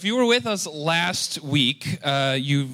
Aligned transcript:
If 0.00 0.04
you 0.04 0.14
were 0.14 0.26
with 0.26 0.46
us 0.46 0.64
last 0.64 1.42
week, 1.42 1.98
uh, 2.04 2.36
you 2.38 2.68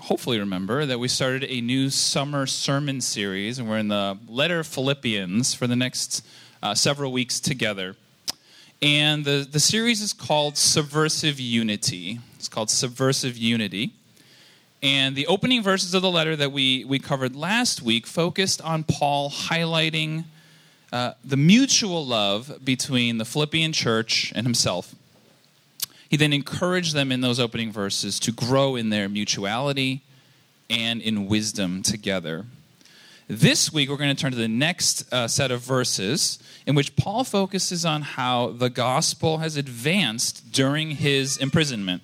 hopefully 0.00 0.38
remember 0.38 0.84
that 0.84 0.98
we 1.00 1.08
started 1.08 1.44
a 1.48 1.62
new 1.62 1.88
summer 1.88 2.44
sermon 2.44 3.00
series, 3.00 3.58
and 3.58 3.70
we're 3.70 3.78
in 3.78 3.88
the 3.88 4.18
letter 4.28 4.62
Philippians 4.62 5.54
for 5.54 5.66
the 5.66 5.76
next 5.76 6.26
uh, 6.62 6.74
several 6.74 7.10
weeks 7.10 7.40
together. 7.40 7.96
And 8.82 9.24
the, 9.24 9.48
the 9.50 9.60
series 9.60 10.02
is 10.02 10.12
called 10.12 10.58
Subversive 10.58 11.40
Unity. 11.40 12.20
It's 12.36 12.50
called 12.50 12.68
Subversive 12.68 13.38
Unity. 13.38 13.94
And 14.82 15.16
the 15.16 15.26
opening 15.26 15.62
verses 15.62 15.94
of 15.94 16.02
the 16.02 16.10
letter 16.10 16.36
that 16.36 16.52
we, 16.52 16.84
we 16.84 16.98
covered 16.98 17.34
last 17.34 17.80
week 17.80 18.06
focused 18.06 18.60
on 18.60 18.84
Paul 18.84 19.30
highlighting 19.30 20.24
uh, 20.92 21.12
the 21.24 21.38
mutual 21.38 22.04
love 22.04 22.58
between 22.62 23.16
the 23.16 23.24
Philippian 23.24 23.72
church 23.72 24.34
and 24.36 24.44
himself. 24.46 24.94
He 26.08 26.16
then 26.16 26.32
encouraged 26.32 26.94
them 26.94 27.12
in 27.12 27.20
those 27.20 27.38
opening 27.38 27.70
verses 27.70 28.18
to 28.20 28.32
grow 28.32 28.76
in 28.76 28.90
their 28.90 29.08
mutuality 29.08 30.02
and 30.70 31.00
in 31.00 31.26
wisdom 31.26 31.82
together. 31.82 32.46
This 33.26 33.70
week, 33.70 33.90
we're 33.90 33.98
going 33.98 34.14
to 34.14 34.20
turn 34.20 34.32
to 34.32 34.38
the 34.38 34.48
next 34.48 35.12
uh, 35.12 35.28
set 35.28 35.50
of 35.50 35.60
verses 35.60 36.38
in 36.66 36.74
which 36.74 36.96
Paul 36.96 37.24
focuses 37.24 37.84
on 37.84 38.00
how 38.00 38.52
the 38.52 38.70
gospel 38.70 39.38
has 39.38 39.56
advanced 39.56 40.50
during 40.50 40.92
his 40.92 41.36
imprisonment. 41.36 42.02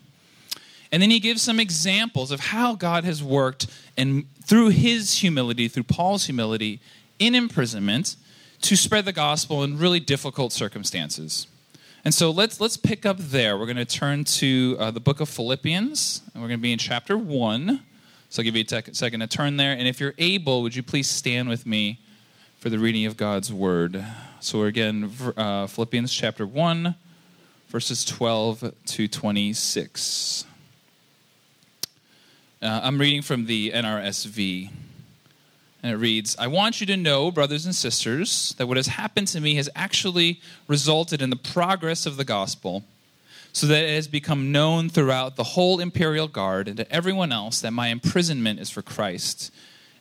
And 0.92 1.02
then 1.02 1.10
he 1.10 1.20
gives 1.20 1.40
some 1.40 1.58
examples 1.58 2.30
of 2.30 2.40
how 2.40 2.74
God 2.74 3.04
has 3.04 3.22
worked 3.22 3.66
and 3.96 4.26
through 4.44 4.68
his 4.68 5.18
humility, 5.18 5.66
through 5.66 5.84
Paul's 5.84 6.26
humility 6.26 6.80
in 7.18 7.34
imprisonment, 7.34 8.16
to 8.60 8.76
spread 8.76 9.06
the 9.06 9.12
gospel 9.12 9.64
in 9.64 9.78
really 9.78 10.00
difficult 10.00 10.52
circumstances. 10.52 11.46
And 12.04 12.12
so 12.12 12.30
let's 12.30 12.60
let's 12.60 12.76
pick 12.76 13.06
up 13.06 13.16
there. 13.16 13.56
We're 13.56 13.64
going 13.64 13.78
to 13.78 13.86
turn 13.86 14.24
to 14.24 14.76
uh, 14.78 14.90
the 14.90 15.00
book 15.00 15.20
of 15.20 15.28
Philippians, 15.30 16.20
and 16.34 16.42
we're 16.42 16.48
going 16.48 16.60
to 16.60 16.62
be 16.62 16.72
in 16.72 16.78
chapter 16.78 17.16
one. 17.16 17.80
So 18.28 18.40
I'll 18.40 18.44
give 18.44 18.56
you 18.56 18.64
a 18.70 18.94
second 18.94 19.20
to 19.20 19.26
turn 19.26 19.56
there. 19.56 19.72
And 19.72 19.88
if 19.88 20.00
you're 20.00 20.12
able, 20.18 20.60
would 20.60 20.76
you 20.76 20.82
please 20.82 21.08
stand 21.08 21.48
with 21.48 21.64
me 21.64 22.00
for 22.58 22.68
the 22.68 22.78
reading 22.78 23.06
of 23.06 23.16
God's 23.16 23.50
word? 23.50 24.04
So 24.40 24.64
again 24.64 25.10
uh, 25.34 25.66
Philippians 25.66 26.12
chapter 26.12 26.46
one, 26.46 26.94
verses 27.68 28.04
12 28.04 28.74
to 28.84 29.08
26. 29.08 30.44
Uh, 32.60 32.80
I'm 32.82 32.98
reading 32.98 33.22
from 33.22 33.46
the 33.46 33.70
NRSV. 33.70 34.68
And 35.84 35.92
it 35.92 35.96
reads 35.96 36.34
I 36.38 36.46
want 36.46 36.80
you 36.80 36.86
to 36.86 36.96
know, 36.96 37.30
brothers 37.30 37.66
and 37.66 37.74
sisters, 37.74 38.54
that 38.56 38.66
what 38.66 38.78
has 38.78 38.86
happened 38.86 39.28
to 39.28 39.40
me 39.40 39.56
has 39.56 39.68
actually 39.76 40.40
resulted 40.66 41.20
in 41.20 41.28
the 41.28 41.36
progress 41.36 42.06
of 42.06 42.16
the 42.16 42.24
gospel, 42.24 42.84
so 43.52 43.66
that 43.66 43.84
it 43.84 43.94
has 43.94 44.08
become 44.08 44.50
known 44.50 44.88
throughout 44.88 45.36
the 45.36 45.44
whole 45.44 45.80
imperial 45.80 46.26
guard 46.26 46.68
and 46.68 46.78
to 46.78 46.90
everyone 46.90 47.32
else 47.32 47.60
that 47.60 47.72
my 47.72 47.88
imprisonment 47.88 48.60
is 48.60 48.70
for 48.70 48.80
Christ. 48.80 49.52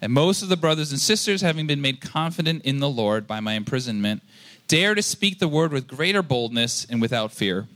And 0.02 0.14
most 0.14 0.42
of 0.42 0.48
the 0.48 0.56
brothers 0.56 0.92
and 0.92 1.02
sisters, 1.02 1.42
having 1.42 1.68
been 1.68 1.82
made 1.82 2.00
confident 2.00 2.64
in 2.64 2.80
the 2.80 2.90
Lord 2.90 3.28
by 3.28 3.42
my 3.42 3.54
imprisonment, 3.54 4.24
dare 4.70 4.96
to 4.96 5.04
speak 5.04 5.40
the 5.40 5.50
word 5.50 5.74
with 5.74 5.86
greater 5.86 6.24
boldness 6.24 6.88
and 6.90 7.02
without 7.02 7.34
fear. 7.34 7.68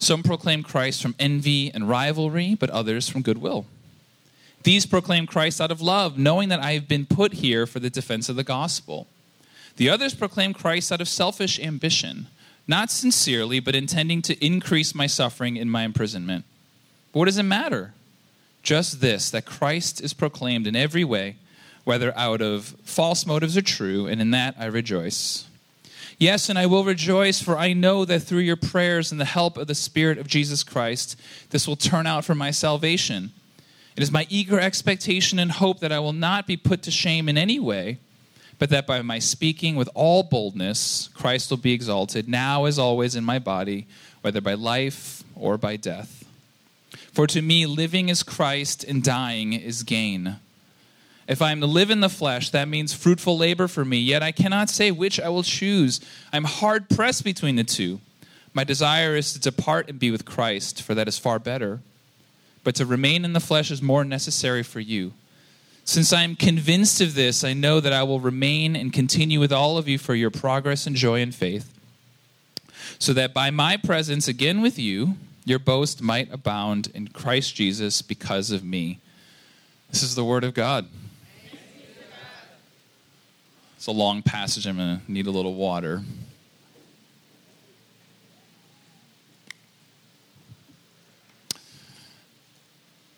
Some 0.00 0.24
proclaim 0.24 0.64
Christ 0.64 1.00
from 1.00 1.14
envy 1.20 1.72
and 1.72 1.88
rivalry, 1.88 2.56
but 2.56 2.70
others 2.70 3.08
from 3.08 3.22
goodwill. 3.22 3.66
These 4.62 4.86
proclaim 4.86 5.26
Christ 5.26 5.60
out 5.60 5.70
of 5.70 5.80
love, 5.80 6.18
knowing 6.18 6.48
that 6.50 6.60
I 6.60 6.72
have 6.72 6.86
been 6.86 7.06
put 7.06 7.34
here 7.34 7.66
for 7.66 7.80
the 7.80 7.90
defense 7.90 8.28
of 8.28 8.36
the 8.36 8.44
gospel. 8.44 9.06
The 9.76 9.88
others 9.88 10.14
proclaim 10.14 10.54
Christ 10.54 10.92
out 10.92 11.00
of 11.00 11.08
selfish 11.08 11.58
ambition, 11.58 12.28
not 12.68 12.90
sincerely, 12.90 13.58
but 13.58 13.74
intending 13.74 14.22
to 14.22 14.44
increase 14.44 14.94
my 14.94 15.06
suffering 15.06 15.56
in 15.56 15.70
my 15.70 15.82
imprisonment. 15.82 16.44
But 17.12 17.20
what 17.20 17.24
does 17.24 17.38
it 17.38 17.44
matter? 17.44 17.94
Just 18.62 19.00
this 19.00 19.30
that 19.30 19.46
Christ 19.46 20.00
is 20.00 20.14
proclaimed 20.14 20.66
in 20.66 20.76
every 20.76 21.04
way, 21.04 21.36
whether 21.84 22.16
out 22.16 22.40
of 22.40 22.76
false 22.84 23.26
motives 23.26 23.56
or 23.56 23.62
true, 23.62 24.06
and 24.06 24.20
in 24.20 24.30
that 24.30 24.54
I 24.58 24.66
rejoice. 24.66 25.46
Yes, 26.18 26.48
and 26.48 26.56
I 26.56 26.66
will 26.66 26.84
rejoice, 26.84 27.42
for 27.42 27.58
I 27.58 27.72
know 27.72 28.04
that 28.04 28.20
through 28.20 28.40
your 28.40 28.56
prayers 28.56 29.10
and 29.10 29.20
the 29.20 29.24
help 29.24 29.56
of 29.56 29.66
the 29.66 29.74
Spirit 29.74 30.18
of 30.18 30.28
Jesus 30.28 30.62
Christ, 30.62 31.18
this 31.50 31.66
will 31.66 31.74
turn 31.74 32.06
out 32.06 32.24
for 32.24 32.36
my 32.36 32.52
salvation 32.52 33.32
it 33.96 34.02
is 34.02 34.10
my 34.10 34.26
eager 34.30 34.58
expectation 34.58 35.38
and 35.38 35.52
hope 35.52 35.80
that 35.80 35.92
I 35.92 35.98
will 35.98 36.14
not 36.14 36.46
be 36.46 36.56
put 36.56 36.82
to 36.82 36.90
shame 36.90 37.28
in 37.28 37.36
any 37.36 37.58
way, 37.58 37.98
but 38.58 38.70
that 38.70 38.86
by 38.86 39.02
my 39.02 39.18
speaking 39.18 39.76
with 39.76 39.90
all 39.94 40.22
boldness, 40.22 41.10
Christ 41.14 41.50
will 41.50 41.58
be 41.58 41.72
exalted, 41.72 42.28
now 42.28 42.64
as 42.64 42.78
always 42.78 43.14
in 43.14 43.24
my 43.24 43.38
body, 43.38 43.86
whether 44.22 44.40
by 44.40 44.54
life 44.54 45.22
or 45.34 45.58
by 45.58 45.76
death. 45.76 46.24
For 47.12 47.26
to 47.26 47.42
me, 47.42 47.66
living 47.66 48.08
is 48.08 48.22
Christ 48.22 48.84
and 48.84 49.02
dying 49.02 49.52
is 49.52 49.82
gain. 49.82 50.36
If 51.28 51.42
I 51.42 51.52
am 51.52 51.60
to 51.60 51.66
live 51.66 51.90
in 51.90 52.00
the 52.00 52.08
flesh, 52.08 52.50
that 52.50 52.68
means 52.68 52.94
fruitful 52.94 53.36
labor 53.36 53.68
for 53.68 53.84
me, 53.84 53.98
yet 53.98 54.22
I 54.22 54.32
cannot 54.32 54.70
say 54.70 54.90
which 54.90 55.20
I 55.20 55.28
will 55.28 55.42
choose. 55.42 56.00
I'm 56.32 56.44
hard 56.44 56.88
pressed 56.88 57.24
between 57.24 57.56
the 57.56 57.64
two. 57.64 58.00
My 58.54 58.64
desire 58.64 59.16
is 59.16 59.32
to 59.34 59.40
depart 59.40 59.88
and 59.88 59.98
be 59.98 60.10
with 60.10 60.24
Christ, 60.24 60.82
for 60.82 60.94
that 60.94 61.08
is 61.08 61.18
far 61.18 61.38
better 61.38 61.80
but 62.64 62.74
to 62.76 62.86
remain 62.86 63.24
in 63.24 63.32
the 63.32 63.40
flesh 63.40 63.70
is 63.70 63.82
more 63.82 64.04
necessary 64.04 64.62
for 64.62 64.80
you. 64.80 65.12
Since 65.84 66.12
I 66.12 66.22
am 66.22 66.36
convinced 66.36 67.00
of 67.00 67.14
this, 67.14 67.42
I 67.42 67.54
know 67.54 67.80
that 67.80 67.92
I 67.92 68.04
will 68.04 68.20
remain 68.20 68.76
and 68.76 68.92
continue 68.92 69.40
with 69.40 69.52
all 69.52 69.78
of 69.78 69.88
you 69.88 69.98
for 69.98 70.14
your 70.14 70.30
progress 70.30 70.86
and 70.86 70.94
joy 70.94 71.20
and 71.20 71.34
faith, 71.34 71.76
so 72.98 73.12
that 73.12 73.34
by 73.34 73.50
my 73.50 73.76
presence 73.76 74.28
again 74.28 74.60
with 74.62 74.78
you, 74.78 75.16
your 75.44 75.58
boast 75.58 76.00
might 76.00 76.32
abound 76.32 76.90
in 76.94 77.08
Christ 77.08 77.56
Jesus 77.56 78.00
because 78.00 78.52
of 78.52 78.62
me. 78.62 79.00
This 79.90 80.04
is 80.04 80.14
the 80.14 80.24
word 80.24 80.44
of 80.44 80.54
God. 80.54 80.86
It's 83.76 83.88
a 83.88 83.90
long 83.90 84.22
passage. 84.22 84.66
I'm 84.66 84.76
going 84.76 85.00
to 85.00 85.12
need 85.12 85.26
a 85.26 85.32
little 85.32 85.54
water. 85.54 86.02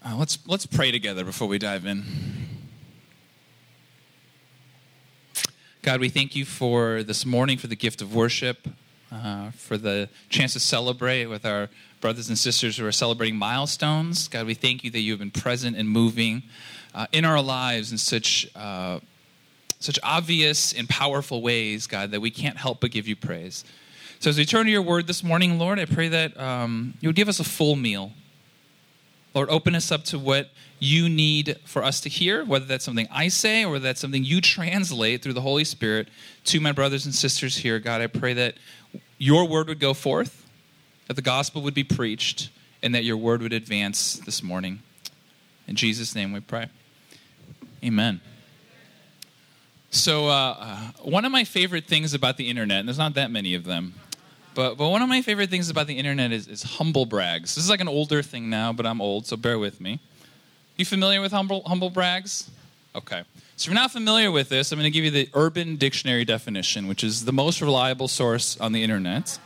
Uh, 0.06 0.14
let's, 0.16 0.38
let's 0.46 0.66
pray 0.66 0.90
together 0.92 1.24
before 1.24 1.48
we 1.48 1.58
dive 1.58 1.86
in. 1.86 2.04
God, 5.80 5.98
we 5.98 6.10
thank 6.10 6.36
you 6.36 6.44
for 6.44 7.02
this 7.02 7.24
morning, 7.24 7.56
for 7.56 7.68
the 7.68 7.76
gift 7.76 8.02
of 8.02 8.14
worship, 8.14 8.68
uh, 9.10 9.50
for 9.52 9.78
the 9.78 10.10
chance 10.28 10.52
to 10.52 10.60
celebrate 10.60 11.24
with 11.24 11.46
our 11.46 11.70
brothers 12.02 12.28
and 12.28 12.36
sisters 12.36 12.76
who 12.76 12.84
are 12.84 12.92
celebrating 12.92 13.36
milestones. 13.36 14.28
God, 14.28 14.44
we 14.44 14.52
thank 14.52 14.84
you 14.84 14.90
that 14.90 15.00
you 15.00 15.12
have 15.12 15.20
been 15.20 15.30
present 15.30 15.74
and 15.74 15.88
moving 15.88 16.42
uh, 16.94 17.06
in 17.10 17.24
our 17.24 17.40
lives 17.40 17.90
in 17.90 17.96
such, 17.96 18.46
uh, 18.54 19.00
such 19.80 19.98
obvious 20.02 20.74
and 20.74 20.86
powerful 20.86 21.40
ways, 21.40 21.86
God, 21.86 22.10
that 22.10 22.20
we 22.20 22.30
can't 22.30 22.58
help 22.58 22.82
but 22.82 22.90
give 22.90 23.08
you 23.08 23.16
praise. 23.16 23.64
So 24.20 24.28
as 24.28 24.36
we 24.36 24.44
turn 24.44 24.66
to 24.66 24.70
your 24.70 24.82
word 24.82 25.06
this 25.06 25.24
morning, 25.24 25.58
Lord, 25.58 25.78
I 25.78 25.86
pray 25.86 26.08
that 26.08 26.38
um, 26.38 26.92
you 27.00 27.08
would 27.08 27.16
give 27.16 27.30
us 27.30 27.40
a 27.40 27.44
full 27.44 27.74
meal 27.74 28.12
Lord, 29.34 29.50
open 29.50 29.74
us 29.74 29.90
up 29.90 30.04
to 30.04 30.18
what 30.18 30.50
you 30.78 31.08
need 31.08 31.58
for 31.64 31.82
us 31.82 32.00
to 32.02 32.08
hear, 32.08 32.44
whether 32.44 32.64
that's 32.64 32.84
something 32.84 33.08
I 33.10 33.28
say 33.28 33.64
or 33.64 33.78
that's 33.80 34.00
something 34.00 34.24
you 34.24 34.40
translate 34.40 35.22
through 35.22 35.32
the 35.32 35.40
Holy 35.40 35.64
Spirit 35.64 36.08
to 36.44 36.60
my 36.60 36.72
brothers 36.72 37.04
and 37.04 37.14
sisters 37.14 37.56
here. 37.56 37.80
God, 37.80 38.00
I 38.00 38.06
pray 38.06 38.34
that 38.34 38.54
your 39.18 39.48
word 39.48 39.68
would 39.68 39.80
go 39.80 39.92
forth, 39.92 40.46
that 41.08 41.14
the 41.14 41.22
gospel 41.22 41.62
would 41.62 41.74
be 41.74 41.84
preached, 41.84 42.50
and 42.82 42.94
that 42.94 43.02
your 43.02 43.16
word 43.16 43.42
would 43.42 43.52
advance 43.52 44.14
this 44.18 44.42
morning. 44.42 44.80
In 45.66 45.74
Jesus' 45.74 46.14
name 46.14 46.32
we 46.32 46.40
pray. 46.40 46.68
Amen. 47.82 48.20
So, 49.90 50.28
uh, 50.28 50.56
uh 50.58 50.78
one 51.02 51.24
of 51.24 51.32
my 51.32 51.44
favorite 51.44 51.86
things 51.86 52.14
about 52.14 52.36
the 52.36 52.48
internet, 52.48 52.80
and 52.80 52.88
there's 52.88 52.98
not 52.98 53.14
that 53.14 53.30
many 53.30 53.54
of 53.54 53.64
them, 53.64 53.94
but, 54.54 54.76
but 54.76 54.88
one 54.88 55.02
of 55.02 55.08
my 55.08 55.22
favorite 55.22 55.50
things 55.50 55.70
about 55.70 55.86
the 55.86 55.94
internet 55.94 56.32
is, 56.32 56.48
is 56.48 56.62
humble 56.62 57.06
brags. 57.06 57.54
This 57.54 57.64
is 57.64 57.70
like 57.70 57.80
an 57.80 57.88
older 57.88 58.22
thing 58.22 58.50
now, 58.50 58.72
but 58.72 58.86
I'm 58.86 59.00
old, 59.00 59.26
so 59.26 59.36
bear 59.36 59.58
with 59.58 59.80
me. 59.80 60.00
You 60.76 60.84
familiar 60.84 61.20
with 61.20 61.32
humble, 61.32 61.62
humble 61.66 61.90
brags? 61.90 62.50
Okay. 62.94 63.22
So 63.56 63.66
if 63.66 63.66
you're 63.66 63.74
not 63.74 63.92
familiar 63.92 64.30
with 64.30 64.48
this, 64.48 64.72
I'm 64.72 64.78
going 64.78 64.84
to 64.84 64.90
give 64.90 65.04
you 65.04 65.10
the 65.10 65.28
Urban 65.34 65.76
Dictionary 65.76 66.24
definition, 66.24 66.88
which 66.88 67.04
is 67.04 67.24
the 67.24 67.32
most 67.32 67.60
reliable 67.60 68.08
source 68.08 68.58
on 68.60 68.72
the 68.72 68.82
internet. 68.82 69.38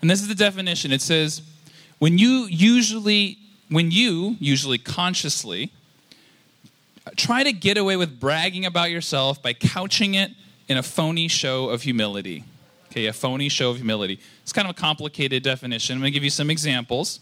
And 0.00 0.10
this 0.10 0.20
is 0.20 0.28
the 0.28 0.34
definition. 0.34 0.92
It 0.92 1.00
says, 1.00 1.42
when 1.98 2.18
you 2.18 2.46
usually, 2.50 3.38
when 3.68 3.92
you 3.92 4.36
usually 4.40 4.78
consciously 4.78 5.72
try 7.16 7.42
to 7.42 7.52
get 7.52 7.76
away 7.76 7.96
with 7.96 8.18
bragging 8.18 8.66
about 8.66 8.90
yourself 8.90 9.42
by 9.42 9.52
couching 9.52 10.14
it 10.14 10.32
in 10.68 10.76
a 10.76 10.82
phony 10.82 11.28
show 11.28 11.68
of 11.68 11.82
humility. 11.82 12.44
Okay, 12.92 13.06
a 13.06 13.12
phony 13.14 13.48
show 13.48 13.70
of 13.70 13.76
humility. 13.76 14.20
It's 14.42 14.52
kind 14.52 14.68
of 14.68 14.76
a 14.76 14.78
complicated 14.78 15.42
definition. 15.42 15.94
I'm 15.94 16.02
going 16.02 16.12
to 16.12 16.14
give 16.14 16.24
you 16.24 16.28
some 16.28 16.50
examples. 16.50 17.20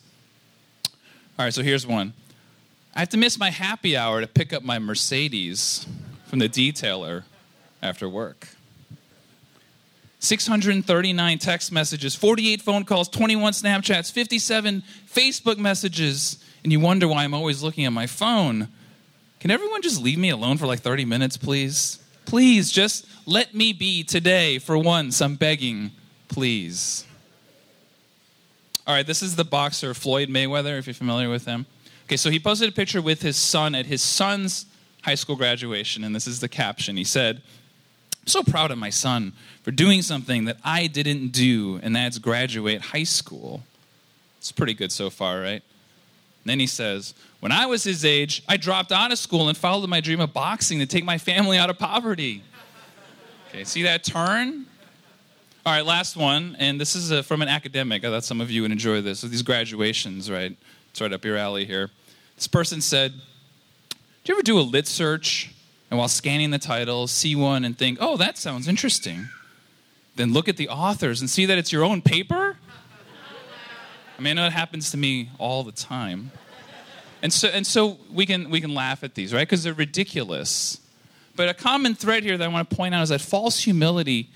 All 1.39 1.45
right, 1.45 1.55
so 1.55 1.63
here's 1.63 1.87
one. 1.87 2.13
I 2.93 2.99
have 2.99 3.09
to 3.11 3.17
miss 3.17 3.39
my 3.39 3.51
happy 3.51 3.97
hour 3.97 4.21
to 4.21 4.27
pick 4.27 4.53
up 4.53 4.65
my 4.65 4.81
Mercedes 4.81 5.87
from 6.27 6.41
the 6.41 6.49
detailer 6.49 7.23
after 7.81 8.09
work. 8.09 8.49
639 10.19 11.39
text 11.39 11.71
messages, 11.71 12.17
48 12.17 12.61
phone 12.61 12.85
calls, 12.85 13.09
21 13.09 13.53
Snapchats, 13.53 14.11
57 14.11 14.83
Facebook 15.09 15.59
messages, 15.59 16.45
and 16.65 16.73
you 16.73 16.81
wonder 16.81 17.07
why 17.07 17.23
I'm 17.23 17.33
always 17.33 17.63
looking 17.63 17.85
at 17.85 17.93
my 17.93 18.09
phone. 18.09 18.67
Can 19.39 19.53
everyone 19.53 19.83
just 19.83 20.03
leave 20.03 20.19
me 20.19 20.31
alone 20.31 20.59
for 20.59 20.67
like 20.67 20.81
30 20.81 21.05
minutes, 21.05 21.37
please? 21.37 22.01
Please, 22.31 22.71
just 22.71 23.07
let 23.27 23.57
me 23.57 23.73
be 23.73 24.05
today 24.05 24.61
for 24.61 24.79
once. 24.79 25.21
I'm 25.21 25.35
begging. 25.35 25.91
Please. 26.29 27.05
All 28.87 28.95
right, 28.95 29.05
this 29.05 29.21
is 29.21 29.35
the 29.35 29.43
boxer 29.43 29.95
Floyd 29.95 30.29
Mayweather, 30.29 30.79
if 30.79 30.87
you're 30.87 30.95
familiar 30.95 31.29
with 31.29 31.45
him. 31.45 31.67
Okay, 32.05 32.17
so 32.17 32.31
he 32.31 32.39
posted 32.39 32.69
a 32.69 32.73
picture 32.73 33.03
with 33.03 33.23
his 33.23 33.37
son 33.37 33.75
at 33.75 33.87
his 33.87 34.01
son's 34.01 34.67
high 35.03 35.17
school 35.17 35.35
graduation, 35.35 36.05
and 36.05 36.15
this 36.15 36.29
is 36.29 36.39
the 36.39 36.49
caption. 36.49 36.97
He 36.97 37.03
said, 37.03 37.43
I'm 38.23 38.29
so 38.29 38.45
proud 38.45 38.71
of 38.71 38.79
my 38.79 38.91
son 38.91 39.33
for 39.65 39.73
doing 39.73 40.01
something 40.01 40.45
that 40.45 40.59
I 40.63 40.87
didn't 40.87 41.33
do, 41.33 41.81
and 41.83 41.97
that's 41.97 42.19
graduate 42.19 42.81
high 42.81 43.03
school. 43.03 43.65
It's 44.39 44.53
pretty 44.53 44.75
good 44.75 44.93
so 44.93 45.11
far, 45.11 45.41
right? 45.41 45.65
And 46.45 46.45
then 46.45 46.61
he 46.61 46.69
says, 46.69 47.13
When 47.41 47.53
I 47.53 47.67
was 47.67 47.83
his 47.83 48.05
age, 48.05 48.43
I 48.49 48.57
dropped 48.57 48.93
out 48.93 49.13
of 49.13 49.19
school 49.19 49.49
and 49.49 49.57
followed 49.57 49.89
my 49.89 50.01
dream 50.01 50.21
of 50.21 50.33
boxing 50.33 50.79
to 50.79 50.87
take 50.87 51.05
my 51.05 51.17
family 51.17 51.57
out 51.57 51.71
of 51.71 51.79
poverty. 51.79 52.43
Okay, 53.49 53.65
see 53.65 53.83
that 53.83 54.05
turn? 54.05 54.67
All 55.65 55.73
right, 55.73 55.85
last 55.85 56.17
one, 56.17 56.57
and 56.59 56.81
this 56.81 56.95
is 56.95 57.11
a, 57.11 57.23
from 57.23 57.43
an 57.43 57.49
academic. 57.49 58.05
I 58.05 58.11
thought 58.11 58.25
some 58.25 58.41
of 58.41 58.51
you 58.51 58.63
would 58.63 58.73
enjoy 58.73 59.01
this. 59.01 59.21
So 59.21 59.27
these 59.27 59.43
graduations, 59.43 60.31
right? 60.31 60.57
It's 60.91 61.01
right 61.01 61.13
up 61.13 61.25
your 61.25 61.37
alley 61.37 61.65
here. 61.65 61.91
This 62.37 62.47
person 62.47 62.81
said, 62.81 63.13
Do 63.13 64.33
you 64.33 64.35
ever 64.35 64.43
do 64.43 64.59
a 64.59 64.61
lit 64.61 64.87
search 64.87 65.55
and 65.91 65.99
while 65.99 66.09
scanning 66.09 66.51
the 66.51 66.59
title, 66.59 67.07
see 67.07 67.35
one 67.35 67.65
and 67.65 67.77
think, 67.77 67.99
oh, 68.01 68.17
that 68.17 68.39
sounds 68.39 68.69
interesting? 68.69 69.29
Then 70.17 70.33
look 70.33 70.49
at 70.49 70.57
the 70.57 70.69
authors 70.69 71.21
and 71.21 71.29
see 71.29 71.47
that 71.47 71.59
it's 71.59 71.73
your 71.73 71.85
own 71.85 72.01
paper? 72.03 72.57
I 74.19 74.23
mean, 74.23 74.39
I 74.39 74.43
know 74.43 74.47
it 74.47 74.53
happens 74.53 74.91
to 74.91 74.97
me 74.97 75.31
all 75.39 75.63
the 75.63 75.73
time. 75.73 76.31
And 77.23 77.33
so, 77.33 77.49
and 77.49 77.67
so 77.67 77.99
we, 78.13 78.27
can, 78.27 78.51
we 78.51 78.61
can 78.61 78.75
laugh 78.75 79.05
at 79.05 79.15
these, 79.15 79.35
right? 79.35 79.47
Because 79.47 79.63
they're 79.63 79.75
ridiculous. 79.75 80.81
But 81.37 81.49
a 81.49 81.55
common 81.55 81.95
thread 81.95 82.23
here 82.23 82.37
that 82.39 82.45
I 82.45 82.49
want 82.49 82.69
to 82.69 82.77
point 82.77 82.95
out 82.95 83.03
is 83.03 83.09
that 83.11 83.21
false 83.21 83.61
humility 83.61 84.31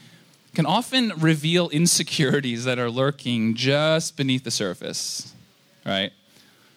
can 0.55 0.67
often 0.67 1.13
reveal 1.19 1.69
insecurities 1.71 2.65
that 2.65 2.79
are 2.79 2.91
lurking 2.91 3.55
just 3.55 4.17
beneath 4.17 4.45
the 4.45 4.51
surface, 4.51 5.35
right? 5.85 6.13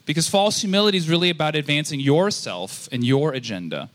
Because 0.05 0.27
false 0.27 0.61
humility 0.61 0.97
is 0.97 1.09
really 1.09 1.29
about 1.29 1.55
advancing 1.55 1.99
yourself 1.99 2.89
and 2.91 3.03
your 3.03 3.33
agenda. 3.33 3.89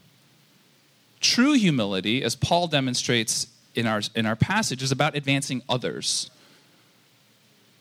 True 1.20 1.54
humility, 1.54 2.22
as 2.22 2.36
Paul 2.36 2.68
demonstrates 2.68 3.46
in 3.74 3.86
our, 3.86 4.02
in 4.14 4.26
our 4.26 4.36
passage, 4.36 4.82
is 4.82 4.92
about 4.92 5.16
advancing 5.16 5.62
others. 5.68 6.30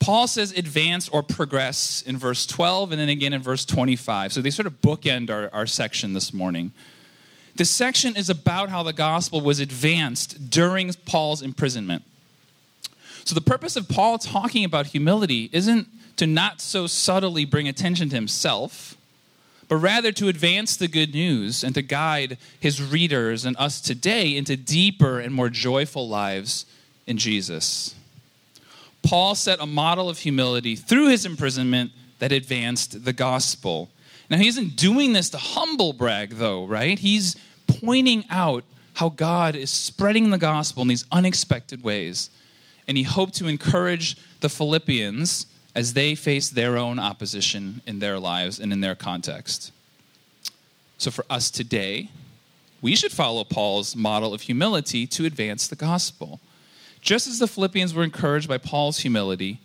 Paul 0.01 0.27
says 0.27 0.51
advance 0.53 1.07
or 1.09 1.21
progress 1.21 2.01
in 2.01 2.18
verse 2.18 2.48
12 2.48 2.92
and 2.92 3.00
then 3.00 3.07
again 3.07 3.33
in 3.33 3.42
verse 3.42 3.65
25. 3.65 4.33
So 4.33 4.42
they 4.42 4.50
sort 4.50 4.65
of 4.65 4.81
bookend 4.81 5.30
our, 5.30 5.48
our 5.53 5.68
section 5.68 6.13
this 6.13 6.33
morning. 6.33 6.71
This 7.56 7.69
section 7.69 8.15
is 8.15 8.27
about 8.27 8.69
how 8.69 8.81
the 8.81 8.94
gospel 8.94 9.42
was 9.42 9.59
advanced 9.59 10.50
during 10.50 10.92
Paul's 11.06 11.44
imprisonment. 11.44 12.03
So 13.25 13.36
the 13.36 13.42
purpose 13.42 13.75
of 13.75 13.88
Paul 13.88 14.18
talking 14.18 14.65
about 14.65 14.88
humility 14.88 15.51
isn't 15.53 15.88
to 16.18 16.25
not 16.25 16.62
so 16.62 16.88
subtly 16.88 17.45
bring 17.45 17.68
attention 17.68 18.09
to 18.09 18.15
himself, 18.15 18.98
but 19.68 19.75
rather 19.75 20.12
to 20.13 20.30
advance 20.30 20.75
the 20.75 20.88
good 20.88 21.13
news 21.13 21.63
and 21.63 21.75
to 21.75 21.83
guide 21.83 22.39
his 22.59 22.81
readers 22.81 23.45
and 23.45 23.56
us 23.57 23.80
today 23.80 24.36
into 24.36 24.57
deeper 24.57 25.19
and 25.19 25.31
more 25.31 25.50
joyful 25.50 26.09
lives 26.09 26.65
in 27.06 27.18
Jesus. 27.18 27.94
Paul 29.03 29.36
set 29.36 29.59
a 29.59 29.65
model 29.65 30.09
of 30.09 30.19
humility 30.19 30.75
through 30.75 31.09
his 31.09 31.25
imprisonment 31.25 31.92
that 32.19 32.31
advanced 32.31 33.03
the 33.03 33.13
gospel. 33.13 33.89
Now, 34.30 34.38
he 34.38 34.48
isn't 34.48 34.75
doing 34.75 35.13
this 35.13 35.30
to 35.31 35.38
humble 35.38 35.94
brag, 35.94 36.31
though, 36.31 36.65
right? 36.65 36.98
He's 36.98 37.36
pointing 37.68 38.25
out 38.30 38.63
how 38.94 39.09
God 39.09 39.56
is 39.56 39.69
spreading 39.69 40.30
the 40.30 40.38
gospel 40.38 40.83
in 40.83 40.88
these 40.88 41.06
unexpected 41.12 41.83
ways. 41.83 42.30
And 42.88 42.98
he 42.98 43.03
hoped 43.03 43.36
to 43.36 43.48
encourage 43.48 44.18
the 44.42 44.50
Philippians 44.50 45.45
as 45.75 45.94
they 45.94 46.15
face 46.15 46.50
their 46.50 46.77
own 46.77 47.00
opposition 47.00 47.81
in 47.88 48.00
their 48.00 48.19
lives 48.19 48.59
and 48.59 48.74
in 48.74 48.81
their 48.81 48.95
context. 48.95 49.71
So, 50.98 51.09
for 51.09 51.25
us 51.30 51.50
today, 51.50 52.09
we 52.81 52.95
should 52.95 53.12
follow 53.12 53.44
Paul's 53.44 53.95
model 53.95 54.33
of 54.33 54.42
humility 54.42 55.07
to 55.07 55.25
advance 55.25 55.68
the 55.68 55.75
gospel. 55.75 56.39
Just 57.01 57.27
as 57.27 57.39
the 57.39 57.48
Philippians 57.48 57.94
were 57.94 58.03
encouraged 58.03 58.48
by 58.48 58.59
Paul's 58.59 59.00
humility 59.00 59.59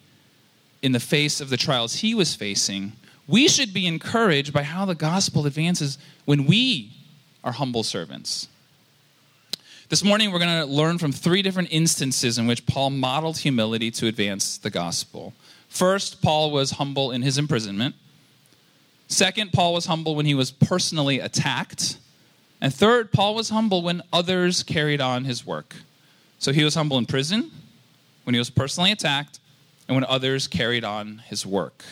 in 0.83 0.93
the 0.93 1.01
face 1.01 1.41
of 1.41 1.51
the 1.51 1.57
trials 1.57 1.97
he 1.97 2.15
was 2.15 2.35
facing, 2.35 2.93
we 3.29 3.47
should 3.47 3.75
be 3.75 3.87
encouraged 3.87 4.53
by 4.53 4.63
how 4.63 4.85
the 4.85 4.95
gospel 4.95 5.47
advances 5.47 5.99
when 6.25 6.47
we 6.47 6.93
are 7.45 7.53
humble 7.53 7.83
servants. 7.83 8.49
This 9.89 10.03
morning, 10.03 10.33
we're 10.33 10.41
going 10.41 10.61
to 10.61 10.67
learn 10.67 10.99
from 10.99 11.13
three 11.13 11.43
different 11.43 11.69
instances 11.71 12.39
in 12.39 12.47
which 12.47 12.67
Paul 12.67 12.91
modeled 12.91 13.39
humility 13.39 13.91
to 13.93 14.09
advance 14.09 14.59
the 14.59 14.71
gospel. 14.71 15.33
First, 15.69 16.23
Paul 16.23 16.51
was 16.51 16.73
humble 16.73 17.13
in 17.13 17.23
his 17.23 17.39
imprisonment. 17.39 17.95
Second, 19.07 19.53
Paul 19.53 19.75
was 19.75 19.87
humble 19.87 20.17
when 20.17 20.27
he 20.27 20.35
was 20.35 20.51
personally 20.51 21.21
attacked. 21.21 21.99
And 22.61 22.75
third, 22.75 23.13
Paul 23.13 23.37
was 23.37 23.51
humble 23.51 23.83
when 23.83 24.03
others 24.13 24.63
carried 24.63 25.01
on 25.01 25.25
his 25.25 25.47
work. 25.47 25.77
So 26.47 26.53
he 26.53 26.63
was 26.63 26.77
humble 26.77 26.97
in 26.97 27.07
prison, 27.07 27.51
when 28.23 28.33
he 28.33 28.39
was 28.39 28.51
personally 28.51 28.93
attacked, 28.93 29.41
and 29.89 29.97
when 29.97 30.05
others 30.05 30.47
carried 30.47 30.85
on 30.85 31.21
his 31.27 31.45
work. 31.45 31.83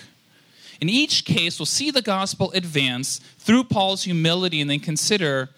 In 0.80 0.88
each 0.88 1.24
case, 1.24 1.58
we'll 1.58 1.66
see 1.66 1.90
the 1.90 2.00
gospel 2.00 2.52
advance 2.52 3.18
through 3.36 3.64
Paul's 3.64 4.04
humility 4.04 4.60
and 4.60 4.70
then 4.70 4.78
consider 4.78 5.48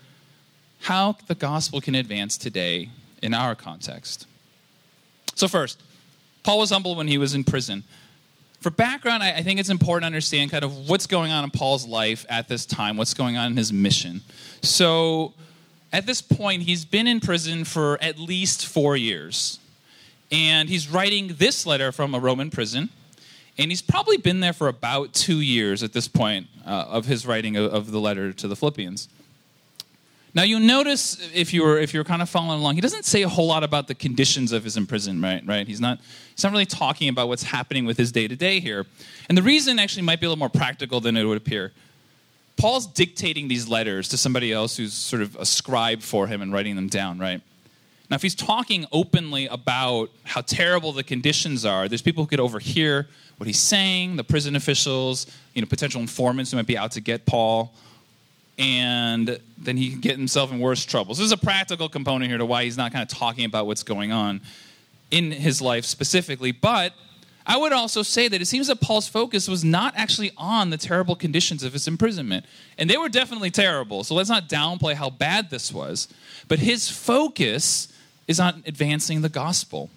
how 0.80 1.18
the 1.26 1.34
gospel 1.34 1.82
can 1.82 1.94
advance 1.94 2.38
today 2.38 2.88
in 3.20 3.34
our 3.34 3.54
context. 3.54 4.26
So, 5.34 5.46
first, 5.46 5.78
Paul 6.42 6.60
was 6.60 6.70
humble 6.70 6.94
when 6.94 7.06
he 7.06 7.18
was 7.18 7.34
in 7.34 7.44
prison. 7.44 7.84
For 8.62 8.70
background, 8.70 9.22
I 9.22 9.42
think 9.42 9.60
it's 9.60 9.68
important 9.68 10.04
to 10.04 10.06
understand 10.06 10.50
kind 10.50 10.64
of 10.64 10.88
what's 10.88 11.06
going 11.06 11.32
on 11.32 11.44
in 11.44 11.50
Paul's 11.50 11.86
life 11.86 12.24
at 12.30 12.48
this 12.48 12.64
time, 12.64 12.96
what's 12.96 13.12
going 13.12 13.36
on 13.36 13.50
in 13.50 13.58
his 13.58 13.74
mission. 13.74 14.22
So, 14.62 15.34
at 15.96 16.04
this 16.04 16.20
point, 16.20 16.64
he's 16.64 16.84
been 16.84 17.06
in 17.06 17.20
prison 17.20 17.64
for 17.64 17.98
at 18.02 18.18
least 18.18 18.66
four 18.66 18.98
years. 18.98 19.58
And 20.30 20.68
he's 20.68 20.90
writing 20.90 21.36
this 21.38 21.64
letter 21.64 21.90
from 21.90 22.14
a 22.14 22.18
Roman 22.18 22.50
prison. 22.50 22.90
And 23.56 23.70
he's 23.70 23.80
probably 23.80 24.18
been 24.18 24.40
there 24.40 24.52
for 24.52 24.68
about 24.68 25.14
two 25.14 25.40
years 25.40 25.82
at 25.82 25.94
this 25.94 26.06
point 26.06 26.48
uh, 26.66 26.84
of 26.88 27.06
his 27.06 27.26
writing 27.26 27.56
of, 27.56 27.72
of 27.72 27.92
the 27.92 27.98
letter 27.98 28.34
to 28.34 28.46
the 28.46 28.54
Philippians. 28.54 29.08
Now 30.34 30.42
you'll 30.42 30.60
notice 30.60 31.30
if 31.32 31.54
you 31.54 31.62
were 31.62 31.78
if 31.78 31.94
you're 31.94 32.04
kind 32.04 32.20
of 32.20 32.28
following 32.28 32.60
along, 32.60 32.74
he 32.74 32.82
doesn't 32.82 33.06
say 33.06 33.22
a 33.22 33.28
whole 33.30 33.46
lot 33.46 33.64
about 33.64 33.88
the 33.88 33.94
conditions 33.94 34.52
of 34.52 34.64
his 34.64 34.76
imprisonment, 34.76 35.48
right? 35.48 35.56
Right? 35.56 35.66
He's 35.66 35.80
not 35.80 35.98
he's 36.34 36.44
not 36.44 36.52
really 36.52 36.66
talking 36.66 37.08
about 37.08 37.28
what's 37.28 37.44
happening 37.44 37.86
with 37.86 37.96
his 37.96 38.12
day 38.12 38.28
to 38.28 38.36
day 38.36 38.60
here. 38.60 38.84
And 39.30 39.38
the 39.38 39.42
reason 39.42 39.78
actually 39.78 40.02
might 40.02 40.20
be 40.20 40.26
a 40.26 40.28
little 40.28 40.38
more 40.38 40.50
practical 40.50 41.00
than 41.00 41.16
it 41.16 41.24
would 41.24 41.38
appear. 41.38 41.72
Paul's 42.56 42.86
dictating 42.86 43.48
these 43.48 43.68
letters 43.68 44.08
to 44.08 44.16
somebody 44.16 44.52
else 44.52 44.76
who's 44.76 44.94
sort 44.94 45.22
of 45.22 45.36
a 45.36 45.44
scribe 45.44 46.00
for 46.00 46.26
him 46.26 46.40
and 46.40 46.52
writing 46.52 46.74
them 46.74 46.88
down, 46.88 47.18
right? 47.18 47.40
Now, 48.08 48.14
if 48.14 48.22
he's 48.22 48.34
talking 48.34 48.86
openly 48.92 49.46
about 49.46 50.10
how 50.24 50.40
terrible 50.40 50.92
the 50.92 51.02
conditions 51.02 51.64
are, 51.64 51.88
there's 51.88 52.02
people 52.02 52.24
who 52.24 52.28
could 52.28 52.40
overhear 52.40 53.08
what 53.36 53.46
he's 53.46 53.58
saying, 53.58 54.16
the 54.16 54.24
prison 54.24 54.56
officials, 54.56 55.26
you 55.54 55.60
know, 55.60 55.66
potential 55.66 56.00
informants 56.00 56.50
who 56.50 56.56
might 56.56 56.66
be 56.66 56.78
out 56.78 56.92
to 56.92 57.00
get 57.00 57.26
Paul, 57.26 57.74
and 58.58 59.38
then 59.58 59.76
he 59.76 59.90
can 59.90 60.00
get 60.00 60.16
himself 60.16 60.50
in 60.50 60.60
worse 60.60 60.84
trouble. 60.84 61.14
So 61.14 61.22
there's 61.22 61.32
a 61.32 61.36
practical 61.36 61.88
component 61.88 62.30
here 62.30 62.38
to 62.38 62.46
why 62.46 62.64
he's 62.64 62.78
not 62.78 62.92
kind 62.92 63.02
of 63.02 63.08
talking 63.08 63.44
about 63.44 63.66
what's 63.66 63.82
going 63.82 64.12
on 64.12 64.40
in 65.10 65.30
his 65.30 65.60
life 65.60 65.84
specifically, 65.84 66.52
but 66.52 66.94
I 67.46 67.56
would 67.56 67.72
also 67.72 68.02
say 68.02 68.26
that 68.26 68.42
it 68.42 68.46
seems 68.46 68.66
that 68.66 68.80
Paul's 68.80 69.06
focus 69.06 69.46
was 69.46 69.64
not 69.64 69.94
actually 69.96 70.32
on 70.36 70.70
the 70.70 70.76
terrible 70.76 71.14
conditions 71.14 71.62
of 71.62 71.72
his 71.72 71.86
imprisonment. 71.86 72.44
And 72.76 72.90
they 72.90 72.96
were 72.96 73.08
definitely 73.08 73.50
terrible, 73.50 74.02
so 74.02 74.16
let's 74.16 74.28
not 74.28 74.48
downplay 74.48 74.94
how 74.94 75.10
bad 75.10 75.50
this 75.50 75.72
was. 75.72 76.08
But 76.48 76.58
his 76.58 76.90
focus 76.90 77.92
is 78.26 78.40
on 78.40 78.64
advancing 78.66 79.22
the 79.22 79.28
gospel. 79.28 79.90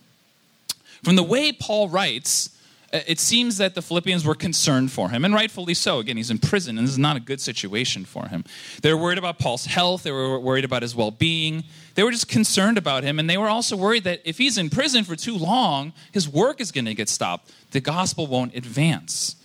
From 1.04 1.16
the 1.16 1.24
way 1.24 1.52
Paul 1.52 1.90
writes, 1.90 2.56
uh, 2.94 3.00
it 3.08 3.20
seems 3.20 3.58
that 3.58 3.76
the 3.76 3.82
Philippians 3.82 4.26
were 4.26 4.36
concerned 4.36 4.92
for 4.92 5.10
him, 5.10 5.24
and 5.24 5.34
rightfully 5.34 5.74
so. 5.74 6.00
Again, 6.00 6.18
he's 6.18 6.32
in 6.32 6.40
prison, 6.40 6.78
and 6.78 6.88
this 6.88 6.94
is 6.94 7.00
not 7.00 7.16
a 7.16 7.20
good 7.20 7.40
situation 7.40 8.06
for 8.06 8.28
him. 8.28 8.44
They 8.82 8.94
were 8.94 9.00
worried 9.00 9.18
about 9.18 9.40
Paul's 9.40 9.66
health, 9.66 10.04
they 10.04 10.12
were 10.12 10.40
worried 10.40 10.66
about 10.66 10.82
his 10.82 10.96
well 10.96 11.12
being. 11.12 11.64
They 12.00 12.04
were 12.04 12.12
just 12.12 12.30
concerned 12.30 12.78
about 12.78 13.04
him, 13.04 13.20
and 13.20 13.30
they 13.30 13.38
were 13.38 13.50
also 13.50 13.76
worried 13.76 14.06
that 14.06 14.22
if 14.24 14.38
he's 14.38 14.58
in 14.58 14.70
prison 14.70 15.04
for 15.04 15.18
too 15.18 15.36
long, 15.36 15.92
his 16.14 16.30
work 16.30 16.62
is 16.62 16.72
going 16.72 16.86
to 16.86 16.94
get 16.94 17.10
stopped. 17.10 17.52
The 17.72 17.82
gospel 17.82 18.26
won't 18.26 18.56
advance. 18.56 19.36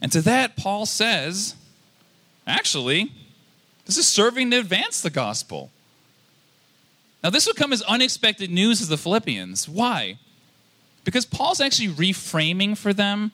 And 0.00 0.12
to 0.12 0.20
that, 0.20 0.56
Paul 0.56 0.86
says, 0.86 1.56
actually, 2.46 3.10
this 3.86 3.96
is 3.96 4.06
serving 4.06 4.52
to 4.52 4.58
advance 4.58 5.00
the 5.00 5.10
gospel. 5.10 5.72
Now, 7.24 7.30
this 7.30 7.44
would 7.48 7.56
come 7.56 7.72
as 7.72 7.82
unexpected 7.82 8.52
news 8.52 8.78
to 8.78 8.86
the 8.86 8.96
Philippians. 8.96 9.68
Why? 9.68 10.20
Because 11.02 11.26
Paul's 11.26 11.60
actually 11.60 11.88
reframing 11.88 12.78
for 12.78 12.92
them 12.92 13.32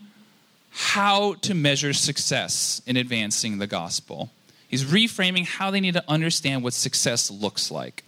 how 0.70 1.34
to 1.42 1.52
measure 1.52 1.92
success 1.92 2.80
in 2.86 2.96
advancing 2.96 3.58
the 3.58 3.66
gospel. 3.66 4.30
He's 4.66 4.84
reframing 4.84 5.44
how 5.44 5.70
they 5.70 5.80
need 5.80 5.92
to 5.92 6.04
understand 6.08 6.64
what 6.64 6.72
success 6.72 7.30
looks 7.30 7.70
like. 7.70 8.02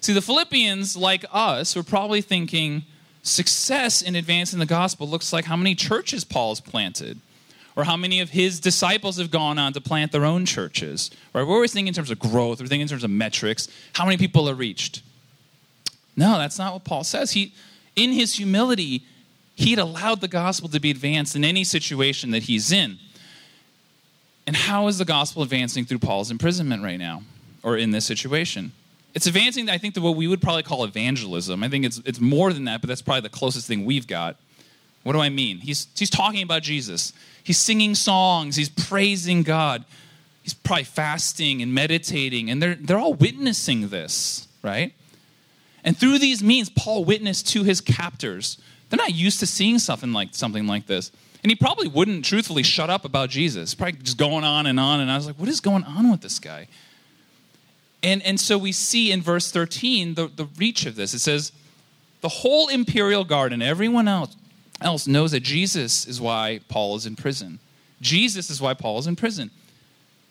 See, 0.00 0.12
the 0.12 0.22
Philippians, 0.22 0.96
like 0.96 1.24
us, 1.32 1.74
were 1.74 1.82
probably 1.82 2.20
thinking 2.20 2.84
success 3.22 4.00
in 4.00 4.14
advancing 4.14 4.58
the 4.58 4.66
gospel 4.66 5.08
looks 5.08 5.32
like 5.32 5.44
how 5.44 5.56
many 5.56 5.74
churches 5.74 6.24
Paul's 6.24 6.60
planted, 6.60 7.20
or 7.76 7.84
how 7.84 7.96
many 7.96 8.20
of 8.20 8.30
his 8.30 8.58
disciples 8.58 9.18
have 9.18 9.30
gone 9.30 9.58
on 9.58 9.72
to 9.72 9.80
plant 9.80 10.12
their 10.12 10.24
own 10.24 10.46
churches. 10.46 11.10
Right? 11.32 11.42
We're 11.44 11.54
always 11.54 11.72
thinking 11.72 11.88
in 11.88 11.94
terms 11.94 12.10
of 12.10 12.18
growth, 12.18 12.60
we're 12.60 12.66
thinking 12.66 12.82
in 12.82 12.88
terms 12.88 13.04
of 13.04 13.10
metrics, 13.10 13.68
how 13.94 14.04
many 14.04 14.16
people 14.16 14.48
are 14.48 14.54
reached. 14.54 15.02
No, 16.16 16.38
that's 16.38 16.58
not 16.58 16.72
what 16.72 16.84
Paul 16.84 17.04
says. 17.04 17.32
He, 17.32 17.52
in 17.94 18.12
his 18.12 18.34
humility, 18.34 19.04
he'd 19.54 19.78
allowed 19.78 20.20
the 20.20 20.28
gospel 20.28 20.68
to 20.70 20.80
be 20.80 20.90
advanced 20.90 21.36
in 21.36 21.44
any 21.44 21.64
situation 21.64 22.30
that 22.32 22.44
he's 22.44 22.72
in. 22.72 22.98
And 24.46 24.56
how 24.56 24.88
is 24.88 24.98
the 24.98 25.04
gospel 25.04 25.42
advancing 25.42 25.84
through 25.84 25.98
Paul's 25.98 26.30
imprisonment 26.30 26.82
right 26.82 26.98
now, 26.98 27.22
or 27.62 27.76
in 27.76 27.90
this 27.90 28.06
situation? 28.06 28.72
It's 29.18 29.26
advancing, 29.26 29.68
I 29.68 29.78
think, 29.78 29.94
to 29.94 30.00
what 30.00 30.14
we 30.14 30.28
would 30.28 30.40
probably 30.40 30.62
call 30.62 30.84
evangelism. 30.84 31.64
I 31.64 31.68
think 31.68 31.84
it's, 31.84 32.00
it's 32.04 32.20
more 32.20 32.52
than 32.52 32.66
that, 32.66 32.80
but 32.80 32.86
that's 32.86 33.02
probably 33.02 33.22
the 33.22 33.28
closest 33.28 33.66
thing 33.66 33.84
we've 33.84 34.06
got. 34.06 34.36
What 35.02 35.14
do 35.14 35.18
I 35.18 35.28
mean? 35.28 35.58
He's, 35.58 35.88
he's 35.96 36.08
talking 36.08 36.40
about 36.40 36.62
Jesus. 36.62 37.12
He's 37.42 37.58
singing 37.58 37.96
songs. 37.96 38.54
He's 38.54 38.68
praising 38.68 39.42
God. 39.42 39.84
He's 40.44 40.54
probably 40.54 40.84
fasting 40.84 41.62
and 41.62 41.74
meditating, 41.74 42.48
and 42.48 42.62
they're, 42.62 42.76
they're 42.76 43.00
all 43.00 43.14
witnessing 43.14 43.88
this, 43.88 44.46
right? 44.62 44.94
And 45.82 45.96
through 45.96 46.20
these 46.20 46.40
means, 46.40 46.70
Paul 46.70 47.04
witnessed 47.04 47.48
to 47.48 47.64
his 47.64 47.80
captors. 47.80 48.56
They're 48.88 48.98
not 48.98 49.16
used 49.16 49.40
to 49.40 49.48
seeing 49.48 49.80
something 49.80 50.12
like, 50.12 50.28
something 50.36 50.68
like 50.68 50.86
this. 50.86 51.10
And 51.42 51.50
he 51.50 51.56
probably 51.56 51.88
wouldn't 51.88 52.24
truthfully 52.24 52.62
shut 52.62 52.88
up 52.88 53.04
about 53.04 53.30
Jesus. 53.30 53.74
Probably 53.74 53.98
just 53.98 54.16
going 54.16 54.44
on 54.44 54.66
and 54.66 54.78
on. 54.78 55.00
And 55.00 55.10
I 55.10 55.16
was 55.16 55.26
like, 55.26 55.40
what 55.40 55.48
is 55.48 55.58
going 55.58 55.82
on 55.82 56.08
with 56.08 56.20
this 56.20 56.38
guy? 56.38 56.68
And, 58.02 58.22
and 58.22 58.38
so 58.38 58.56
we 58.58 58.72
see 58.72 59.10
in 59.10 59.22
verse 59.22 59.50
13 59.50 60.14
the, 60.14 60.28
the 60.28 60.46
reach 60.56 60.86
of 60.86 60.94
this. 60.94 61.14
It 61.14 61.18
says, 61.18 61.52
the 62.20 62.28
whole 62.28 62.68
imperial 62.68 63.24
guard 63.24 63.52
and 63.52 63.62
everyone 63.62 64.08
else, 64.08 64.36
else 64.80 65.06
knows 65.06 65.32
that 65.32 65.40
Jesus 65.40 66.06
is 66.06 66.20
why 66.20 66.60
Paul 66.68 66.96
is 66.96 67.06
in 67.06 67.16
prison. 67.16 67.58
Jesus 68.00 68.50
is 68.50 68.60
why 68.60 68.74
Paul 68.74 68.98
is 68.98 69.06
in 69.06 69.16
prison. 69.16 69.50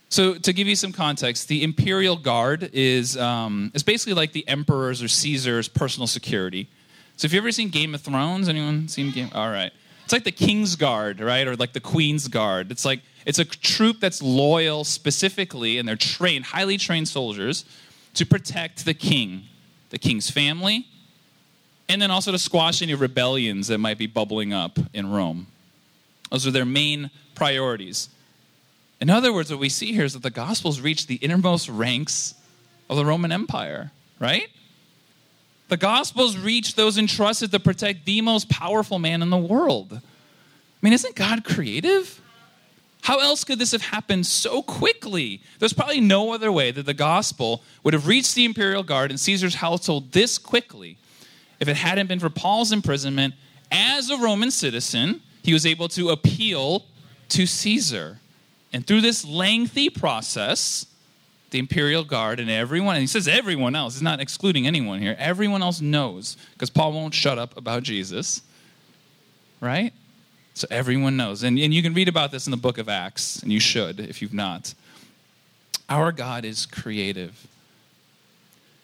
So, 0.09 0.35
to 0.35 0.53
give 0.53 0.67
you 0.67 0.75
some 0.77 0.93
context, 0.93 1.49
the 1.49 1.63
imperial 1.63 2.15
guard 2.15 2.69
is, 2.71 3.17
um, 3.17 3.71
is 3.73 3.83
basically 3.83 4.13
like 4.13 4.31
the 4.31 4.47
emperor's 4.47 5.03
or 5.03 5.09
Caesar's 5.09 5.67
personal 5.67 6.07
security. 6.07 6.69
So, 7.17 7.25
if 7.25 7.33
you've 7.33 7.43
ever 7.43 7.51
seen 7.51 7.69
Game 7.69 7.93
of 7.93 7.99
Thrones, 7.99 8.47
anyone 8.47 8.87
seen 8.87 9.11
Game? 9.11 9.29
All 9.33 9.49
right. 9.49 9.73
It's 10.07 10.13
like 10.13 10.23
the 10.23 10.31
King's 10.31 10.77
Guard, 10.77 11.19
right? 11.19 11.45
Or 11.45 11.57
like 11.57 11.73
the 11.73 11.81
Queen's 11.81 12.29
Guard. 12.29 12.71
It's 12.71 12.85
like 12.85 13.01
it's 13.25 13.39
a 13.39 13.43
troop 13.43 13.99
that's 13.99 14.23
loyal 14.23 14.85
specifically, 14.85 15.77
and 15.77 15.85
they're 15.85 15.97
trained, 15.97 16.45
highly 16.45 16.77
trained 16.77 17.09
soldiers 17.09 17.65
to 18.13 18.25
protect 18.25 18.85
the 18.85 18.93
king, 18.93 19.43
the 19.89 19.97
king's 19.97 20.29
family, 20.29 20.87
and 21.89 22.01
then 22.01 22.09
also 22.09 22.31
to 22.31 22.39
squash 22.39 22.81
any 22.81 22.95
rebellions 22.95 23.67
that 23.67 23.79
might 23.79 23.97
be 23.97 24.07
bubbling 24.07 24.53
up 24.53 24.79
in 24.93 25.11
Rome. 25.11 25.47
Those 26.31 26.47
are 26.47 26.51
their 26.51 26.63
main 26.63 27.11
priorities. 27.35 28.07
In 29.01 29.09
other 29.09 29.33
words, 29.33 29.51
what 29.51 29.59
we 29.59 29.67
see 29.67 29.91
here 29.91 30.05
is 30.05 30.13
that 30.13 30.23
the 30.23 30.29
Gospels 30.29 30.79
reach 30.79 31.07
the 31.07 31.15
innermost 31.15 31.67
ranks 31.67 32.33
of 32.89 32.95
the 32.95 33.03
Roman 33.03 33.33
Empire, 33.33 33.91
right? 34.21 34.47
The 35.67 35.77
Gospels 35.77 36.37
reach 36.37 36.75
those 36.75 36.97
entrusted 36.97 37.51
to 37.51 37.59
protect 37.59 38.05
the 38.05 38.21
most 38.21 38.49
powerful 38.49 38.99
man 38.99 39.21
in 39.21 39.29
the 39.29 39.37
world. 39.37 39.93
I 39.93 39.99
mean, 40.81 40.93
isn't 40.93 41.15
God 41.15 41.43
creative? 41.43 42.21
How 43.01 43.19
else 43.19 43.43
could 43.43 43.59
this 43.59 43.71
have 43.71 43.81
happened 43.81 44.25
so 44.25 44.61
quickly? 44.61 45.41
There's 45.59 45.73
probably 45.73 46.01
no 46.01 46.33
other 46.33 46.51
way 46.51 46.71
that 46.71 46.85
the 46.85 46.93
gospel 46.93 47.63
would 47.83 47.93
have 47.93 48.07
reached 48.07 48.35
the 48.35 48.45
imperial 48.45 48.83
guard 48.83 49.11
and 49.11 49.19
Caesar's 49.19 49.55
household 49.55 50.11
this 50.11 50.37
quickly 50.37 50.97
if 51.59 51.67
it 51.67 51.77
hadn't 51.77 52.07
been 52.07 52.19
for 52.19 52.29
Paul's 52.29 52.71
imprisonment 52.71 53.33
as 53.71 54.09
a 54.09 54.17
Roman 54.17 54.51
citizen. 54.51 55.21
He 55.43 55.53
was 55.53 55.65
able 55.65 55.87
to 55.89 56.09
appeal 56.09 56.85
to 57.29 57.45
Caesar. 57.45 58.19
And 58.73 58.85
through 58.85 59.01
this 59.01 59.25
lengthy 59.25 59.89
process, 59.89 60.85
the 61.57 61.59
imperial 61.59 62.03
guard 62.03 62.39
and 62.39 62.51
everyone, 62.51 62.95
and 62.95 63.01
he 63.01 63.07
says 63.07 63.27
everyone 63.27 63.75
else, 63.75 63.95
he's 63.95 64.03
not 64.03 64.19
excluding 64.19 64.67
anyone 64.67 65.01
here, 65.01 65.15
everyone 65.17 65.63
else 65.63 65.81
knows, 65.81 66.37
because 66.53 66.69
Paul 66.69 66.93
won't 66.93 67.15
shut 67.15 67.39
up 67.39 67.57
about 67.57 67.81
Jesus, 67.81 68.43
right? 69.59 69.91
So 70.53 70.67
everyone 70.69 71.17
knows. 71.17 71.41
And, 71.41 71.57
and 71.57 71.73
you 71.73 71.81
can 71.81 71.95
read 71.95 72.07
about 72.07 72.31
this 72.31 72.45
in 72.45 72.51
the 72.51 72.57
book 72.57 72.77
of 72.77 72.87
Acts, 72.87 73.41
and 73.41 73.51
you 73.51 73.59
should 73.59 73.99
if 73.99 74.21
you've 74.21 74.35
not. 74.35 74.75
Our 75.89 76.11
God 76.11 76.45
is 76.45 76.67
creative. 76.67 77.47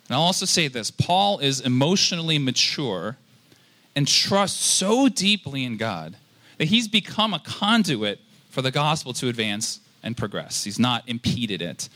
And 0.08 0.15
I'll 0.15 0.24
also 0.24 0.48
say 0.48 0.68
this 0.68 0.89
Paul 0.89 1.38
is 1.38 1.62
emotionally 1.62 2.39
mature 2.39 3.18
and 3.96 4.08
trusts 4.08 4.65
so 4.65 5.10
deeply 5.10 5.63
in 5.63 5.77
God 5.77 6.15
that 6.58 6.65
he's 6.65 6.88
become 6.88 7.36
a 7.36 7.39
conduit 7.39 8.20
for 8.50 8.63
the 8.63 8.72
gospel 8.72 9.13
to 9.13 9.27
advance 9.27 9.80
and 10.01 10.18
progress. 10.18 10.63
He's 10.63 10.80
not 10.80 11.03
impeded 11.08 11.62
it. 11.62 11.88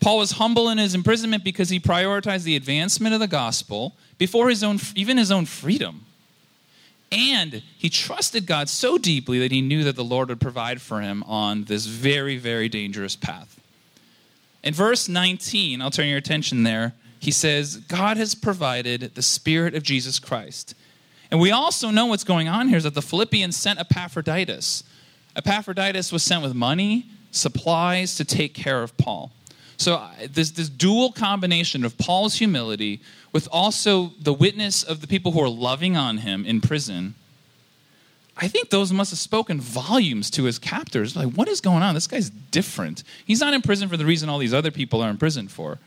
Paul 0.00 0.18
was 0.18 0.32
humble 0.32 0.68
in 0.68 0.78
his 0.78 0.94
imprisonment 0.94 1.42
because 1.44 1.68
he 1.68 1.80
prioritized 1.80 2.44
the 2.44 2.56
advancement 2.56 3.14
of 3.14 3.20
the 3.20 3.26
gospel 3.26 3.94
before 4.18 4.48
his 4.48 4.62
own, 4.62 4.78
even 4.94 5.16
his 5.16 5.30
own 5.30 5.46
freedom. 5.46 6.06
And 7.12 7.62
he 7.76 7.88
trusted 7.88 8.46
God 8.46 8.68
so 8.68 8.98
deeply 8.98 9.38
that 9.38 9.52
he 9.52 9.60
knew 9.60 9.84
that 9.84 9.96
the 9.96 10.04
Lord 10.04 10.28
would 10.28 10.40
provide 10.40 10.80
for 10.80 11.00
him 11.00 11.22
on 11.24 11.64
this 11.64 11.86
very, 11.86 12.36
very 12.36 12.68
dangerous 12.68 13.16
path. 13.16 13.60
In 14.62 14.74
verse 14.74 15.08
19, 15.08 15.80
I'll 15.80 15.90
turn 15.90 16.08
your 16.08 16.18
attention 16.18 16.64
there, 16.64 16.94
he 17.18 17.30
says, 17.30 17.76
God 17.76 18.16
has 18.16 18.34
provided 18.34 19.14
the 19.14 19.22
Spirit 19.22 19.74
of 19.74 19.82
Jesus 19.82 20.18
Christ. 20.18 20.74
And 21.30 21.40
we 21.40 21.50
also 21.50 21.90
know 21.90 22.06
what's 22.06 22.24
going 22.24 22.48
on 22.48 22.68
here 22.68 22.76
is 22.76 22.84
that 22.84 22.94
the 22.94 23.02
Philippians 23.02 23.56
sent 23.56 23.80
Epaphroditus. 23.80 24.84
Epaphroditus 25.34 26.12
was 26.12 26.22
sent 26.22 26.42
with 26.42 26.54
money, 26.54 27.06
supplies 27.30 28.16
to 28.16 28.24
take 28.24 28.54
care 28.54 28.82
of 28.82 28.96
Paul. 28.96 29.32
So 29.76 29.96
uh, 29.96 30.10
this, 30.30 30.50
this 30.52 30.68
dual 30.68 31.12
combination 31.12 31.84
of 31.84 31.98
Paul's 31.98 32.36
humility 32.36 33.00
with 33.32 33.48
also 33.52 34.12
the 34.20 34.32
witness 34.32 34.82
of 34.82 35.00
the 35.00 35.06
people 35.06 35.32
who 35.32 35.40
are 35.42 35.48
loving 35.48 35.96
on 35.96 36.18
him 36.18 36.44
in 36.46 36.60
prison, 36.60 37.14
I 38.36 38.48
think 38.48 38.70
those 38.70 38.92
must 38.92 39.10
have 39.10 39.18
spoken 39.18 39.60
volumes 39.60 40.30
to 40.30 40.44
his 40.44 40.58
captors. 40.58 41.16
Like, 41.16 41.32
what 41.32 41.48
is 41.48 41.60
going 41.60 41.82
on? 41.82 41.94
This 41.94 42.06
guy's 42.06 42.30
different. 42.30 43.02
He's 43.26 43.40
not 43.40 43.54
in 43.54 43.62
prison 43.62 43.88
for 43.88 43.96
the 43.96 44.04
reason 44.04 44.28
all 44.28 44.38
these 44.38 44.54
other 44.54 44.70
people 44.70 45.02
are 45.02 45.10
in 45.10 45.16
prison 45.16 45.48
for. 45.48 45.78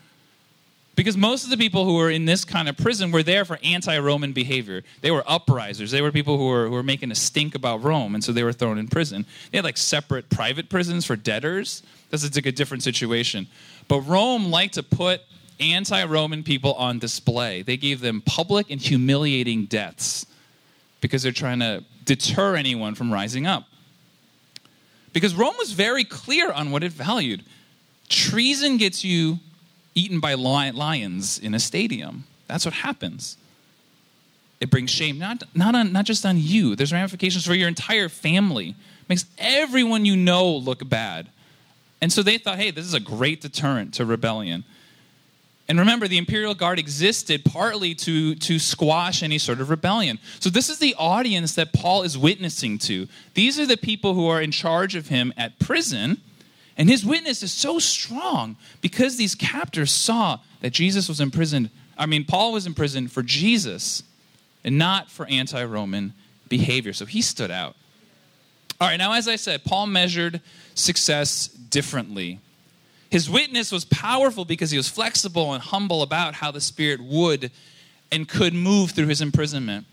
Because 0.96 1.16
most 1.16 1.44
of 1.44 1.50
the 1.50 1.56
people 1.56 1.84
who 1.84 1.94
were 1.94 2.10
in 2.10 2.26
this 2.26 2.44
kind 2.44 2.68
of 2.68 2.76
prison 2.76 3.10
were 3.10 3.22
there 3.22 3.44
for 3.44 3.58
anti 3.62 3.96
Roman 3.98 4.32
behavior. 4.32 4.82
They 5.00 5.10
were 5.10 5.22
uprisers. 5.22 5.90
They 5.90 6.02
were 6.02 6.12
people 6.12 6.36
who 6.36 6.48
were, 6.48 6.66
who 6.66 6.72
were 6.72 6.82
making 6.82 7.10
a 7.10 7.14
stink 7.14 7.54
about 7.54 7.82
Rome, 7.82 8.14
and 8.14 8.22
so 8.22 8.32
they 8.32 8.42
were 8.42 8.52
thrown 8.52 8.76
in 8.76 8.88
prison. 8.88 9.24
They 9.50 9.58
had 9.58 9.64
like 9.64 9.78
separate 9.78 10.28
private 10.28 10.68
prisons 10.68 11.06
for 11.06 11.16
debtors. 11.16 11.82
This 12.10 12.24
is 12.24 12.34
like 12.34 12.46
a 12.46 12.52
different 12.52 12.82
situation. 12.82 13.46
But 13.90 14.02
Rome 14.02 14.52
liked 14.52 14.74
to 14.74 14.84
put 14.84 15.20
anti 15.58 16.04
Roman 16.04 16.44
people 16.44 16.74
on 16.74 17.00
display. 17.00 17.62
They 17.62 17.76
gave 17.76 18.00
them 18.00 18.22
public 18.24 18.70
and 18.70 18.80
humiliating 18.80 19.64
deaths 19.64 20.26
because 21.00 21.24
they're 21.24 21.32
trying 21.32 21.58
to 21.58 21.82
deter 22.04 22.54
anyone 22.54 22.94
from 22.94 23.12
rising 23.12 23.48
up. 23.48 23.64
Because 25.12 25.34
Rome 25.34 25.56
was 25.58 25.72
very 25.72 26.04
clear 26.04 26.52
on 26.52 26.70
what 26.70 26.84
it 26.84 26.92
valued. 26.92 27.42
Treason 28.08 28.76
gets 28.76 29.02
you 29.02 29.40
eaten 29.96 30.20
by 30.20 30.34
lions 30.34 31.40
in 31.40 31.52
a 31.52 31.58
stadium. 31.58 32.22
That's 32.46 32.64
what 32.64 32.74
happens. 32.74 33.38
It 34.60 34.70
brings 34.70 34.92
shame 34.92 35.18
not, 35.18 35.42
not, 35.52 35.74
on, 35.74 35.92
not 35.92 36.04
just 36.04 36.24
on 36.24 36.36
you, 36.38 36.76
there's 36.76 36.92
ramifications 36.92 37.44
for 37.44 37.54
your 37.54 37.66
entire 37.66 38.08
family. 38.08 38.68
It 38.68 39.08
makes 39.08 39.24
everyone 39.36 40.04
you 40.04 40.14
know 40.14 40.48
look 40.48 40.88
bad. 40.88 41.28
And 42.00 42.12
so 42.12 42.22
they 42.22 42.38
thought, 42.38 42.58
hey, 42.58 42.70
this 42.70 42.86
is 42.86 42.94
a 42.94 43.00
great 43.00 43.40
deterrent 43.40 43.94
to 43.94 44.04
rebellion. 44.04 44.64
And 45.70 45.78
remember, 45.78 46.08
the 46.08 46.18
imperial 46.18 46.54
guard 46.54 46.80
existed 46.80 47.44
partly 47.44 47.94
to, 47.94 48.34
to 48.34 48.58
squash 48.58 49.22
any 49.22 49.38
sort 49.38 49.60
of 49.60 49.70
rebellion. 49.70 50.18
So, 50.40 50.50
this 50.50 50.68
is 50.68 50.80
the 50.80 50.96
audience 50.98 51.54
that 51.54 51.72
Paul 51.72 52.02
is 52.02 52.18
witnessing 52.18 52.76
to. 52.78 53.06
These 53.34 53.60
are 53.60 53.66
the 53.66 53.76
people 53.76 54.14
who 54.14 54.26
are 54.26 54.42
in 54.42 54.50
charge 54.50 54.96
of 54.96 55.06
him 55.06 55.32
at 55.36 55.60
prison. 55.60 56.20
And 56.76 56.88
his 56.88 57.06
witness 57.06 57.44
is 57.44 57.52
so 57.52 57.78
strong 57.78 58.56
because 58.80 59.16
these 59.16 59.36
captors 59.36 59.92
saw 59.92 60.40
that 60.60 60.70
Jesus 60.70 61.08
was 61.08 61.20
imprisoned. 61.20 61.70
I 61.96 62.06
mean, 62.06 62.24
Paul 62.24 62.52
was 62.52 62.66
imprisoned 62.66 63.12
for 63.12 63.22
Jesus 63.22 64.02
and 64.64 64.76
not 64.76 65.08
for 65.08 65.24
anti 65.26 65.62
Roman 65.62 66.14
behavior. 66.48 66.92
So, 66.92 67.06
he 67.06 67.22
stood 67.22 67.52
out. 67.52 67.76
All 68.80 68.88
right, 68.88 68.96
now, 68.96 69.12
as 69.12 69.28
I 69.28 69.36
said, 69.36 69.64
Paul 69.64 69.86
measured 69.86 70.40
success 70.74 71.48
differently. 71.48 72.40
His 73.10 73.28
witness 73.28 73.70
was 73.70 73.84
powerful 73.84 74.44
because 74.44 74.70
he 74.70 74.78
was 74.78 74.88
flexible 74.88 75.52
and 75.52 75.62
humble 75.62 76.00
about 76.00 76.34
how 76.34 76.50
the 76.50 76.60
Spirit 76.60 77.00
would 77.02 77.50
and 78.10 78.26
could 78.28 78.54
move 78.54 78.92
through 78.92 79.08
his 79.08 79.20
imprisonment. 79.20 79.86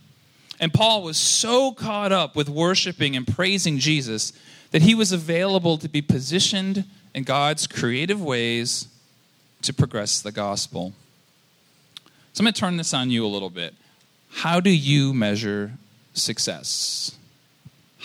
And 0.60 0.74
Paul 0.74 1.04
was 1.04 1.18
so 1.18 1.74
caught 1.74 2.12
up 2.12 2.36
with 2.36 2.48
worshiping 2.48 3.16
and 3.16 3.28
praising 3.28 3.78
Jesus 3.78 4.34
that 4.72 4.82
he 4.82 4.96
was 4.96 5.12
available 5.12 5.78
to 5.80 5.90
be 5.90 6.02
positioned 6.02 6.86
in 7.14 7.24
God's 7.24 7.68
creative 7.68 8.22
ways 8.22 8.88
to 9.64 9.74
progress 9.74 10.22
the 10.22 10.32
gospel. 10.32 10.94
So 12.34 12.42
I'm 12.42 12.46
going 12.46 12.54
to 12.54 12.60
turn 12.60 12.78
this 12.78 12.94
on 12.94 13.12
you 13.12 13.26
a 13.26 13.28
little 13.28 13.50
bit. 13.50 13.74
How 14.30 14.60
do 14.60 14.70
you 14.70 15.14
measure 15.14 15.74
success? 16.14 17.17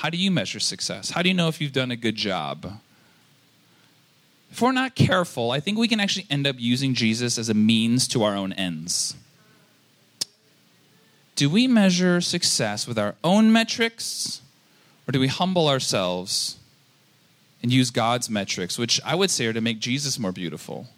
How 0.03 0.11
do 0.11 0.19
you 0.19 0.33
measure 0.33 0.59
success? 0.59 1.11
How 1.11 1.23
do 1.23 1.29
you 1.29 1.35
know 1.35 1.47
if 1.47 1.61
you've 1.61 1.73
done 1.73 1.93
a 1.93 1.97
good 1.97 2.17
job? 2.17 2.81
If 4.51 4.61
we're 4.61 4.73
not 4.73 4.97
careful, 4.97 5.53
I 5.53 5.61
think 5.61 5.79
we 5.79 5.87
can 5.87 6.01
actually 6.01 6.27
end 6.29 6.45
up 6.45 6.57
using 6.59 6.93
Jesus 6.93 7.39
as 7.39 7.49
a 7.49 7.55
means 7.55 8.09
to 8.09 8.25
our 8.25 8.35
own 8.35 8.53
ends. 8.53 9.15
Do 11.37 11.49
we 11.49 11.69
measure 11.69 12.21
success 12.21 12.89
with 12.89 12.99
our 12.99 13.15
own 13.23 13.53
metrics, 13.53 14.43
or 15.07 15.13
do 15.13 15.21
we 15.21 15.29
humble 15.29 15.69
ourselves 15.69 16.59
and 17.63 17.73
use 17.73 17.93
God's 17.93 18.29
metrics, 18.29 18.77
which 18.77 19.01
I 19.05 19.15
would 19.15 19.31
say 19.31 19.47
are 19.47 19.53
to 19.53 19.61
make 19.61 19.79
Jesus 19.79 20.19
more 20.19 20.33
beautiful, 20.33 20.89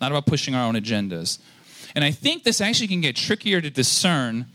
not 0.00 0.12
about 0.12 0.24
pushing 0.24 0.54
our 0.54 0.66
own 0.66 0.76
agendas? 0.76 1.40
And 1.94 2.02
I 2.02 2.10
think 2.10 2.44
this 2.44 2.62
actually 2.62 2.88
can 2.88 3.02
get 3.02 3.16
trickier 3.16 3.60
to 3.60 3.68
discern 3.68 4.46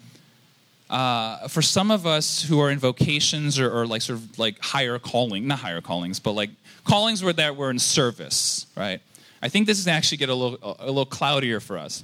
uh, 0.91 1.47
for 1.47 1.61
some 1.61 1.89
of 1.89 2.05
us 2.05 2.43
who 2.43 2.59
are 2.59 2.69
in 2.69 2.77
vocations 2.77 3.57
or, 3.57 3.71
or, 3.71 3.87
like 3.87 4.01
sort 4.01 4.19
of 4.19 4.37
like 4.37 4.59
higher 4.59 4.99
calling, 4.99 5.47
not 5.47 5.59
higher 5.59 5.79
callings, 5.79 6.19
but 6.19 6.33
like 6.33 6.49
callings 6.83 7.23
where 7.23 7.31
that 7.31 7.55
we're 7.55 7.71
in 7.71 7.79
service, 7.79 8.67
right? 8.75 9.01
I 9.41 9.47
think 9.47 9.67
this 9.67 9.79
is 9.79 9.87
actually 9.87 10.17
get 10.17 10.27
a 10.27 10.35
little 10.35 10.75
a 10.79 10.87
little 10.87 11.05
cloudier 11.05 11.61
for 11.61 11.77
us. 11.77 12.03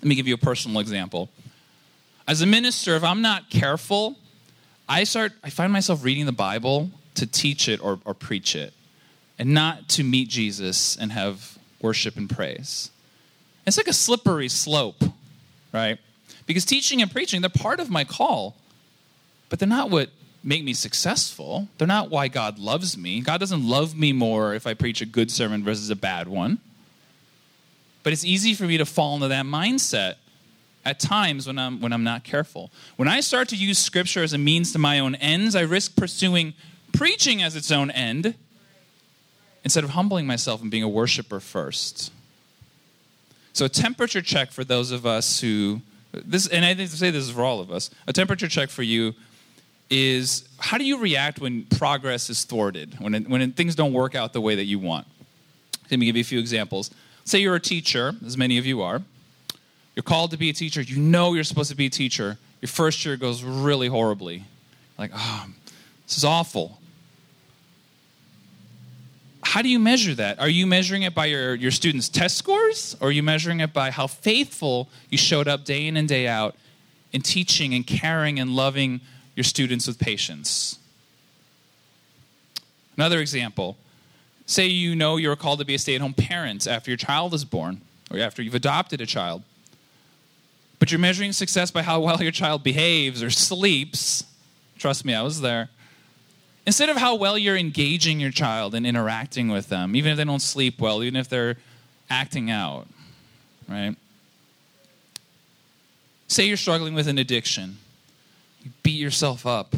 Let 0.00 0.08
me 0.08 0.16
give 0.16 0.26
you 0.26 0.34
a 0.34 0.38
personal 0.38 0.80
example. 0.80 1.30
As 2.26 2.42
a 2.42 2.46
minister, 2.46 2.96
if 2.96 3.04
I'm 3.04 3.22
not 3.22 3.50
careful, 3.50 4.16
I 4.88 5.04
start 5.04 5.32
I 5.44 5.50
find 5.50 5.72
myself 5.72 6.02
reading 6.02 6.26
the 6.26 6.32
Bible 6.32 6.90
to 7.14 7.26
teach 7.26 7.68
it 7.68 7.80
or, 7.80 8.00
or 8.04 8.14
preach 8.14 8.56
it, 8.56 8.72
and 9.38 9.54
not 9.54 9.88
to 9.90 10.02
meet 10.02 10.28
Jesus 10.28 10.96
and 10.96 11.12
have 11.12 11.56
worship 11.80 12.16
and 12.16 12.28
praise. 12.28 12.90
It's 13.64 13.76
like 13.76 13.86
a 13.86 13.92
slippery 13.92 14.48
slope, 14.48 15.00
right? 15.72 16.00
Because 16.46 16.64
teaching 16.64 17.00
and 17.02 17.10
preaching, 17.10 17.40
they're 17.40 17.50
part 17.50 17.80
of 17.80 17.90
my 17.90 18.04
call, 18.04 18.56
but 19.48 19.58
they're 19.58 19.68
not 19.68 19.90
what 19.90 20.10
make 20.44 20.64
me 20.64 20.74
successful. 20.74 21.68
They're 21.78 21.86
not 21.86 22.10
why 22.10 22.28
God 22.28 22.58
loves 22.58 22.96
me. 22.96 23.20
God 23.20 23.38
doesn't 23.38 23.66
love 23.66 23.96
me 23.96 24.12
more 24.12 24.54
if 24.54 24.66
I 24.66 24.74
preach 24.74 25.00
a 25.00 25.06
good 25.06 25.30
sermon 25.30 25.62
versus 25.62 25.90
a 25.90 25.96
bad 25.96 26.28
one. 26.28 26.58
But 28.02 28.12
it's 28.12 28.24
easy 28.24 28.54
for 28.54 28.64
me 28.64 28.78
to 28.78 28.84
fall 28.84 29.14
into 29.14 29.28
that 29.28 29.46
mindset 29.46 30.16
at 30.84 30.98
times 30.98 31.46
when 31.46 31.58
I'm, 31.58 31.80
when 31.80 31.92
I'm 31.92 32.02
not 32.02 32.24
careful. 32.24 32.70
When 32.96 33.06
I 33.06 33.20
start 33.20 33.48
to 33.50 33.56
use 33.56 33.78
scripture 33.78 34.22
as 34.22 34.32
a 34.32 34.38
means 34.38 34.72
to 34.72 34.78
my 34.78 34.98
own 34.98 35.14
ends, 35.16 35.54
I 35.54 35.60
risk 35.60 35.94
pursuing 35.94 36.54
preaching 36.92 37.42
as 37.42 37.56
its 37.56 37.70
own 37.70 37.90
end 37.90 38.34
instead 39.64 39.84
of 39.84 39.90
humbling 39.90 40.26
myself 40.26 40.60
and 40.60 40.70
being 40.70 40.82
a 40.82 40.88
worshiper 40.88 41.40
first. 41.40 42.12
So, 43.52 43.66
a 43.66 43.68
temperature 43.68 44.22
check 44.22 44.50
for 44.50 44.64
those 44.64 44.90
of 44.90 45.06
us 45.06 45.40
who 45.40 45.82
this, 46.12 46.46
and 46.46 46.64
I 46.64 46.74
think 46.74 46.90
to 46.90 46.96
say 46.96 47.10
this 47.10 47.24
is 47.24 47.30
for 47.30 47.42
all 47.42 47.60
of 47.60 47.70
us. 47.70 47.90
A 48.06 48.12
temperature 48.12 48.48
check 48.48 48.70
for 48.70 48.82
you 48.82 49.14
is 49.90 50.48
how 50.58 50.78
do 50.78 50.84
you 50.84 50.98
react 50.98 51.40
when 51.40 51.64
progress 51.64 52.30
is 52.30 52.44
thwarted, 52.44 52.94
when, 53.00 53.14
it, 53.14 53.28
when 53.28 53.52
things 53.52 53.74
don't 53.74 53.92
work 53.92 54.14
out 54.14 54.32
the 54.32 54.40
way 54.40 54.54
that 54.54 54.64
you 54.64 54.78
want? 54.78 55.06
Let 55.90 55.98
me 55.98 56.06
give 56.06 56.16
you 56.16 56.22
a 56.22 56.24
few 56.24 56.38
examples. 56.38 56.90
Say 57.24 57.38
you're 57.40 57.54
a 57.54 57.60
teacher, 57.60 58.14
as 58.24 58.36
many 58.36 58.58
of 58.58 58.66
you 58.66 58.82
are. 58.82 59.02
You're 59.94 60.02
called 60.02 60.30
to 60.30 60.38
be 60.38 60.48
a 60.48 60.54
teacher. 60.54 60.80
You 60.80 60.96
know 60.96 61.34
you're 61.34 61.44
supposed 61.44 61.70
to 61.70 61.76
be 61.76 61.86
a 61.86 61.90
teacher. 61.90 62.38
Your 62.60 62.68
first 62.68 63.04
year 63.04 63.16
goes 63.16 63.42
really 63.42 63.88
horribly. 63.88 64.44
Like, 64.96 65.10
oh, 65.14 65.46
this 66.06 66.16
is 66.16 66.24
awful 66.24 66.78
how 69.42 69.60
do 69.60 69.68
you 69.68 69.78
measure 69.78 70.14
that? 70.14 70.38
Are 70.38 70.48
you 70.48 70.66
measuring 70.66 71.02
it 71.02 71.14
by 71.14 71.26
your, 71.26 71.54
your 71.54 71.72
students' 71.72 72.08
test 72.08 72.36
scores? 72.36 72.96
Or 73.00 73.08
are 73.08 73.10
you 73.10 73.22
measuring 73.22 73.60
it 73.60 73.72
by 73.72 73.90
how 73.90 74.06
faithful 74.06 74.88
you 75.10 75.18
showed 75.18 75.48
up 75.48 75.64
day 75.64 75.86
in 75.86 75.96
and 75.96 76.08
day 76.08 76.28
out 76.28 76.54
in 77.12 77.22
teaching 77.22 77.74
and 77.74 77.86
caring 77.86 78.38
and 78.38 78.54
loving 78.54 79.00
your 79.34 79.44
students 79.44 79.86
with 79.86 79.98
patience? 79.98 80.78
Another 82.96 83.20
example 83.20 83.76
say 84.44 84.66
you 84.66 84.94
know 84.94 85.16
you're 85.16 85.36
called 85.36 85.58
to 85.60 85.64
be 85.64 85.74
a 85.74 85.78
stay 85.78 85.94
at 85.94 86.00
home 86.00 86.12
parent 86.12 86.66
after 86.66 86.90
your 86.90 86.98
child 86.98 87.32
is 87.32 87.44
born 87.44 87.80
or 88.10 88.18
after 88.18 88.42
you've 88.42 88.54
adopted 88.54 89.00
a 89.00 89.06
child. 89.06 89.42
But 90.78 90.90
you're 90.90 91.00
measuring 91.00 91.32
success 91.32 91.70
by 91.70 91.82
how 91.82 92.00
well 92.00 92.22
your 92.22 92.32
child 92.32 92.62
behaves 92.62 93.22
or 93.22 93.30
sleeps. 93.30 94.24
Trust 94.78 95.04
me, 95.04 95.14
I 95.14 95.22
was 95.22 95.40
there 95.40 95.70
Instead 96.64 96.88
of 96.88 96.96
how 96.96 97.16
well 97.16 97.36
you're 97.36 97.56
engaging 97.56 98.20
your 98.20 98.30
child 98.30 98.74
and 98.74 98.86
interacting 98.86 99.48
with 99.48 99.68
them, 99.68 99.96
even 99.96 100.12
if 100.12 100.16
they 100.16 100.24
don't 100.24 100.42
sleep 100.42 100.80
well, 100.80 101.02
even 101.02 101.16
if 101.16 101.28
they're 101.28 101.56
acting 102.08 102.50
out, 102.50 102.86
right? 103.68 103.96
Say 106.28 106.46
you're 106.46 106.56
struggling 106.56 106.94
with 106.94 107.08
an 107.08 107.18
addiction. 107.18 107.78
You 108.62 108.70
beat 108.82 109.00
yourself 109.00 109.44
up 109.44 109.74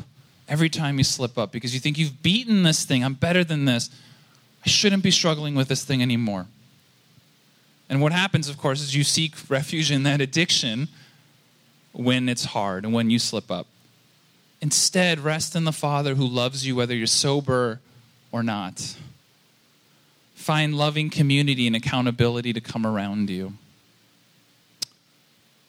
every 0.47 0.69
time 0.69 0.99
you 0.99 1.05
slip 1.05 1.39
up 1.39 1.53
because 1.53 1.73
you 1.73 1.81
think 1.81 1.97
you've 1.97 2.23
beaten 2.23 2.63
this 2.63 2.85
thing. 2.85 3.03
I'm 3.03 3.15
better 3.15 3.45
than 3.45 3.65
this. 3.65 3.91
I 4.65 4.69
shouldn't 4.69 5.03
be 5.03 5.11
struggling 5.11 5.55
with 5.55 5.69
this 5.69 5.85
thing 5.85 6.03
anymore. 6.03 6.47
And 7.89 8.01
what 8.01 8.13
happens, 8.13 8.49
of 8.49 8.59
course, 8.59 8.81
is 8.81 8.95
you 8.95 9.05
seek 9.05 9.35
refuge 9.49 9.91
in 9.91 10.03
that 10.05 10.21
addiction 10.21 10.89
when 11.93 12.29
it's 12.29 12.47
hard 12.47 12.85
and 12.85 12.93
when 12.93 13.11
you 13.11 13.19
slip 13.19 13.51
up. 13.51 13.67
Instead, 14.65 15.21
rest 15.21 15.55
in 15.55 15.65
the 15.65 15.73
Father 15.73 16.15
who 16.15 16.27
loves 16.27 16.67
you 16.67 16.75
whether 16.75 16.95
you're 16.95 17.07
sober 17.07 17.81
or 18.33 18.43
not. 18.43 18.97
Find 20.35 20.75
loving 20.75 21.11
community 21.11 21.67
and 21.67 21.77
accountability 21.77 22.55
to 22.55 22.63
come 22.63 22.87
around 22.87 23.29
you. 23.29 23.53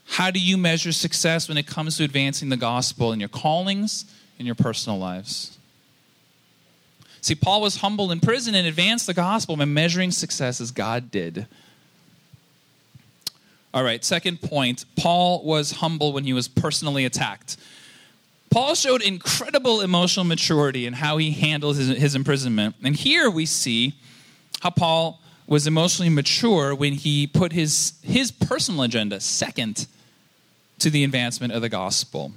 How 0.06 0.32
do 0.32 0.40
you 0.40 0.56
measure 0.56 0.94
success 0.94 1.50
when 1.50 1.58
it 1.58 1.68
comes 1.68 1.98
to 1.98 2.06
advancing 2.06 2.48
the 2.48 2.56
gospel 2.56 3.12
in 3.12 3.20
your 3.20 3.28
callings, 3.28 4.06
in 4.40 4.46
your 4.46 4.56
personal 4.56 4.98
lives? 4.98 5.58
See, 7.20 7.36
Paul 7.36 7.60
was 7.60 7.82
humble 7.82 8.14
in 8.14 8.22
prison 8.22 8.56
and 8.56 8.66
advanced 8.66 9.08
the 9.08 9.14
gospel 9.14 9.58
by 9.58 9.66
measuring 9.66 10.12
success 10.12 10.62
as 10.62 10.72
God 10.72 11.12
did. 11.12 11.48
All 13.74 13.84
right, 13.84 14.06
second 14.06 14.42
point 14.42 14.86
Paul 14.96 15.44
was 15.44 15.72
humble 15.72 16.14
when 16.14 16.24
he 16.24 16.32
was 16.32 16.48
personally 16.48 17.04
attacked. 17.04 17.58
Paul 18.50 18.76
showed 18.76 19.02
incredible 19.02 19.82
emotional 19.82 20.26
maturity 20.26 20.86
in 20.86 20.94
how 20.94 21.18
he 21.18 21.32
handled 21.32 21.76
his, 21.76 21.90
his 21.90 22.16
imprisonment. 22.16 22.76
And 22.84 22.96
here 22.96 23.30
we 23.30 23.46
see 23.46 23.96
how 24.62 24.70
Paul 24.70 25.20
was 25.48 25.68
emotionally 25.68 26.10
mature 26.10 26.74
when 26.74 26.94
he 26.94 27.28
put 27.28 27.52
his, 27.52 27.94
his 28.02 28.32
personal 28.32 28.82
agenda 28.84 29.20
second 29.20 29.88
to 30.80 30.90
the 30.90 31.04
advancement 31.04 31.54
of 31.54 31.62
the 31.62 31.70
gospel. 31.70 32.32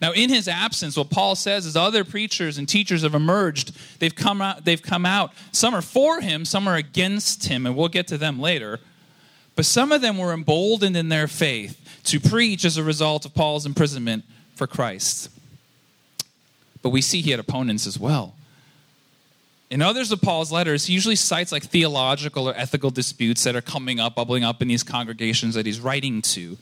Now, 0.00 0.12
in 0.12 0.30
his 0.30 0.48
absence, 0.48 0.96
what 0.96 1.10
Paul 1.10 1.36
says 1.36 1.64
is 1.64 1.76
other 1.76 2.04
preachers 2.04 2.58
and 2.58 2.68
teachers 2.68 3.02
have 3.02 3.14
emerged. 3.14 3.72
They've 4.00 4.14
come 4.14 4.42
out, 4.42 4.64
they've 4.64 4.82
come 4.82 5.06
out. 5.06 5.32
Some 5.52 5.74
are 5.74 5.82
for 5.82 6.20
him, 6.20 6.44
some 6.44 6.66
are 6.66 6.74
against 6.74 7.46
him, 7.46 7.66
and 7.66 7.76
we'll 7.76 7.88
get 7.88 8.08
to 8.08 8.18
them 8.18 8.40
later. 8.40 8.80
But 9.54 9.64
some 9.64 9.92
of 9.92 10.00
them 10.00 10.18
were 10.18 10.32
emboldened 10.32 10.96
in 10.96 11.08
their 11.08 11.28
faith 11.28 11.78
to 12.04 12.18
preach 12.18 12.64
as 12.64 12.76
a 12.76 12.82
result 12.82 13.24
of 13.24 13.34
Paul's 13.34 13.64
imprisonment 13.64 14.24
for 14.62 14.68
Christ. 14.68 15.28
But 16.82 16.90
we 16.90 17.02
see 17.02 17.20
he 17.20 17.32
had 17.32 17.40
opponents 17.40 17.84
as 17.84 17.98
well. 17.98 18.36
In 19.70 19.82
others 19.82 20.12
of 20.12 20.20
Paul's 20.22 20.52
letters, 20.52 20.86
he 20.86 20.94
usually 20.94 21.16
cites 21.16 21.50
like 21.50 21.64
theological 21.64 22.48
or 22.48 22.54
ethical 22.56 22.90
disputes 22.90 23.42
that 23.42 23.56
are 23.56 23.60
coming 23.60 23.98
up, 23.98 24.14
bubbling 24.14 24.44
up 24.44 24.62
in 24.62 24.68
these 24.68 24.84
congregations 24.84 25.56
that 25.56 25.66
he's 25.66 25.80
writing 25.80 26.22
to. 26.22 26.56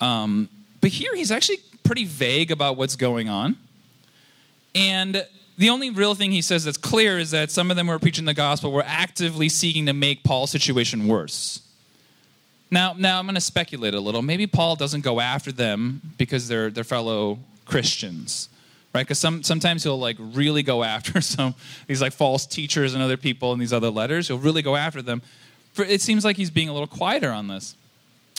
Um, 0.00 0.48
but 0.80 0.90
here 0.90 1.14
he's 1.14 1.30
actually 1.30 1.58
pretty 1.84 2.04
vague 2.04 2.50
about 2.50 2.76
what's 2.76 2.96
going 2.96 3.28
on. 3.28 3.56
And 4.74 5.24
the 5.56 5.70
only 5.70 5.90
real 5.90 6.16
thing 6.16 6.32
he 6.32 6.42
says 6.42 6.64
that's 6.64 6.78
clear 6.78 7.16
is 7.16 7.30
that 7.30 7.52
some 7.52 7.70
of 7.70 7.76
them 7.76 7.86
who 7.86 7.92
are 7.92 8.00
preaching 8.00 8.24
the 8.24 8.34
gospel 8.34 8.72
were 8.72 8.82
actively 8.84 9.48
seeking 9.48 9.86
to 9.86 9.92
make 9.92 10.24
Paul's 10.24 10.50
situation 10.50 11.06
worse. 11.06 11.60
Now, 12.70 12.94
now 12.96 13.18
I'm 13.18 13.26
going 13.26 13.34
to 13.34 13.40
speculate 13.40 13.94
a 13.94 14.00
little. 14.00 14.22
Maybe 14.22 14.46
Paul 14.46 14.76
doesn't 14.76 15.02
go 15.02 15.20
after 15.20 15.50
them 15.50 16.00
because 16.18 16.46
they're, 16.46 16.70
they're 16.70 16.84
fellow 16.84 17.38
Christians, 17.64 18.48
right? 18.94 19.02
Because 19.02 19.18
some, 19.18 19.42
sometimes 19.42 19.82
he'll 19.82 19.98
like 19.98 20.16
really 20.18 20.62
go 20.62 20.82
after 20.94 21.20
some 21.20 21.54
these 21.86 22.00
like 22.00 22.12
false 22.12 22.46
teachers 22.46 22.94
and 22.94 23.02
other 23.02 23.16
people 23.16 23.52
in 23.52 23.58
these 23.58 23.72
other 23.72 23.90
letters. 23.90 24.28
He'll 24.28 24.38
really 24.38 24.62
go 24.62 24.76
after 24.76 25.02
them. 25.02 25.22
For, 25.72 25.84
it 25.84 26.00
seems 26.00 26.24
like 26.24 26.36
he's 26.36 26.50
being 26.50 26.68
a 26.68 26.72
little 26.72 26.88
quieter 26.88 27.30
on 27.30 27.48
this. 27.48 27.74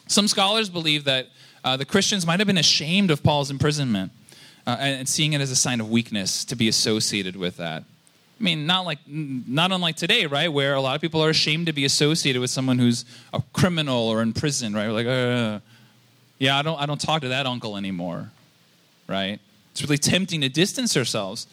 Some 0.08 0.28
scholars 0.28 0.70
believe 0.70 1.06
that 1.06 1.28
uh, 1.64 1.78
the 1.78 1.86
Christians 1.86 2.26
might 2.26 2.40
have 2.40 2.48
been 2.48 2.58
ashamed 2.58 3.12
of 3.12 3.24
Paul's 3.24 3.52
imprisonment 3.52 4.12
uh, 4.66 4.78
and, 4.80 5.00
and 5.00 5.10
seeing 5.10 5.34
it 5.34 5.42
as 5.42 5.52
a 5.52 5.56
sign 5.56 5.80
of 5.80 5.90
weakness 5.90 6.44
to 6.46 6.56
be 6.56 6.68
associated 6.68 7.36
with 7.36 7.58
that. 7.58 7.84
I 8.42 8.44
mean, 8.44 8.66
not 8.66 8.86
like 8.86 8.98
not 9.08 9.72
unlike 9.72 9.98
today, 9.98 10.26
right? 10.26 10.52
Where 10.52 10.74
a 10.74 10.82
lot 10.82 10.96
of 10.96 11.02
people 11.02 11.24
are 11.24 11.30
ashamed 11.30 11.68
to 11.68 11.74
be 11.74 11.86
associated 11.86 12.42
with 12.42 12.50
someone 12.50 12.80
who's 12.80 13.06
a 13.32 13.44
criminal 13.54 14.10
or 14.10 14.24
in 14.24 14.34
prison, 14.34 14.74
right? 14.74 14.88
We're 14.88 14.94
like, 14.94 15.06
uh, 15.06 15.60
yeah, 16.40 16.58
I 16.58 16.64
don't, 16.64 16.82
I 16.82 16.88
don't 16.88 17.00
talk 17.00 17.22
to 17.22 17.28
that 17.28 17.46
uncle 17.46 17.78
anymore. 17.78 18.32
right? 19.08 19.40
It's 19.72 19.84
really 19.84 20.00
tempting 20.00 20.42
to 20.42 20.50
distance 20.50 20.98
ourselves. 20.98 21.46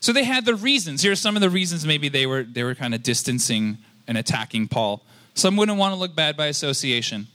So 0.00 0.12
they 0.12 0.24
had 0.24 0.44
the 0.44 0.54
reasons. 0.54 1.00
Here 1.02 1.12
are 1.12 1.16
some 1.16 1.34
of 1.34 1.40
the 1.40 1.48
reasons 1.48 1.86
maybe 1.86 2.10
they 2.10 2.26
were 2.26 2.42
they 2.42 2.62
were 2.62 2.74
kind 2.74 2.94
of 2.94 3.02
distancing 3.02 3.78
and 4.06 4.18
attacking 4.18 4.68
Paul. 4.68 5.02
Some 5.32 5.56
wouldn't 5.56 5.78
want 5.78 5.94
to 5.94 5.98
look 5.98 6.14
bad 6.14 6.36
by 6.36 6.46
association. 6.48 7.28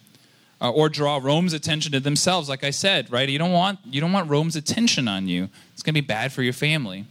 Uh, 0.59 0.71
or 0.71 0.89
draw 0.89 1.19
Rome's 1.21 1.53
attention 1.53 1.91
to 1.91 1.99
themselves, 1.99 2.49
like 2.49 2.63
I 2.63 2.71
said, 2.71 3.11
right? 3.11 3.29
You 3.29 3.37
don't 3.37 3.51
want 3.51 3.79
you 3.85 4.01
don't 4.01 4.11
want 4.11 4.29
Rome's 4.29 4.55
attention 4.55 5.07
on 5.07 5.27
you. 5.27 5.49
It's 5.73 5.83
going 5.83 5.93
to 5.93 6.01
be 6.01 6.05
bad 6.05 6.31
for 6.31 6.41
your 6.43 6.53
family. 6.53 7.05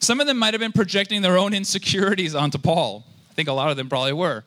Some 0.00 0.18
of 0.18 0.26
them 0.26 0.38
might 0.38 0.54
have 0.54 0.60
been 0.60 0.72
projecting 0.72 1.22
their 1.22 1.38
own 1.38 1.52
insecurities 1.52 2.34
onto 2.34 2.58
Paul. 2.58 3.04
I 3.30 3.34
think 3.34 3.48
a 3.48 3.52
lot 3.52 3.70
of 3.70 3.76
them 3.76 3.88
probably 3.88 4.14
were. 4.14 4.44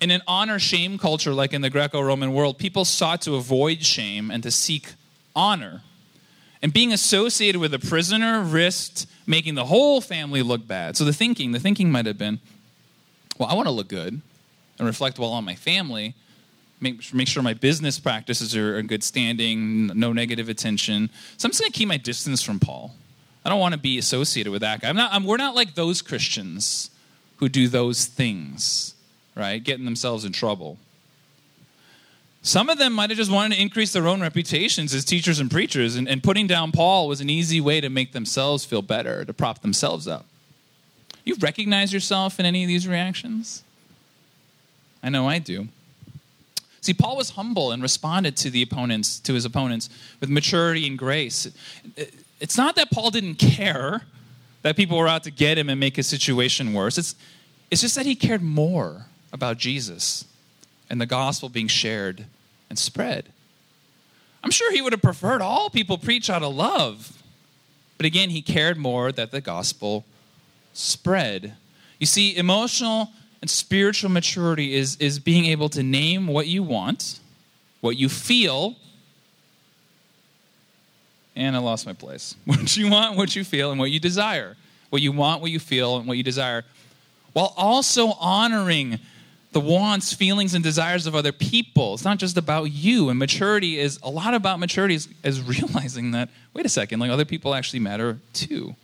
In 0.00 0.10
an 0.10 0.22
honor 0.26 0.58
shame 0.58 0.98
culture 0.98 1.32
like 1.32 1.52
in 1.52 1.62
the 1.62 1.70
Greco 1.70 2.00
Roman 2.00 2.32
world, 2.32 2.58
people 2.58 2.84
sought 2.84 3.22
to 3.22 3.36
avoid 3.36 3.84
shame 3.84 4.30
and 4.30 4.42
to 4.42 4.50
seek 4.50 4.94
honor. 5.36 5.82
And 6.62 6.72
being 6.72 6.92
associated 6.92 7.60
with 7.60 7.72
a 7.72 7.78
prisoner 7.78 8.42
risked 8.42 9.06
making 9.26 9.54
the 9.54 9.64
whole 9.64 10.00
family 10.00 10.42
look 10.42 10.66
bad. 10.66 10.96
So 10.96 11.04
the 11.04 11.12
thinking, 11.12 11.52
the 11.52 11.60
thinking 11.60 11.90
might 11.90 12.06
have 12.06 12.18
been, 12.18 12.40
well, 13.38 13.48
I 13.48 13.54
want 13.54 13.68
to 13.68 13.72
look 13.72 13.88
good 13.88 14.20
and 14.78 14.86
reflect 14.86 15.18
well 15.18 15.30
on 15.30 15.44
my 15.44 15.54
family, 15.54 16.14
make, 16.80 17.14
make 17.14 17.28
sure 17.28 17.42
my 17.42 17.54
business 17.54 18.00
practices 18.00 18.56
are 18.56 18.78
in 18.78 18.86
good 18.86 19.04
standing, 19.04 19.86
no 19.88 20.12
negative 20.12 20.48
attention. 20.48 21.10
So 21.36 21.46
I'm 21.46 21.52
just 21.52 21.60
going 21.60 21.70
to 21.70 21.78
keep 21.78 21.88
my 21.88 21.96
distance 21.96 22.42
from 22.42 22.58
Paul. 22.58 22.94
I 23.44 23.48
don't 23.48 23.60
want 23.60 23.72
to 23.72 23.80
be 23.80 23.98
associated 23.98 24.50
with 24.50 24.60
that 24.62 24.80
guy. 24.80 24.88
I'm 24.88 24.96
not, 24.96 25.12
I'm, 25.12 25.24
we're 25.24 25.36
not 25.36 25.54
like 25.54 25.74
those 25.74 26.02
Christians 26.02 26.90
who 27.36 27.48
do 27.48 27.68
those 27.68 28.04
things, 28.04 28.94
right? 29.34 29.62
Getting 29.62 29.86
themselves 29.86 30.24
in 30.24 30.32
trouble. 30.32 30.78
Some 32.42 32.70
of 32.70 32.78
them 32.78 32.92
might 32.92 33.10
have 33.10 33.18
just 33.18 33.30
wanted 33.30 33.56
to 33.56 33.60
increase 33.60 33.92
their 33.92 34.06
own 34.06 34.20
reputations 34.20 34.94
as 34.94 35.04
teachers 35.04 35.40
and 35.40 35.50
preachers, 35.50 35.96
and, 35.96 36.08
and 36.08 36.22
putting 36.22 36.46
down 36.46 36.72
Paul 36.72 37.08
was 37.08 37.20
an 37.20 37.28
easy 37.28 37.60
way 37.60 37.80
to 37.80 37.90
make 37.90 38.12
themselves 38.12 38.64
feel 38.64 38.82
better, 38.82 39.24
to 39.24 39.32
prop 39.32 39.60
themselves 39.60 40.08
up. 40.08 40.26
You 41.24 41.36
recognize 41.38 41.92
yourself 41.92 42.40
in 42.40 42.46
any 42.46 42.62
of 42.62 42.68
these 42.68 42.88
reactions? 42.88 43.62
I 45.02 45.10
know 45.10 45.28
I 45.28 45.38
do. 45.38 45.68
See, 46.82 46.94
Paul 46.94 47.16
was 47.16 47.30
humble 47.30 47.72
and 47.72 47.82
responded 47.82 48.36
to 48.38 48.50
the 48.50 48.62
opponents, 48.62 49.20
to 49.20 49.34
his 49.34 49.44
opponents, 49.44 49.90
with 50.18 50.30
maturity 50.30 50.86
and 50.86 50.98
grace. 50.98 51.46
It's 52.40 52.56
not 52.56 52.76
that 52.76 52.90
Paul 52.90 53.10
didn't 53.10 53.36
care 53.36 54.02
that 54.62 54.76
people 54.76 54.98
were 54.98 55.08
out 55.08 55.24
to 55.24 55.30
get 55.30 55.58
him 55.58 55.68
and 55.68 55.78
make 55.78 55.96
his 55.96 56.06
situation 56.06 56.72
worse. 56.72 56.98
It's, 56.98 57.14
it's 57.70 57.80
just 57.80 57.94
that 57.94 58.06
he 58.06 58.14
cared 58.14 58.42
more 58.42 59.06
about 59.32 59.58
Jesus 59.58 60.24
and 60.88 61.00
the 61.00 61.06
gospel 61.06 61.48
being 61.48 61.68
shared 61.68 62.24
and 62.68 62.78
spread. 62.78 63.30
I'm 64.42 64.50
sure 64.50 64.72
he 64.72 64.80
would 64.80 64.92
have 64.92 65.02
preferred 65.02 65.42
all 65.42 65.70
people 65.70 65.98
preach 65.98 66.30
out 66.30 66.42
of 66.42 66.54
love. 66.54 67.22
But 67.96 68.06
again, 68.06 68.30
he 68.30 68.40
cared 68.40 68.78
more 68.78 69.12
that 69.12 69.30
the 69.30 69.40
gospel 69.40 70.04
spread. 70.72 71.54
You 71.98 72.06
see, 72.06 72.34
emotional 72.36 73.10
and 73.42 73.50
spiritual 73.50 74.10
maturity 74.10 74.74
is, 74.74 74.96
is 74.96 75.18
being 75.18 75.46
able 75.46 75.68
to 75.70 75.82
name 75.82 76.26
what 76.26 76.46
you 76.46 76.62
want, 76.62 77.20
what 77.80 77.96
you 77.98 78.08
feel, 78.08 78.76
and 81.36 81.56
I 81.56 81.58
lost 81.58 81.86
my 81.86 81.92
place. 81.92 82.34
What 82.44 82.76
you 82.76 82.90
want, 82.90 83.16
what 83.16 83.34
you 83.36 83.44
feel, 83.44 83.70
and 83.70 83.78
what 83.78 83.90
you 83.90 84.00
desire. 84.00 84.56
What 84.90 85.02
you 85.02 85.12
want, 85.12 85.40
what 85.40 85.50
you 85.50 85.60
feel, 85.60 85.98
and 85.98 86.06
what 86.06 86.16
you 86.16 86.22
desire. 86.22 86.64
While 87.32 87.54
also 87.56 88.12
honoring 88.18 88.98
the 89.52 89.60
wants, 89.60 90.12
feelings, 90.12 90.54
and 90.54 90.62
desires 90.62 91.06
of 91.06 91.14
other 91.14 91.32
people. 91.32 91.94
It's 91.94 92.04
not 92.04 92.18
just 92.18 92.36
about 92.36 92.70
you. 92.70 93.08
And 93.08 93.18
maturity 93.18 93.78
is 93.78 93.98
a 94.02 94.10
lot 94.10 94.34
about 94.34 94.60
maturity 94.60 94.94
is, 94.94 95.08
is 95.24 95.40
realizing 95.60 96.12
that, 96.12 96.28
wait 96.54 96.66
a 96.66 96.68
second, 96.68 97.00
like 97.00 97.10
other 97.10 97.24
people 97.24 97.54
actually 97.54 97.80
matter 97.80 98.18
too. 98.32 98.76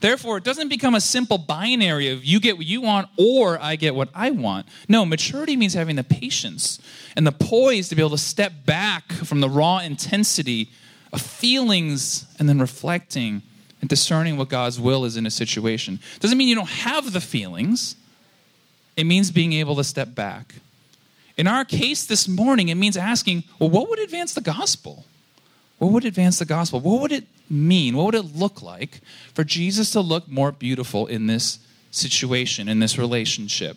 Therefore, 0.00 0.36
it 0.36 0.44
doesn't 0.44 0.68
become 0.68 0.94
a 0.94 1.00
simple 1.00 1.38
binary 1.38 2.10
of 2.10 2.24
you 2.24 2.38
get 2.38 2.56
what 2.56 2.66
you 2.66 2.80
want 2.80 3.08
or 3.16 3.60
I 3.60 3.74
get 3.74 3.96
what 3.96 4.10
I 4.14 4.30
want. 4.30 4.66
No, 4.88 5.04
maturity 5.04 5.56
means 5.56 5.74
having 5.74 5.96
the 5.96 6.04
patience 6.04 6.78
and 7.16 7.26
the 7.26 7.32
poise 7.32 7.88
to 7.88 7.96
be 7.96 8.02
able 8.02 8.10
to 8.10 8.18
step 8.18 8.64
back 8.64 9.10
from 9.12 9.40
the 9.40 9.48
raw 9.48 9.78
intensity 9.78 10.70
of 11.12 11.20
feelings 11.20 12.26
and 12.38 12.48
then 12.48 12.58
reflecting 12.58 13.42
and 13.80 13.88
discerning 13.88 14.36
what 14.36 14.48
God's 14.48 14.80
will 14.80 15.04
is 15.04 15.16
in 15.16 15.26
a 15.26 15.30
situation. 15.30 16.00
Doesn't 16.20 16.36
mean 16.36 16.48
you 16.48 16.54
don't 16.54 16.68
have 16.68 17.12
the 17.12 17.20
feelings. 17.20 17.96
It 18.96 19.04
means 19.04 19.30
being 19.30 19.52
able 19.52 19.76
to 19.76 19.84
step 19.84 20.14
back. 20.14 20.56
In 21.36 21.46
our 21.46 21.64
case 21.64 22.04
this 22.04 22.26
morning, 22.26 22.68
it 22.68 22.74
means 22.74 22.96
asking, 22.96 23.44
well, 23.58 23.70
what 23.70 23.88
would 23.88 24.00
advance 24.00 24.34
the 24.34 24.40
gospel? 24.40 25.04
What 25.78 25.92
would 25.92 26.04
advance 26.04 26.40
the 26.40 26.44
gospel? 26.44 26.80
What 26.80 27.00
would 27.00 27.12
it 27.12 27.26
mean? 27.48 27.96
What 27.96 28.06
would 28.06 28.14
it 28.16 28.36
look 28.36 28.60
like 28.60 29.00
for 29.34 29.44
Jesus 29.44 29.92
to 29.92 30.00
look 30.00 30.28
more 30.28 30.50
beautiful 30.50 31.06
in 31.06 31.28
this 31.28 31.60
situation, 31.92 32.68
in 32.68 32.80
this 32.80 32.98
relationship? 32.98 33.76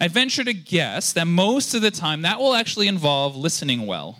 I 0.00 0.08
venture 0.08 0.44
to 0.44 0.54
guess 0.54 1.12
that 1.12 1.26
most 1.26 1.74
of 1.74 1.82
the 1.82 1.90
time 1.90 2.22
that 2.22 2.38
will 2.38 2.54
actually 2.54 2.88
involve 2.88 3.36
listening 3.36 3.86
well, 3.86 4.18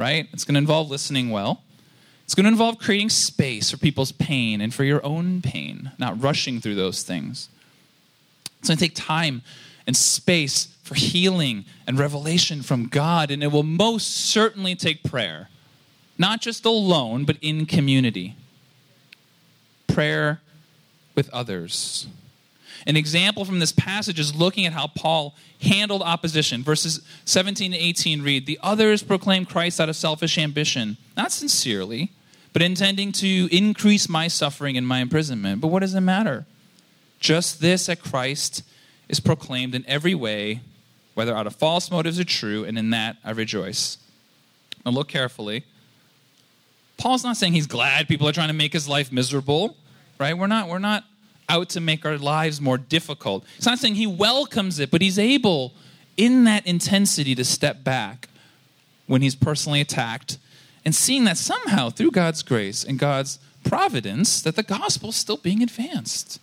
right? 0.00 0.26
It's 0.32 0.44
going 0.44 0.54
to 0.54 0.58
involve 0.58 0.90
listening 0.90 1.30
well. 1.30 1.62
It's 2.24 2.34
going 2.34 2.44
to 2.44 2.50
involve 2.50 2.78
creating 2.78 3.10
space 3.10 3.70
for 3.70 3.76
people's 3.76 4.12
pain 4.12 4.60
and 4.60 4.72
for 4.72 4.82
your 4.82 5.04
own 5.04 5.42
pain, 5.42 5.92
not 5.98 6.20
rushing 6.22 6.60
through 6.60 6.76
those 6.76 7.02
things. 7.02 7.48
It's 8.58 8.68
going 8.68 8.78
to 8.78 8.84
take 8.84 8.94
time 8.94 9.42
and 9.86 9.96
space 9.96 10.68
for 10.82 10.94
healing 10.94 11.64
and 11.86 11.98
revelation 11.98 12.62
from 12.62 12.86
God, 12.86 13.30
and 13.30 13.42
it 13.42 13.48
will 13.48 13.62
most 13.62 14.10
certainly 14.10 14.74
take 14.74 15.02
prayer, 15.02 15.48
not 16.18 16.40
just 16.40 16.64
alone, 16.64 17.24
but 17.24 17.36
in 17.42 17.66
community. 17.66 18.36
Prayer 19.86 20.40
with 21.14 21.28
others. 21.30 22.06
An 22.86 22.96
example 22.96 23.44
from 23.44 23.58
this 23.58 23.72
passage 23.72 24.18
is 24.18 24.34
looking 24.34 24.66
at 24.66 24.72
how 24.72 24.86
Paul 24.86 25.34
handled 25.62 26.02
opposition. 26.02 26.62
Verses 26.62 27.02
17 27.26 27.72
and 27.72 27.80
18 27.80 28.22
read 28.22 28.46
The 28.46 28.58
others 28.62 29.02
proclaim 29.02 29.44
Christ 29.44 29.80
out 29.80 29.88
of 29.88 29.96
selfish 29.96 30.38
ambition, 30.38 30.96
not 31.16 31.32
sincerely, 31.32 32.10
but 32.52 32.62
intending 32.62 33.12
to 33.12 33.48
increase 33.54 34.08
my 34.08 34.28
suffering 34.28 34.76
and 34.76 34.86
my 34.86 35.00
imprisonment. 35.00 35.60
But 35.60 35.68
what 35.68 35.80
does 35.80 35.94
it 35.94 36.00
matter? 36.00 36.46
Just 37.20 37.60
this 37.60 37.86
that 37.86 38.00
Christ 38.00 38.62
is 39.08 39.20
proclaimed 39.20 39.74
in 39.74 39.84
every 39.86 40.14
way, 40.14 40.60
whether 41.14 41.34
out 41.34 41.46
of 41.46 41.54
false 41.54 41.90
motives 41.90 42.18
or 42.18 42.24
true, 42.24 42.64
and 42.64 42.78
in 42.78 42.90
that 42.90 43.16
I 43.24 43.32
rejoice. 43.32 43.98
Now 44.84 44.92
look 44.92 45.08
carefully. 45.08 45.64
Paul's 46.96 47.24
not 47.24 47.36
saying 47.36 47.52
he's 47.52 47.66
glad 47.66 48.08
people 48.08 48.28
are 48.28 48.32
trying 48.32 48.48
to 48.48 48.54
make 48.54 48.72
his 48.72 48.88
life 48.88 49.10
miserable, 49.10 49.76
right? 50.18 50.36
We're 50.36 50.46
not, 50.46 50.68
we're 50.68 50.78
not 50.78 51.04
out 51.50 51.68
to 51.70 51.80
make 51.80 52.06
our 52.06 52.16
lives 52.16 52.60
more 52.60 52.78
difficult. 52.78 53.44
He's 53.56 53.66
not 53.66 53.78
saying 53.78 53.96
he 53.96 54.06
welcomes 54.06 54.78
it, 54.78 54.90
but 54.90 55.02
he's 55.02 55.18
able 55.18 55.72
in 56.16 56.44
that 56.44 56.66
intensity 56.66 57.34
to 57.34 57.44
step 57.44 57.82
back 57.82 58.28
when 59.06 59.22
he's 59.22 59.34
personally 59.34 59.80
attacked 59.80 60.38
and 60.84 60.94
seeing 60.94 61.24
that 61.24 61.36
somehow 61.36 61.90
through 61.90 62.12
God's 62.12 62.42
grace 62.42 62.84
and 62.84 62.98
God's 62.98 63.38
providence 63.64 64.40
that 64.42 64.56
the 64.56 64.62
gospel 64.62 65.10
is 65.10 65.16
still 65.16 65.36
being 65.36 65.62
advanced. 65.62 66.40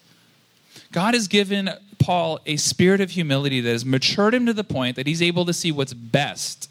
God 0.92 1.14
has 1.14 1.28
given 1.28 1.70
Paul 2.00 2.40
a 2.46 2.58
spirit 2.58 3.02
of 3.02 3.12
humility 3.12 3.62
that 3.62 3.70
has 3.70 3.86
matured 3.86 4.34
him 4.34 4.46
to 4.46 4.54
the 4.54 4.64
point 4.64 4.96
that 4.96 5.08
he's 5.08 5.22
able 5.22 5.46
to 5.46 5.54
see 5.54 5.72
what's 5.72 5.94
best, 5.94 6.70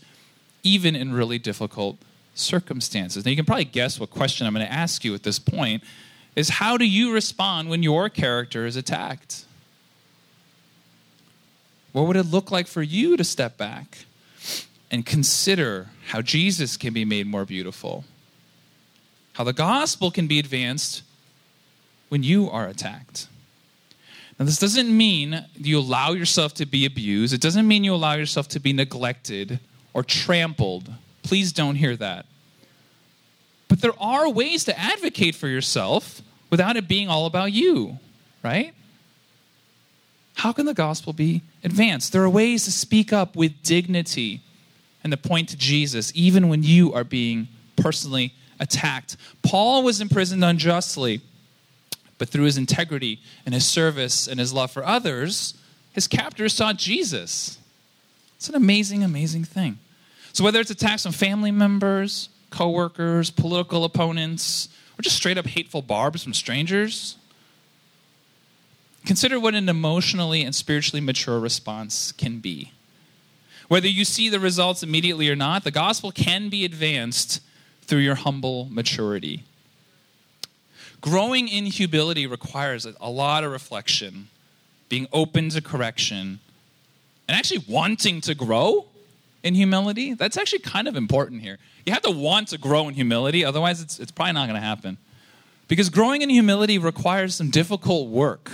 even 0.63 0.95
in 0.95 1.13
really 1.13 1.39
difficult 1.39 1.99
circumstances. 2.35 3.25
Now, 3.25 3.31
you 3.31 3.37
can 3.37 3.45
probably 3.45 3.65
guess 3.65 3.99
what 3.99 4.11
question 4.11 4.47
I'm 4.47 4.55
going 4.55 4.67
to 4.67 4.73
ask 4.73 5.05
you 5.05 5.15
at 5.15 5.23
this 5.23 5.39
point 5.39 5.83
is 6.37 6.51
how 6.51 6.77
do 6.77 6.85
you 6.85 7.13
respond 7.13 7.71
when 7.71 7.83
your 7.83 8.09
character 8.11 8.67
is 8.67 8.77
attacked? 8.77 9.47
What 11.93 12.07
would 12.07 12.17
it 12.17 12.27
look 12.27 12.51
like 12.51 12.67
for 12.67 12.83
you 12.83 13.17
to 13.17 13.25
step 13.25 13.57
back 13.57 14.05
and 14.91 15.05
consider 15.05 15.89
how 16.09 16.21
Jesus 16.21 16.77
can 16.77 16.93
be 16.93 17.07
made 17.07 17.27
more 17.27 17.47
beautiful? 17.47 18.05
How 19.33 19.45
the 19.45 19.55
gospel 19.55 20.11
can 20.11 20.27
be 20.27 20.39
advanced 20.39 21.03
when 22.11 22.23
you 22.23 22.51
are 22.51 22.67
attacked? 22.67 23.29
Now, 24.39 24.45
this 24.45 24.59
doesn't 24.59 24.95
mean 24.95 25.47
you 25.57 25.79
allow 25.79 26.13
yourself 26.13 26.53
to 26.55 26.67
be 26.67 26.85
abused. 26.85 27.33
It 27.33 27.41
doesn't 27.41 27.67
mean 27.67 27.83
you 27.83 27.95
allow 27.95 28.13
yourself 28.13 28.49
to 28.49 28.61
be 28.61 28.75
neglected 28.75 29.59
or 29.95 30.03
trampled. 30.03 30.93
Please 31.23 31.53
don't 31.53 31.77
hear 31.77 31.97
that. 31.97 32.27
But 33.69 33.81
there 33.81 33.99
are 33.99 34.29
ways 34.29 34.65
to 34.65 34.79
advocate 34.79 35.35
for 35.35 35.49
yourself 35.49 36.21
without 36.51 36.77
it 36.77 36.89
being 36.89 37.09
all 37.09 37.27
about 37.27 37.53
you, 37.53 37.99
right? 38.43 38.73
How 40.35 40.53
can 40.53 40.67
the 40.67 40.75
gospel 40.75 41.13
be 41.13 41.43
advanced? 41.65 42.13
There 42.13 42.23
are 42.23 42.31
ways 42.31 42.65
to 42.65 42.73
speak 42.73 43.13
up 43.13 43.37
with 43.37 43.63
dignity 43.63 44.43
and 45.03 45.11
to 45.11 45.17
point 45.17 45.49
to 45.51 45.57
Jesus, 45.57 46.13
even 46.15 46.49
when 46.49 46.63
you 46.63 46.93
are 46.93 47.05
being 47.05 47.49
personally 47.77 48.35
attacked. 48.61 49.17
Paul 49.43 49.83
was 49.83 50.01
imprisoned 50.01 50.45
unjustly 50.45 51.21
but 52.19 52.29
through 52.29 52.45
his 52.45 52.57
integrity 52.57 53.21
and 53.45 53.55
his 53.55 53.67
service 53.67 54.27
and 54.27 54.41
his 54.41 54.53
love 54.53 54.71
for 54.71 54.85
others, 54.85 55.55
his 55.93 56.09
captors 56.09 56.55
saw 56.55 56.73
Jesus. 56.73 57.59
It's 58.37 58.49
an 58.49 58.55
amazing, 58.55 59.03
amazing 59.03 59.45
thing. 59.45 59.79
So, 60.33 60.45
whether 60.45 60.61
it's 60.61 60.71
attacks 60.71 61.07
on 61.07 61.13
family 61.13 61.51
members 61.51 62.29
coworkers, 62.49 63.31
political 63.31 63.85
opponents, 63.85 64.69
or 64.99 65.03
just 65.03 65.17
straight 65.17 65.39
up 65.39 65.47
hateful 65.47 65.83
barbs 65.83 66.23
from 66.23 66.35
strangers? 66.35 67.17
Consider 69.05 69.39
what 69.39 69.55
an 69.55 69.69
emotionally 69.69 70.43
and 70.43 70.55
spiritually 70.55 71.01
mature 71.01 71.39
response 71.39 72.13
can 72.13 72.41
be. 72.41 72.73
Whether 73.69 73.89
you 73.89 74.05
see 74.05 74.29
the 74.29 74.41
results 74.41 74.83
immediately 74.83 75.29
or 75.29 75.37
not, 75.37 75.65
the 75.65 75.71
gospel 75.71 76.11
can 76.11 76.49
be 76.49 76.65
advanced 76.65 77.41
through 77.83 78.01
your 78.01 78.15
humble 78.17 78.69
maturity. 78.71 79.45
Growing 81.01 81.49
in 81.49 81.67
humility 81.67 82.27
requires 82.27 82.87
a 83.01 83.11
lot 83.11 83.45
of 83.45 83.53
reflection, 83.53 84.29
being 84.89 85.07
open 85.13 85.51
to 85.51 85.61
correction, 85.61 86.41
and 87.29 87.37
actually 87.37 87.65
wanting 87.69 88.21
to 88.23 88.35
grow 88.35 88.87
in 89.47 89.55
humility. 89.55 90.13
That's 90.13 90.37
actually 90.37 90.59
kind 90.59 90.89
of 90.89 90.97
important 90.97 91.41
here. 91.41 91.59
You 91.85 91.93
have 91.93 92.03
to 92.03 92.11
want 92.11 92.49
to 92.49 92.59
grow 92.59 92.89
in 92.89 92.95
humility, 92.95 93.45
otherwise, 93.45 93.81
it's, 93.81 94.01
it's 94.01 94.11
probably 94.11 94.33
not 94.33 94.49
going 94.49 94.61
to 94.61 94.67
happen. 94.67 94.99
Because 95.69 95.89
growing 95.89 96.23
in 96.23 96.29
humility 96.29 96.79
requires 96.79 97.37
some 97.37 97.51
difficult 97.51 98.09
work. 98.09 98.51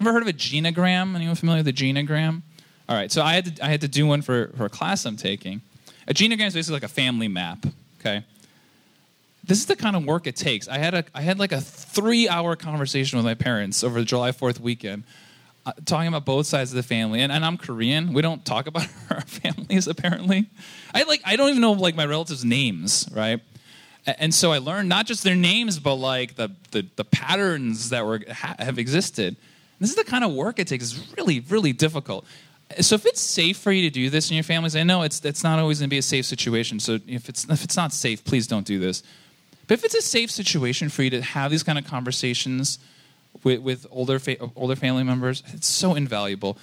Ever 0.00 0.12
heard 0.12 0.22
of 0.22 0.28
a 0.28 0.32
genogram? 0.32 1.14
Anyone 1.14 1.36
familiar 1.36 1.62
with 1.62 1.66
the 1.66 1.72
genogram? 1.72 2.42
All 2.88 2.96
right, 2.96 3.10
so 3.10 3.22
I 3.22 3.34
had 3.34 3.56
to, 3.56 3.64
I 3.64 3.68
had 3.68 3.80
to 3.82 3.88
do 3.88 4.04
one 4.04 4.20
for, 4.20 4.48
for 4.56 4.64
a 4.64 4.68
class 4.68 5.06
I'm 5.06 5.16
taking. 5.16 5.62
A 6.08 6.12
genogram 6.12 6.48
is 6.48 6.54
basically 6.54 6.74
like 6.74 6.82
a 6.82 6.88
family 6.88 7.28
map, 7.28 7.64
okay? 8.00 8.24
This 9.44 9.58
is 9.58 9.66
the 9.66 9.76
kind 9.76 9.94
of 9.94 10.04
work 10.04 10.26
it 10.26 10.34
takes. 10.34 10.66
I 10.66 10.78
had, 10.78 10.94
a, 10.94 11.04
I 11.14 11.22
had 11.22 11.38
like 11.38 11.52
a 11.52 11.60
three 11.60 12.28
hour 12.28 12.56
conversation 12.56 13.16
with 13.16 13.24
my 13.24 13.34
parents 13.34 13.84
over 13.84 14.00
the 14.00 14.04
July 14.04 14.32
4th 14.32 14.58
weekend, 14.58 15.04
uh, 15.64 15.72
talking 15.84 16.08
about 16.08 16.24
both 16.24 16.46
sides 16.46 16.72
of 16.72 16.76
the 16.76 16.82
family. 16.82 17.20
And, 17.20 17.30
and 17.30 17.44
I'm 17.44 17.56
Korean. 17.56 18.12
We 18.12 18.22
don't 18.22 18.44
talk 18.44 18.66
about 18.66 18.88
our 19.10 19.20
families, 19.22 19.86
apparently. 19.86 20.46
I, 20.94 21.04
like, 21.04 21.22
I 21.24 21.36
don't 21.36 21.50
even 21.50 21.60
know 21.60 21.72
like 21.72 21.94
my 21.94 22.06
relatives' 22.06 22.44
names, 22.44 23.08
right? 23.12 23.40
And 24.06 24.34
so 24.34 24.50
I 24.50 24.58
learned 24.58 24.88
not 24.88 25.06
just 25.06 25.22
their 25.22 25.36
names, 25.36 25.78
but 25.78 25.94
like 25.94 26.34
the, 26.34 26.50
the, 26.72 26.86
the 26.96 27.04
patterns 27.04 27.90
that 27.90 28.04
were, 28.04 28.20
have 28.28 28.78
existed. 28.78 29.36
This 29.78 29.90
is 29.90 29.96
the 29.96 30.04
kind 30.04 30.24
of 30.24 30.32
work 30.32 30.58
it 30.58 30.66
takes. 30.66 30.92
It's 30.92 31.16
really, 31.16 31.40
really 31.40 31.72
difficult. 31.72 32.24
So 32.80 32.94
if 32.96 33.06
it's 33.06 33.20
safe 33.20 33.58
for 33.58 33.70
you 33.70 33.88
to 33.88 33.94
do 33.94 34.10
this 34.10 34.30
in 34.30 34.34
your 34.34 34.44
families, 34.44 34.74
I 34.74 34.82
know 34.82 35.02
it's, 35.02 35.24
it's 35.24 35.44
not 35.44 35.58
always 35.58 35.78
going 35.78 35.88
to 35.88 35.94
be 35.94 35.98
a 35.98 36.02
safe 36.02 36.24
situation. 36.24 36.80
So 36.80 36.98
if 37.06 37.28
it's, 37.28 37.44
if 37.48 37.62
it's 37.62 37.76
not 37.76 37.92
safe, 37.92 38.24
please 38.24 38.46
don't 38.46 38.66
do 38.66 38.78
this. 38.78 39.02
But 39.66 39.74
if 39.74 39.84
it's 39.84 39.94
a 39.94 40.02
safe 40.02 40.30
situation 40.30 40.88
for 40.88 41.02
you 41.02 41.10
to 41.10 41.22
have 41.22 41.50
these 41.50 41.62
kind 41.62 41.78
of 41.78 41.86
conversations 41.86 42.78
with, 43.44 43.60
with 43.60 43.86
older, 43.90 44.18
fa- 44.18 44.50
older 44.56 44.76
family 44.76 45.04
members, 45.04 45.42
it's 45.52 45.66
so 45.66 45.94
invaluable. 45.94 46.58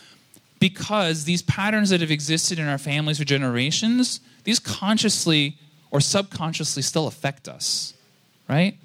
Because 0.60 1.24
these 1.24 1.42
patterns 1.42 1.90
that 1.90 2.02
have 2.02 2.12
existed 2.12 2.60
in 2.60 2.68
our 2.68 2.78
families 2.78 3.18
for 3.18 3.24
generations, 3.24 4.20
these 4.44 4.60
consciously 4.60 5.58
or 5.92 6.02
subconsciously 6.02 6.84
still 6.84 7.08
affect 7.08 7.48
us, 7.48 7.94
right? 8.48 8.78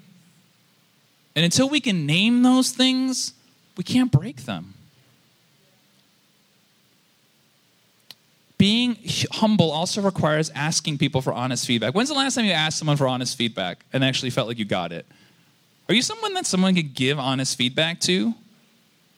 And 1.35 1.43
until 1.43 1.69
we 1.69 1.81
can 1.81 2.05
name 2.05 2.43
those 2.43 2.71
things, 2.71 3.33
we 3.77 3.83
can't 3.83 4.11
break 4.11 4.45
them. 4.45 4.75
being 8.57 8.97
humble 9.31 9.71
also 9.71 10.01
requires 10.01 10.49
asking 10.51 10.97
people 10.97 11.21
for 11.21 11.33
honest 11.33 11.67
feedback. 11.67 11.93
When's 11.93 12.09
the 12.09 12.15
last 12.15 12.35
time 12.35 12.45
you 12.45 12.51
asked 12.51 12.77
someone 12.79 12.97
for 12.97 13.07
honest 13.07 13.37
feedback 13.37 13.85
and 13.91 14.03
actually 14.03 14.29
felt 14.29 14.47
like 14.47 14.57
you 14.57 14.65
got 14.65 14.91
it? 14.91 15.05
Are 15.87 15.93
you 15.93 16.01
someone 16.01 16.33
that 16.33 16.45
someone 16.45 16.75
could 16.75 16.93
give 16.93 17.19
honest 17.19 17.57
feedback 17.57 17.99
to 18.01 18.33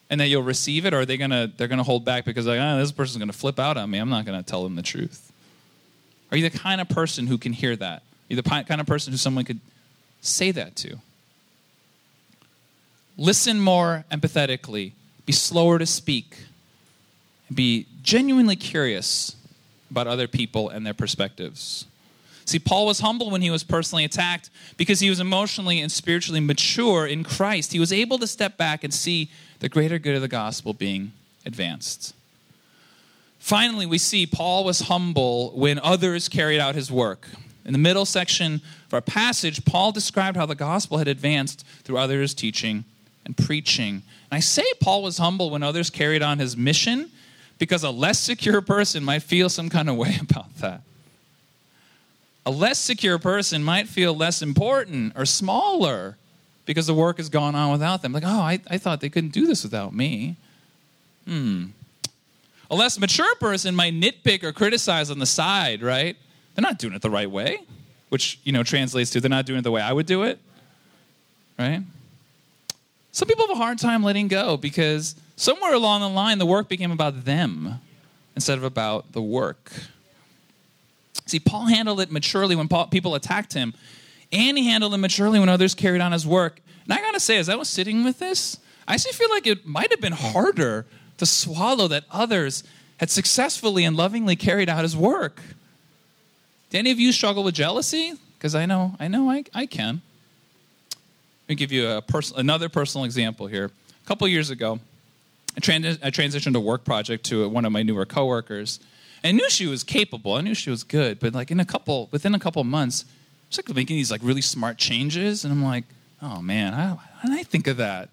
and 0.09 0.19
that 0.19 0.27
you'll 0.27 0.43
receive 0.43 0.85
it 0.85 0.93
or 0.93 1.01
are 1.01 1.05
they 1.05 1.17
gonna 1.17 1.51
they're 1.55 1.67
gonna 1.67 1.83
hold 1.83 2.05
back 2.05 2.25
because 2.25 2.45
like, 2.45 2.59
oh, 2.59 2.77
this 2.77 2.91
person's 2.91 3.17
gonna 3.17 3.33
flip 3.33 3.59
out 3.59 3.77
on 3.77 3.89
me. 3.89 3.97
I'm 3.97 4.09
not 4.09 4.25
gonna 4.25 4.43
tell 4.43 4.63
them 4.63 4.75
the 4.75 4.81
truth. 4.81 5.31
Are 6.31 6.37
you 6.37 6.49
the 6.49 6.57
kind 6.57 6.81
of 6.81 6.89
person 6.89 7.27
who 7.27 7.37
can 7.37 7.53
hear 7.53 7.75
that? 7.75 7.99
Are 8.01 8.27
you 8.29 8.35
the 8.35 8.43
kind 8.43 8.81
of 8.81 8.87
person 8.87 9.13
who 9.13 9.17
someone 9.17 9.45
could 9.45 9.61
say 10.21 10.51
that 10.51 10.75
to? 10.77 10.97
Listen 13.17 13.59
more 13.59 14.03
empathetically. 14.11 14.91
Be 15.25 15.33
slower 15.33 15.79
to 15.79 15.85
speak 15.85 16.37
be 17.53 17.87
genuinely 18.03 18.55
curious 18.55 19.35
about 19.89 20.07
other 20.07 20.27
people 20.27 20.69
and 20.69 20.85
their 20.85 20.93
perspectives. 20.93 21.85
See, 22.47 22.59
Paul 22.59 22.85
was 22.85 23.01
humble 23.01 23.29
when 23.29 23.41
he 23.41 23.51
was 23.51 23.65
personally 23.65 24.05
attacked 24.05 24.49
because 24.77 25.01
he 25.01 25.09
was 25.09 25.19
emotionally 25.19 25.81
and 25.81 25.91
spiritually 25.91 26.39
mature 26.39 27.05
in 27.05 27.25
Christ. 27.25 27.73
He 27.73 27.79
was 27.79 27.91
able 27.91 28.17
to 28.19 28.25
step 28.25 28.55
back 28.55 28.85
and 28.85 28.93
see 28.93 29.29
the 29.59 29.67
greater 29.67 29.99
good 29.99 30.15
of 30.15 30.21
the 30.21 30.29
gospel 30.29 30.73
being 30.73 31.11
advanced. 31.45 32.15
Finally, 33.37 33.85
we 33.85 33.97
see 33.97 34.25
Paul 34.25 34.63
was 34.63 34.81
humble 34.81 35.51
when 35.57 35.77
others 35.79 36.29
carried 36.29 36.61
out 36.61 36.73
his 36.73 36.89
work. 36.89 37.27
In 37.65 37.73
the 37.73 37.79
middle 37.79 38.05
section 38.05 38.61
of 38.85 38.93
our 38.93 39.01
passage, 39.01 39.65
Paul 39.65 39.91
described 39.91 40.37
how 40.37 40.45
the 40.45 40.55
gospel 40.55 40.99
had 40.99 41.09
advanced 41.09 41.65
through 41.83 41.97
others' 41.97 42.33
teaching 42.33 42.85
and 43.25 43.35
preaching. 43.35 44.03
And 44.31 44.37
I 44.37 44.39
say 44.39 44.63
Paul 44.79 45.03
was 45.03 45.17
humble 45.17 45.49
when 45.49 45.63
others 45.63 45.89
carried 45.89 46.23
on 46.23 46.39
his 46.39 46.55
mission 46.55 47.11
because 47.59 47.83
a 47.83 47.91
less 47.91 48.19
secure 48.19 48.61
person 48.61 49.03
might 49.03 49.23
feel 49.23 49.49
some 49.49 49.67
kind 49.67 49.89
of 49.89 49.97
way 49.97 50.17
about 50.21 50.55
that. 50.59 50.81
A 52.47 52.49
less 52.49 52.79
secure 52.79 53.19
person 53.19 53.61
might 53.61 53.89
feel 53.89 54.15
less 54.15 54.41
important 54.41 55.11
or 55.17 55.25
smaller 55.25 56.15
because 56.65 56.87
the 56.87 56.93
work 56.93 57.17
has 57.17 57.27
gone 57.27 57.55
on 57.55 57.73
without 57.73 58.01
them. 58.01 58.13
Like, 58.13 58.23
oh, 58.25 58.39
I, 58.39 58.61
I 58.69 58.77
thought 58.77 59.01
they 59.01 59.09
couldn't 59.09 59.33
do 59.33 59.45
this 59.45 59.63
without 59.63 59.93
me. 59.93 60.37
Hmm. 61.25 61.65
A 62.71 62.75
less 62.75 62.97
mature 62.97 63.35
person 63.35 63.75
might 63.75 63.93
nitpick 63.93 64.45
or 64.45 64.53
criticize 64.53 65.11
on 65.11 65.19
the 65.19 65.25
side, 65.25 65.81
right? 65.81 66.15
They're 66.55 66.61
not 66.61 66.79
doing 66.79 66.93
it 66.93 67.01
the 67.01 67.09
right 67.09 67.29
way, 67.29 67.59
which, 68.07 68.39
you 68.45 68.53
know, 68.53 68.63
translates 68.63 69.09
to 69.09 69.19
they're 69.19 69.29
not 69.29 69.45
doing 69.45 69.59
it 69.59 69.63
the 69.63 69.71
way 69.71 69.81
I 69.81 69.91
would 69.91 70.05
do 70.05 70.23
it, 70.23 70.39
right? 71.59 71.81
Some 73.11 73.27
people 73.27 73.45
have 73.47 73.57
a 73.57 73.59
hard 73.59 73.77
time 73.77 74.03
letting 74.03 74.29
go 74.29 74.55
because 74.55 75.15
somewhere 75.35 75.73
along 75.73 75.99
the 75.99 76.07
line, 76.07 76.37
the 76.37 76.45
work 76.45 76.69
became 76.69 76.91
about 76.91 77.25
them 77.25 77.81
instead 78.37 78.57
of 78.57 78.63
about 78.63 79.11
the 79.11 79.21
work. 79.21 79.69
See, 81.25 81.39
Paul 81.39 81.65
handled 81.65 81.99
it 81.99 82.11
maturely 82.11 82.55
when 82.55 82.67
Paul, 82.67 82.87
people 82.87 83.15
attacked 83.15 83.53
him, 83.53 83.73
and 84.31 84.57
he 84.57 84.65
handled 84.67 84.93
it 84.93 84.97
maturely 84.97 85.39
when 85.39 85.49
others 85.49 85.73
carried 85.75 86.01
on 86.01 86.11
his 86.11 86.25
work. 86.25 86.61
And 86.85 86.93
I 86.93 87.01
gotta 87.01 87.19
say, 87.19 87.37
as 87.37 87.49
I 87.49 87.55
was 87.55 87.67
sitting 87.67 88.03
with 88.03 88.19
this, 88.19 88.57
I 88.87 88.93
actually 88.93 89.13
feel 89.13 89.29
like 89.29 89.45
it 89.45 89.65
might 89.65 89.91
have 89.91 89.99
been 89.99 90.13
harder 90.13 90.85
to 91.17 91.25
swallow 91.25 91.87
that 91.89 92.05
others 92.09 92.63
had 92.97 93.09
successfully 93.09 93.83
and 93.83 93.95
lovingly 93.95 94.35
carried 94.35 94.69
out 94.69 94.83
his 94.83 94.95
work. 94.95 95.41
Do 96.69 96.77
any 96.77 96.91
of 96.91 96.99
you 96.99 97.11
struggle 97.11 97.43
with 97.43 97.55
jealousy? 97.55 98.13
Because 98.37 98.55
I 98.55 98.65
know, 98.65 98.95
I 98.99 99.07
know 99.07 99.29
I, 99.29 99.43
I 99.53 99.65
can. 99.65 100.01
Let 100.91 101.49
me 101.49 101.55
give 101.55 101.71
you 101.71 101.87
a 101.89 102.01
pers- 102.01 102.33
another 102.35 102.69
personal 102.69 103.05
example 103.05 103.47
here. 103.47 103.65
A 103.65 104.07
couple 104.07 104.27
years 104.27 104.49
ago, 104.49 104.79
I, 105.55 105.59
trans- 105.59 105.99
I 106.03 106.09
transitioned 106.09 106.55
a 106.55 106.59
work 106.59 106.85
project 106.85 107.25
to 107.25 107.47
one 107.49 107.65
of 107.65 107.71
my 107.71 107.83
newer 107.83 108.05
coworkers. 108.05 108.79
I 109.23 109.31
knew 109.31 109.49
she 109.49 109.67
was 109.67 109.83
capable. 109.83 110.33
I 110.33 110.41
knew 110.41 110.53
she 110.53 110.69
was 110.69 110.83
good. 110.83 111.19
But 111.19 111.33
like 111.33 111.51
in 111.51 111.59
a 111.59 111.65
couple, 111.65 112.09
within 112.11 112.35
a 112.35 112.39
couple 112.39 112.63
months, 112.63 113.05
she's 113.49 113.57
like 113.57 113.75
making 113.75 113.95
these 113.95 114.11
like 114.11 114.21
really 114.23 114.41
smart 114.41 114.77
changes, 114.77 115.43
and 115.43 115.53
I'm 115.53 115.63
like, 115.63 115.85
oh 116.21 116.41
man, 116.41 116.73
how, 116.73 116.99
how 117.19 117.29
did 117.29 117.39
I 117.39 117.43
think 117.43 117.67
of 117.67 117.77
that? 117.77 118.09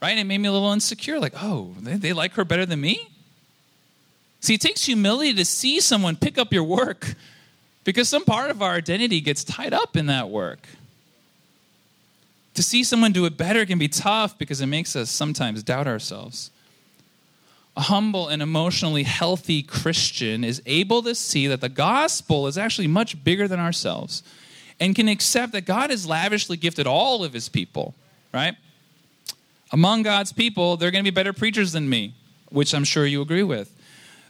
Right? 0.00 0.10
And 0.10 0.20
it 0.20 0.24
made 0.24 0.38
me 0.38 0.48
a 0.48 0.52
little 0.52 0.72
insecure. 0.72 1.18
Like, 1.18 1.34
oh, 1.36 1.74
they, 1.80 1.96
they 1.96 2.12
like 2.12 2.32
her 2.34 2.44
better 2.44 2.64
than 2.64 2.80
me. 2.80 3.08
See, 4.40 4.54
it 4.54 4.60
takes 4.60 4.84
humility 4.84 5.34
to 5.34 5.44
see 5.44 5.80
someone 5.80 6.16
pick 6.16 6.38
up 6.38 6.52
your 6.52 6.64
work 6.64 7.14
because 7.84 8.08
some 8.08 8.24
part 8.24 8.50
of 8.50 8.62
our 8.62 8.72
identity 8.72 9.20
gets 9.20 9.44
tied 9.44 9.74
up 9.74 9.96
in 9.96 10.06
that 10.06 10.30
work. 10.30 10.66
To 12.54 12.62
see 12.62 12.82
someone 12.82 13.12
do 13.12 13.26
it 13.26 13.36
better 13.36 13.66
can 13.66 13.78
be 13.78 13.88
tough 13.88 14.38
because 14.38 14.60
it 14.60 14.66
makes 14.66 14.96
us 14.96 15.10
sometimes 15.10 15.62
doubt 15.62 15.86
ourselves. 15.86 16.50
A 17.80 17.84
humble 17.84 18.28
and 18.28 18.42
emotionally 18.42 19.04
healthy 19.04 19.62
Christian 19.62 20.44
is 20.44 20.60
able 20.66 21.00
to 21.00 21.14
see 21.14 21.46
that 21.46 21.62
the 21.62 21.70
gospel 21.70 22.46
is 22.46 22.58
actually 22.58 22.88
much 22.88 23.24
bigger 23.24 23.48
than 23.48 23.58
ourselves 23.58 24.22
and 24.78 24.94
can 24.94 25.08
accept 25.08 25.52
that 25.52 25.64
God 25.64 25.88
has 25.88 26.06
lavishly 26.06 26.58
gifted 26.58 26.86
all 26.86 27.24
of 27.24 27.32
his 27.32 27.48
people, 27.48 27.94
right? 28.34 28.54
Among 29.72 30.02
God's 30.02 30.30
people, 30.30 30.76
they're 30.76 30.90
going 30.90 31.02
to 31.02 31.10
be 31.10 31.14
better 31.14 31.32
preachers 31.32 31.72
than 31.72 31.88
me, 31.88 32.12
which 32.50 32.74
I'm 32.74 32.84
sure 32.84 33.06
you 33.06 33.22
agree 33.22 33.44
with. 33.44 33.74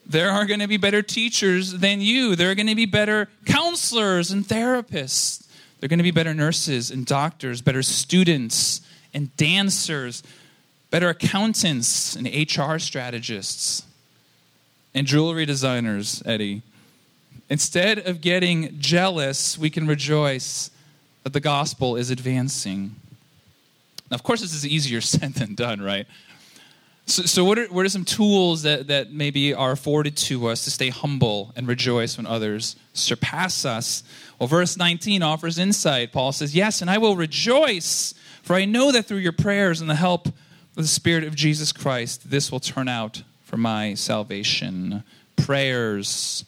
There 0.06 0.30
are 0.30 0.46
going 0.46 0.60
to 0.60 0.68
be 0.68 0.76
better 0.76 1.02
teachers 1.02 1.72
than 1.72 2.00
you. 2.00 2.36
There 2.36 2.52
are 2.52 2.54
going 2.54 2.68
to 2.68 2.76
be 2.76 2.86
better 2.86 3.28
counselors 3.46 4.30
and 4.30 4.44
therapists. 4.44 5.48
They're 5.80 5.88
going 5.88 5.98
to 5.98 6.04
be 6.04 6.12
better 6.12 6.34
nurses 6.34 6.92
and 6.92 7.04
doctors, 7.04 7.62
better 7.62 7.82
students 7.82 8.80
and 9.12 9.36
dancers, 9.36 10.22
better 10.90 11.08
accountants 11.08 12.16
and 12.16 12.26
HR 12.26 12.78
strategists, 12.78 13.84
and 14.94 15.06
jewelry 15.06 15.46
designers, 15.46 16.22
Eddie. 16.26 16.62
Instead 17.48 17.98
of 17.98 18.20
getting 18.20 18.78
jealous, 18.78 19.56
we 19.56 19.70
can 19.70 19.86
rejoice 19.86 20.70
that 21.24 21.32
the 21.32 21.40
gospel 21.40 21.96
is 21.96 22.10
advancing. 22.10 22.96
Now, 24.10 24.16
of 24.16 24.22
course, 24.22 24.40
this 24.40 24.54
is 24.54 24.66
easier 24.66 25.00
said 25.00 25.34
than 25.34 25.54
done, 25.54 25.80
right? 25.80 26.06
So, 27.06 27.22
so 27.22 27.44
what, 27.44 27.58
are, 27.58 27.66
what 27.66 27.84
are 27.84 27.88
some 27.88 28.04
tools 28.04 28.62
that, 28.62 28.86
that 28.86 29.12
maybe 29.12 29.52
are 29.52 29.72
afforded 29.72 30.16
to 30.18 30.46
us 30.46 30.64
to 30.64 30.70
stay 30.70 30.90
humble 30.90 31.52
and 31.56 31.66
rejoice 31.66 32.16
when 32.16 32.26
others 32.26 32.76
surpass 32.92 33.64
us? 33.64 34.04
Well, 34.38 34.46
verse 34.46 34.76
19 34.76 35.22
offers 35.22 35.58
insight. 35.58 36.12
Paul 36.12 36.32
says, 36.32 36.54
Yes, 36.54 36.80
and 36.80 36.90
I 36.90 36.98
will 36.98 37.16
rejoice, 37.16 38.14
for 38.42 38.54
I 38.54 38.64
know 38.64 38.92
that 38.92 39.06
through 39.06 39.18
your 39.18 39.32
prayers 39.32 39.80
and 39.80 39.90
the 39.90 39.96
help 39.96 40.28
the 40.74 40.86
Spirit 40.86 41.24
of 41.24 41.34
Jesus 41.34 41.72
Christ, 41.72 42.30
this 42.30 42.50
will 42.50 42.60
turn 42.60 42.88
out 42.88 43.22
for 43.44 43.56
my 43.56 43.94
salvation. 43.94 45.02
Prayers. 45.36 46.44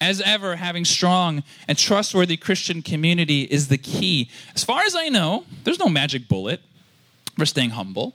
As 0.00 0.20
ever, 0.22 0.56
having 0.56 0.84
strong 0.84 1.42
and 1.68 1.76
trustworthy 1.76 2.36
Christian 2.36 2.80
community 2.80 3.42
is 3.42 3.68
the 3.68 3.76
key. 3.76 4.30
As 4.54 4.64
far 4.64 4.82
as 4.82 4.94
I 4.96 5.08
know, 5.08 5.44
there's 5.64 5.78
no 5.78 5.88
magic 5.88 6.28
bullet 6.28 6.60
for 7.36 7.44
staying 7.44 7.70
humble 7.70 8.14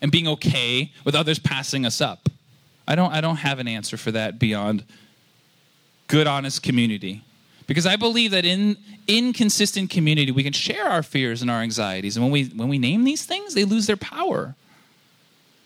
and 0.00 0.10
being 0.10 0.26
okay 0.26 0.92
with 1.04 1.14
others 1.14 1.38
passing 1.38 1.86
us 1.86 2.00
up. 2.00 2.28
I 2.88 2.96
don't, 2.96 3.12
I 3.12 3.20
don't 3.20 3.36
have 3.36 3.60
an 3.60 3.68
answer 3.68 3.96
for 3.96 4.10
that 4.10 4.38
beyond 4.38 4.84
good, 6.08 6.26
honest 6.26 6.62
community. 6.62 7.22
Because 7.68 7.86
I 7.86 7.94
believe 7.94 8.32
that 8.32 8.44
in 8.44 8.76
inconsistent 9.06 9.90
community, 9.90 10.32
we 10.32 10.42
can 10.42 10.52
share 10.52 10.88
our 10.88 11.04
fears 11.04 11.42
and 11.42 11.50
our 11.50 11.60
anxieties. 11.60 12.16
And 12.16 12.24
when 12.24 12.32
we, 12.32 12.46
when 12.46 12.68
we 12.68 12.78
name 12.78 13.04
these 13.04 13.24
things, 13.24 13.54
they 13.54 13.64
lose 13.64 13.86
their 13.86 13.96
power. 13.96 14.56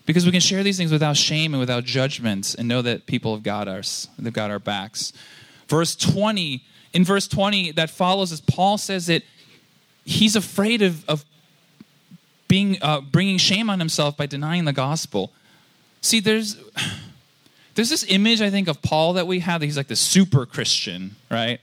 Because 0.06 0.26
we 0.26 0.32
can 0.32 0.40
share 0.40 0.62
these 0.62 0.76
things 0.76 0.92
without 0.92 1.16
shame 1.16 1.54
and 1.54 1.60
without 1.60 1.84
judgment 1.84 2.54
and 2.58 2.68
know 2.68 2.82
that 2.82 3.06
people 3.06 3.34
have 3.34 3.42
got 3.42 3.68
us, 3.68 4.08
they've 4.18 4.32
got 4.32 4.50
our 4.50 4.58
backs. 4.58 5.12
Verse 5.66 5.96
20, 5.96 6.62
in 6.92 7.04
verse 7.04 7.26
20 7.26 7.72
that 7.72 7.90
follows 7.90 8.30
as 8.30 8.40
Paul 8.40 8.76
says 8.76 9.06
that 9.06 9.22
he's 10.04 10.36
afraid 10.36 10.82
of, 10.82 11.08
of 11.08 11.24
being, 12.48 12.78
uh, 12.82 13.00
bringing 13.00 13.38
shame 13.38 13.70
on 13.70 13.78
himself 13.78 14.16
by 14.16 14.26
denying 14.26 14.64
the 14.66 14.72
gospel. 14.72 15.32
See, 16.02 16.20
there's, 16.20 16.56
there's 17.74 17.90
this 17.90 18.04
image, 18.08 18.42
I 18.42 18.50
think, 18.50 18.68
of 18.68 18.82
Paul 18.82 19.14
that 19.14 19.26
we 19.26 19.40
have 19.40 19.60
that 19.60 19.66
he's 19.66 19.76
like 19.76 19.88
the 19.88 19.96
super 19.96 20.44
Christian, 20.44 21.16
right? 21.30 21.60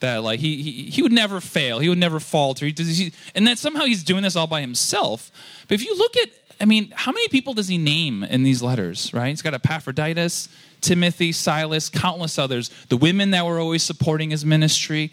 That 0.00 0.22
like 0.22 0.40
he, 0.40 0.62
he, 0.62 0.90
he 0.90 1.02
would 1.02 1.12
never 1.12 1.40
fail, 1.40 1.78
he 1.78 1.88
would 1.88 1.98
never 1.98 2.18
falter. 2.18 2.66
He, 2.66 2.72
he, 2.72 3.12
and 3.34 3.46
that 3.46 3.58
somehow 3.58 3.84
he's 3.84 4.02
doing 4.02 4.22
this 4.22 4.34
all 4.36 4.48
by 4.48 4.60
himself. 4.60 5.30
But 5.68 5.76
if 5.76 5.86
you 5.86 5.96
look 5.96 6.16
at, 6.16 6.28
I 6.60 6.64
mean, 6.64 6.92
how 6.94 7.12
many 7.12 7.28
people 7.28 7.54
does 7.54 7.68
he 7.68 7.78
name 7.78 8.24
in 8.24 8.42
these 8.42 8.62
letters, 8.62 9.12
right? 9.12 9.28
He's 9.28 9.42
got 9.42 9.54
Epaphroditus, 9.54 10.48
Timothy, 10.80 11.32
Silas, 11.32 11.88
countless 11.88 12.38
others, 12.38 12.70
the 12.88 12.96
women 12.96 13.30
that 13.32 13.44
were 13.44 13.58
always 13.58 13.82
supporting 13.82 14.30
his 14.30 14.44
ministry 14.44 15.12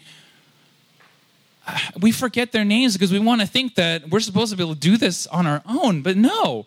we 2.00 2.12
forget 2.12 2.52
their 2.52 2.64
names 2.64 2.94
because 2.94 3.12
we 3.12 3.18
want 3.18 3.40
to 3.40 3.46
think 3.46 3.76
that 3.76 4.08
we're 4.10 4.20
supposed 4.20 4.50
to 4.50 4.56
be 4.56 4.62
able 4.62 4.74
to 4.74 4.80
do 4.80 4.96
this 4.96 5.26
on 5.28 5.46
our 5.46 5.62
own. 5.66 6.02
But 6.02 6.16
no. 6.16 6.66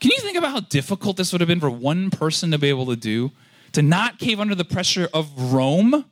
Can 0.00 0.10
you 0.10 0.18
think 0.18 0.36
about 0.36 0.50
how 0.50 0.60
difficult 0.60 1.16
this 1.16 1.32
would 1.32 1.40
have 1.40 1.48
been 1.48 1.60
for 1.60 1.70
one 1.70 2.10
person 2.10 2.50
to 2.50 2.58
be 2.58 2.68
able 2.68 2.86
to 2.86 2.96
do? 2.96 3.32
To 3.72 3.82
not 3.82 4.18
cave 4.18 4.38
under 4.38 4.54
the 4.54 4.64
pressure 4.64 5.08
of 5.12 5.52
Rome, 5.52 6.04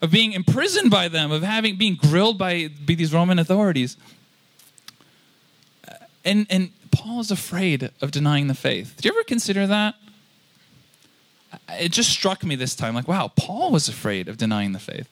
of 0.00 0.10
being 0.10 0.32
imprisoned 0.32 0.90
by 0.90 1.08
them, 1.08 1.32
of 1.32 1.42
having 1.42 1.76
being 1.76 1.96
grilled 1.96 2.38
by, 2.38 2.68
by 2.86 2.94
these 2.94 3.12
Roman 3.12 3.38
authorities. 3.38 3.96
And 6.26 6.46
and 6.50 6.72
Paul 6.90 7.20
is 7.20 7.30
afraid 7.30 7.90
of 8.02 8.10
denying 8.10 8.48
the 8.48 8.54
faith. 8.54 8.94
Did 8.96 9.06
you 9.06 9.10
ever 9.12 9.24
consider 9.24 9.66
that? 9.66 9.94
It 11.80 11.92
just 11.92 12.10
struck 12.10 12.44
me 12.44 12.56
this 12.56 12.74
time, 12.74 12.94
like, 12.94 13.08
wow, 13.08 13.30
Paul 13.34 13.70
was 13.70 13.88
afraid 13.88 14.28
of 14.28 14.36
denying 14.36 14.72
the 14.72 14.78
faith. 14.78 15.08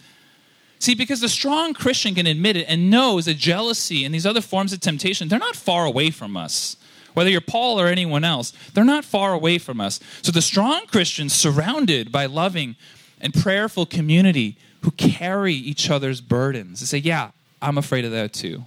See, 0.79 0.95
because 0.95 1.21
the 1.21 1.29
strong 1.29 1.73
Christian 1.73 2.15
can 2.15 2.27
admit 2.27 2.57
it 2.57 2.67
and 2.69 2.91
knows 2.91 3.25
that 3.25 3.39
jealousy 3.39 4.05
and 4.05 4.15
these 4.15 4.27
other 4.27 4.41
forms 4.41 4.73
of 4.73 4.81
temptation, 4.81 5.29
they're 5.29 5.39
not 5.39 5.57
far 5.57 5.87
away 5.87 6.11
from 6.11 6.37
us. 6.37 6.77
Whether 7.15 7.31
you're 7.31 7.41
Paul 7.41 7.81
or 7.81 7.87
anyone 7.87 8.25
else, 8.25 8.53
they're 8.75 8.85
not 8.85 9.05
far 9.05 9.33
away 9.33 9.59
from 9.59 9.81
us. 9.81 10.01
So 10.21 10.33
the 10.33 10.43
strong 10.43 10.87
Christians, 10.87 11.33
surrounded 11.33 12.11
by 12.11 12.27
loving 12.27 12.77
and 13.21 13.33
prayerful 13.33 13.87
community 13.87 14.59
who 14.83 14.91
carry 14.91 15.55
each 15.55 15.91
other's 15.91 16.21
burdens, 16.21 16.81
they 16.81 16.87
say, 16.87 16.99
Yeah, 16.99 17.31
I'm 17.63 17.79
afraid 17.79 18.05
of 18.05 18.11
that 18.11 18.33
too. 18.33 18.65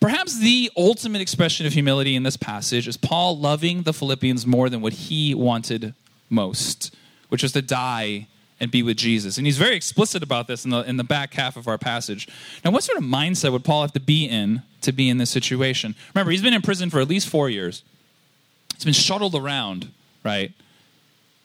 Perhaps 0.00 0.38
the 0.38 0.70
ultimate 0.76 1.20
expression 1.20 1.66
of 1.66 1.74
humility 1.74 2.16
in 2.16 2.22
this 2.22 2.38
passage 2.38 2.88
is 2.88 2.96
Paul 2.96 3.38
loving 3.38 3.82
the 3.82 3.92
Philippians 3.92 4.46
more 4.46 4.70
than 4.70 4.80
what 4.80 4.94
he 4.94 5.34
wanted 5.34 5.94
most, 6.30 6.94
which 7.28 7.42
was 7.42 7.52
to 7.52 7.60
die 7.60 8.26
and 8.58 8.70
be 8.70 8.82
with 8.82 8.96
Jesus. 8.96 9.36
And 9.36 9.46
he's 9.46 9.58
very 9.58 9.76
explicit 9.76 10.22
about 10.22 10.46
this 10.46 10.64
in 10.64 10.70
the, 10.70 10.80
in 10.80 10.96
the 10.96 11.04
back 11.04 11.34
half 11.34 11.56
of 11.56 11.68
our 11.68 11.78
passage. 11.78 12.28
Now, 12.64 12.70
what 12.70 12.82
sort 12.82 12.98
of 12.98 13.04
mindset 13.04 13.52
would 13.52 13.64
Paul 13.64 13.82
have 13.82 13.92
to 13.92 14.00
be 14.00 14.24
in 14.24 14.62
to 14.82 14.92
be 14.92 15.10
in 15.10 15.18
this 15.18 15.30
situation? 15.30 15.94
Remember, 16.14 16.30
he's 16.30 16.42
been 16.42 16.54
in 16.54 16.62
prison 16.62 16.88
for 16.88 17.00
at 17.00 17.08
least 17.08 17.28
four 17.28 17.50
years, 17.50 17.82
he's 18.74 18.84
been 18.84 18.94
shuttled 18.94 19.34
around, 19.34 19.90
right? 20.24 20.52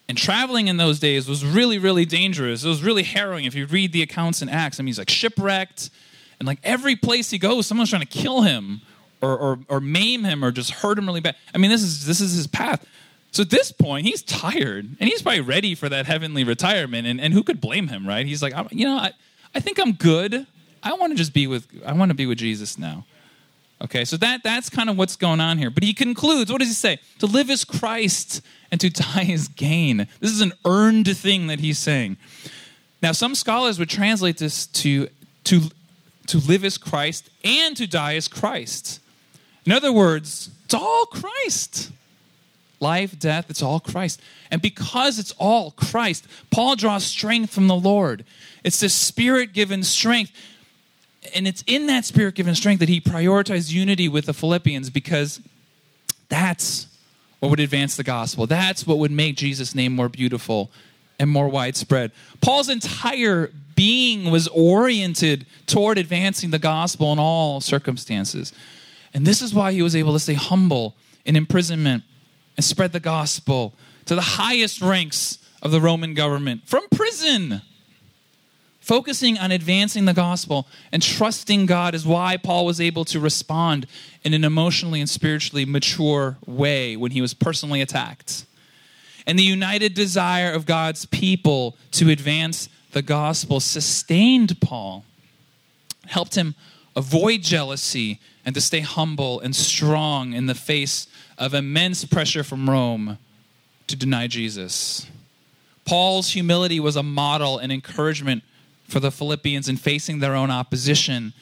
And 0.08 0.18
traveling 0.18 0.68
in 0.68 0.78
those 0.78 1.00
days 1.00 1.28
was 1.28 1.44
really, 1.44 1.80
really 1.80 2.06
dangerous. 2.06 2.63
It 2.63 2.68
was 2.68 2.84
really 2.84 3.02
harrowing 3.02 3.46
if 3.46 3.56
you 3.56 3.65
read 3.65 3.91
the 3.91 4.04
accounts 4.04 4.41
in 4.41 4.50
Acts. 4.50 4.80
I 4.80 4.84
mean, 4.84 4.88
he's 4.88 5.00
like 5.00 5.10
shipwrecked, 5.10 5.89
and 6.39 6.48
like 6.48 6.60
every 6.63 6.95
place 6.95 7.30
he 7.30 7.38
goes, 7.38 7.67
someone's 7.67 7.89
trying 7.89 8.02
to 8.02 8.08
kill 8.08 8.41
him 8.41 8.82
or, 9.21 9.38
or, 9.38 9.60
or 9.69 9.80
maim 9.80 10.24
him 10.24 10.43
or 10.43 10.52
just 10.52 10.71
hurt 10.71 10.98
him 10.98 11.06
really 11.06 11.21
bad. 11.21 11.36
I 11.54 11.58
mean, 11.58 11.71
this 11.71 11.82
is, 11.82 12.06
this 12.06 12.21
is 12.21 12.34
his 12.34 12.48
path. 12.48 12.86
So 13.32 13.41
at 13.41 13.50
this 13.50 13.71
point, 13.71 14.06
he's 14.06 14.21
tired 14.24 14.95
and 15.00 15.10
he's 15.10 15.21
probably 15.21 15.41
ready 15.41 15.76
for 15.76 15.89
that 15.89 16.06
heavenly 16.06 16.43
retirement. 16.43 17.08
And, 17.08 17.19
and 17.19 17.34
who 17.34 17.43
could 17.43 17.60
blame 17.60 17.89
him, 17.89 18.08
right? 18.08 18.26
He's 18.26 18.41
like, 18.41 18.54
you 18.71 18.86
know, 18.86 18.98
I, 18.98 19.12
I 19.54 19.60
think 19.60 19.80
I'm 19.80 19.93
good. 19.93 20.48
I 20.82 20.93
want 20.93 21.12
to 21.12 21.17
just 21.17 21.34
be 21.34 21.48
with, 21.48 21.67
I 21.86 21.93
want 21.93 22.10
to 22.10 22.15
be 22.15 22.26
with 22.26 22.38
Jesus 22.38 22.78
now. 22.78 23.06
Okay, 23.82 24.06
so 24.06 24.15
that, 24.17 24.41
that's 24.41 24.69
kind 24.69 24.89
of 24.89 24.98
what's 24.98 25.17
going 25.17 25.41
on 25.41 25.58
here. 25.58 25.69
But 25.69 25.84
he 25.84 25.93
concludes, 25.93 26.50
what 26.50 26.60
does 26.60 26.69
he 26.69 26.74
say? 26.74 27.00
To 27.19 27.26
live 27.26 27.50
is 27.50 27.65
Christ 27.65 28.41
and 28.71 28.80
to 28.80 28.89
die 28.89 29.26
is 29.28 29.50
gain. 29.50 30.08
This 30.21 30.32
is 30.32 30.41
an 30.41 30.54
earned 30.63 31.15
thing 31.17 31.48
that 31.48 31.60
he's 31.60 31.78
saying. 31.78 32.15
Now, 33.02 33.12
some 33.12 33.36
scholars 33.36 33.78
would 33.78 33.89
translate 33.89 34.38
this 34.38 34.65
to, 34.67 35.10
to, 35.45 35.62
to 36.27 36.38
live 36.39 36.63
as 36.65 36.77
Christ 36.77 37.29
and 37.43 37.75
to 37.77 37.88
die 37.88 38.15
as 38.15 38.27
Christ. 38.27 38.99
In 39.65 39.71
other 39.71 39.91
words, 39.91 40.49
it's 40.65 40.73
all 40.73 41.05
Christ 41.05 41.91
life, 42.79 43.17
death, 43.17 43.49
it's 43.49 43.63
all 43.63 43.79
Christ. 43.79 44.21
And 44.51 44.61
because 44.61 45.19
it's 45.19 45.31
all 45.38 45.71
Christ, 45.71 46.27
Paul 46.51 46.75
draws 46.75 47.03
strength 47.03 47.53
from 47.53 47.67
the 47.67 47.75
Lord. 47.75 48.25
It's 48.63 48.79
this 48.79 48.93
spirit 48.93 49.53
given 49.53 49.83
strength. 49.83 50.31
And 51.33 51.47
it's 51.47 51.63
in 51.65 51.88
that 51.88 52.05
spirit 52.05 52.35
given 52.35 52.53
strength 52.55 52.79
that 52.79 52.89
he 52.89 53.01
prioritized 53.01 53.71
unity 53.71 54.07
with 54.07 54.25
the 54.25 54.33
Philippians 54.33 54.89
because 54.89 55.41
that's 56.29 56.88
what 57.39 57.49
would 57.49 57.59
advance 57.59 57.95
the 57.97 58.03
gospel. 58.03 58.45
That's 58.45 58.85
what 58.85 58.99
would 58.99 59.11
make 59.11 59.35
Jesus' 59.35 59.73
name 59.73 59.93
more 59.93 60.09
beautiful 60.09 60.69
and 61.19 61.29
more 61.29 61.47
widespread. 61.47 62.11
Paul's 62.41 62.69
entire 62.69 63.51
being 63.75 64.31
was 64.31 64.47
oriented 64.49 65.45
toward 65.67 65.97
advancing 65.97 66.51
the 66.51 66.59
gospel 66.59 67.11
in 67.11 67.19
all 67.19 67.61
circumstances. 67.61 68.53
And 69.13 69.25
this 69.25 69.41
is 69.41 69.53
why 69.53 69.71
he 69.71 69.81
was 69.81 69.95
able 69.95 70.13
to 70.13 70.19
stay 70.19 70.33
humble 70.33 70.95
in 71.25 71.35
imprisonment 71.35 72.03
and 72.57 72.63
spread 72.63 72.93
the 72.93 72.99
gospel 72.99 73.73
to 74.05 74.15
the 74.15 74.21
highest 74.21 74.81
ranks 74.81 75.39
of 75.61 75.71
the 75.71 75.81
Roman 75.81 76.13
government 76.13 76.61
from 76.65 76.88
prison. 76.89 77.61
Focusing 78.79 79.38
on 79.39 79.51
advancing 79.51 80.05
the 80.05 80.13
gospel 80.13 80.67
and 80.91 81.01
trusting 81.01 81.65
God 81.65 81.95
is 81.95 82.05
why 82.05 82.38
Paul 82.38 82.67
was 82.67 82.79
able 82.79 83.03
to 83.05 83.19
respond 83.19 83.88
in 84.23 84.35
an 84.35 84.43
emotionally 84.43 84.99
and 84.99 85.09
spiritually 85.09 85.65
mature 85.65 86.38
way 86.45 86.95
when 86.95 87.09
he 87.09 87.19
was 87.19 87.33
personally 87.33 87.81
attacked. 87.81 88.45
And 89.25 89.39
the 89.39 89.43
united 89.43 89.95
desire 89.95 90.51
of 90.51 90.67
God's 90.67 91.05
people 91.07 91.75
to 91.93 92.11
advance 92.11 92.69
the 92.95 93.01
gospel 93.01 93.60
sustained 93.60 94.62
Paul, 94.62 95.03
helped 96.08 96.36
him 96.36 96.55
avoid 96.95 97.41
jealousy 97.41 98.21
and 98.45 98.55
to 98.55 98.62
stay 98.62 98.79
humble 98.79 99.41
and 99.41 99.53
strong 99.53 100.31
in 100.31 100.45
the 100.45 100.55
face 100.55 101.05
of 101.38 101.53
immense 101.53 102.05
pressure 102.05 102.41
from 102.41 102.69
Rome 102.69 103.17
to 103.88 103.97
deny 103.97 104.27
Jesus. 104.27 105.08
Paul's 105.84 106.29
humility 106.29 106.79
was 106.79 106.95
a 106.95 107.03
model 107.03 107.58
and 107.58 107.69
encouragement 107.69 108.43
for 108.86 109.01
the 109.01 109.11
Philippians 109.11 109.67
in 109.67 109.76
facing 109.76 110.20
their 110.20 110.34
own 110.34 110.49
opposition. 110.49 111.34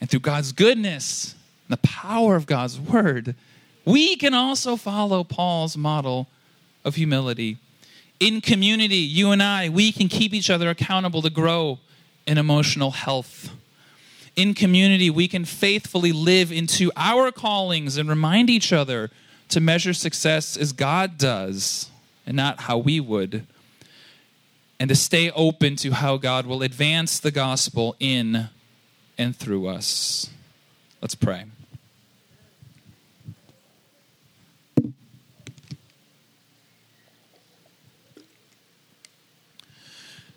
And 0.00 0.08
through 0.08 0.20
God's 0.20 0.52
goodness, 0.52 1.34
and 1.68 1.76
the 1.76 1.88
power 1.88 2.36
of 2.36 2.46
God's 2.46 2.78
word, 2.78 3.34
we 3.84 4.14
can 4.14 4.32
also 4.32 4.76
follow 4.76 5.24
Paul's 5.24 5.76
model 5.76 6.28
of 6.84 6.94
humility. 6.94 7.58
In 8.20 8.40
community, 8.40 8.96
you 8.96 9.32
and 9.32 9.42
I, 9.42 9.70
we 9.70 9.90
can 9.90 10.08
keep 10.08 10.32
each 10.32 10.50
other 10.50 10.70
accountable 10.70 11.22
to 11.22 11.30
grow 11.30 11.80
in 12.26 12.38
emotional 12.38 12.92
health 12.92 13.50
in 14.36 14.54
community, 14.54 15.10
we 15.10 15.28
can 15.28 15.44
faithfully 15.44 16.12
live 16.12 16.52
into 16.52 16.90
our 16.96 17.30
callings 17.30 17.96
and 17.96 18.08
remind 18.08 18.48
each 18.48 18.72
other 18.72 19.10
to 19.48 19.60
measure 19.60 19.92
success 19.92 20.56
as 20.56 20.72
God 20.72 21.18
does 21.18 21.90
and 22.26 22.36
not 22.36 22.62
how 22.62 22.78
we 22.78 23.00
would. 23.00 23.46
And 24.78 24.88
to 24.88 24.94
stay 24.94 25.30
open 25.32 25.76
to 25.76 25.90
how 25.90 26.16
God 26.16 26.46
will 26.46 26.62
advance 26.62 27.20
the 27.20 27.30
gospel 27.30 27.96
in 28.00 28.48
and 29.18 29.36
through 29.36 29.66
us. 29.66 30.30
Let's 31.02 31.14
pray. 31.14 31.44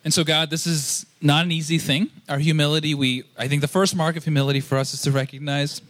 And 0.04 0.14
so, 0.14 0.24
God, 0.24 0.50
this 0.50 0.68
is 0.68 1.06
not 1.22 1.46
an 1.46 1.52
easy 1.52 1.78
thing. 1.78 2.10
Our 2.28 2.40
humility, 2.40 2.94
we 2.94 3.24
I 3.38 3.48
think 3.48 3.62
the 3.62 3.68
first 3.68 3.96
mark 3.96 4.16
of 4.18 4.24
humility 4.24 4.60
for 4.60 4.78
us 4.78 4.94
is 4.94 5.02
to 5.04 5.12
recognize 5.12 5.82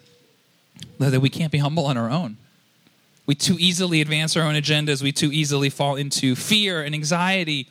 that 0.99 1.20
we 1.20 1.30
can't 1.30 1.51
be 1.51 1.57
humble 1.57 1.86
on 1.86 1.97
our 1.97 2.09
own. 2.09 2.38
We 3.26 3.36
too 3.36 3.55
easily 3.57 4.01
advance 4.01 4.36
our 4.36 4.43
own 4.43 4.55
agendas. 4.55 5.01
We 5.01 5.11
too 5.11 5.32
easily 5.32 5.70
fall 5.70 5.95
into 5.95 6.36
fear 6.36 6.84
and 6.84 6.93
anxiety. 6.93 7.70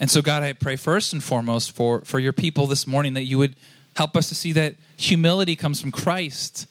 And 0.00 0.10
so, 0.10 0.22
God, 0.22 0.42
I 0.42 0.54
pray 0.54 0.76
first 0.76 1.12
and 1.12 1.22
foremost 1.22 1.72
for, 1.72 2.00
for 2.00 2.18
your 2.18 2.32
people 2.32 2.66
this 2.66 2.86
morning 2.86 3.14
that 3.14 3.24
you 3.24 3.38
would 3.38 3.54
help 3.94 4.16
us 4.16 4.28
to 4.28 4.34
see 4.34 4.52
that 4.52 4.74
humility 4.96 5.54
comes 5.54 5.80
from 5.80 5.92
Christ. 5.92 6.66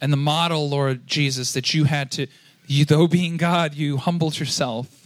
And 0.00 0.12
the 0.12 0.16
model, 0.16 0.68
Lord 0.68 1.06
Jesus, 1.06 1.52
that 1.52 1.74
you 1.74 1.84
had 1.84 2.10
to, 2.12 2.26
you, 2.66 2.84
though 2.84 3.06
being 3.06 3.36
God, 3.36 3.74
you 3.74 3.96
humbled 3.96 4.38
yourself. 4.38 5.05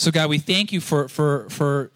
So, 0.00 0.10
God, 0.10 0.30
we 0.30 0.38
thank 0.38 0.72
you 0.72 0.80
for, 0.80 1.08
for, 1.08 1.46
for 1.50 1.90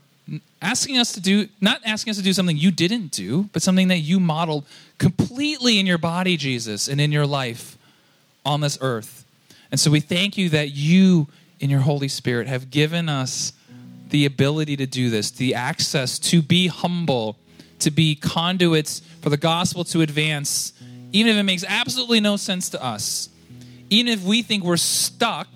asking 0.60 0.98
us 0.98 1.12
to 1.12 1.22
do, 1.22 1.48
not 1.62 1.80
asking 1.86 2.10
us 2.10 2.18
to 2.18 2.22
do 2.22 2.34
something 2.34 2.54
you 2.54 2.70
didn't 2.70 3.12
do, 3.12 3.48
but 3.54 3.62
something 3.62 3.88
that 3.88 4.00
you 4.00 4.20
modeled 4.20 4.66
completely 4.98 5.78
in 5.78 5.86
your 5.86 5.96
body, 5.96 6.36
Jesus, 6.36 6.86
and 6.86 7.00
in 7.00 7.12
your 7.12 7.24
life 7.24 7.78
on 8.44 8.60
this 8.60 8.76
earth. 8.82 9.24
And 9.70 9.80
so 9.80 9.90
we 9.90 10.00
thank 10.00 10.36
you 10.36 10.50
that 10.50 10.72
you, 10.72 11.28
in 11.60 11.70
your 11.70 11.80
Holy 11.80 12.08
Spirit, 12.08 12.46
have 12.46 12.70
given 12.70 13.08
us 13.08 13.54
the 14.10 14.26
ability 14.26 14.76
to 14.76 14.86
do 14.86 15.08
this, 15.08 15.30
the 15.30 15.54
access 15.54 16.18
to 16.18 16.42
be 16.42 16.66
humble, 16.66 17.38
to 17.78 17.90
be 17.90 18.16
conduits 18.16 19.00
for 19.22 19.30
the 19.30 19.38
gospel 19.38 19.82
to 19.84 20.02
advance, 20.02 20.74
even 21.12 21.32
if 21.32 21.38
it 21.38 21.44
makes 21.44 21.64
absolutely 21.66 22.20
no 22.20 22.36
sense 22.36 22.68
to 22.68 22.84
us. 22.84 23.30
Even 23.88 24.12
if 24.12 24.22
we 24.22 24.42
think 24.42 24.62
we're 24.62 24.76
stuck 24.76 25.48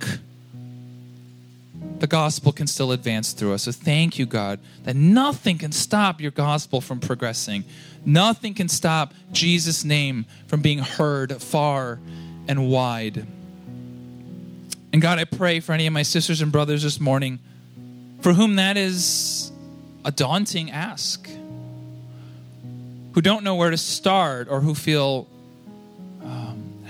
the 1.98 2.06
gospel 2.06 2.52
can 2.52 2.66
still 2.66 2.92
advance 2.92 3.32
through 3.32 3.54
us. 3.54 3.64
So 3.64 3.72
thank 3.72 4.18
you, 4.18 4.26
God, 4.26 4.60
that 4.84 4.96
nothing 4.96 5.58
can 5.58 5.72
stop 5.72 6.20
your 6.20 6.30
gospel 6.30 6.80
from 6.80 7.00
progressing. 7.00 7.64
Nothing 8.04 8.54
can 8.54 8.68
stop 8.68 9.12
Jesus' 9.32 9.84
name 9.84 10.26
from 10.46 10.60
being 10.60 10.78
heard 10.78 11.42
far 11.42 11.98
and 12.46 12.70
wide. 12.70 13.26
And 14.92 15.02
God, 15.02 15.18
I 15.18 15.24
pray 15.24 15.60
for 15.60 15.72
any 15.72 15.86
of 15.86 15.92
my 15.92 16.02
sisters 16.02 16.40
and 16.40 16.50
brothers 16.50 16.82
this 16.82 17.00
morning 17.00 17.40
for 18.20 18.32
whom 18.32 18.56
that 18.56 18.76
is 18.76 19.52
a 20.04 20.10
daunting 20.10 20.70
ask, 20.70 21.28
who 23.12 23.20
don't 23.20 23.44
know 23.44 23.54
where 23.54 23.70
to 23.70 23.76
start 23.76 24.48
or 24.48 24.60
who 24.60 24.74
feel 24.74 25.28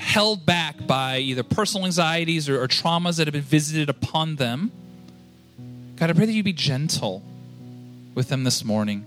held 0.08 0.46
back 0.46 0.86
by 0.86 1.18
either 1.18 1.42
personal 1.42 1.84
anxieties 1.84 2.48
or, 2.48 2.62
or 2.62 2.66
traumas 2.66 3.18
that 3.18 3.26
have 3.26 3.34
been 3.34 3.42
visited 3.42 3.90
upon 3.90 4.36
them. 4.36 4.72
God, 5.96 6.08
I 6.08 6.14
pray 6.14 6.24
that 6.24 6.32
you 6.32 6.42
be 6.42 6.54
gentle 6.54 7.22
with 8.14 8.30
them 8.30 8.42
this 8.42 8.64
morning. 8.64 9.04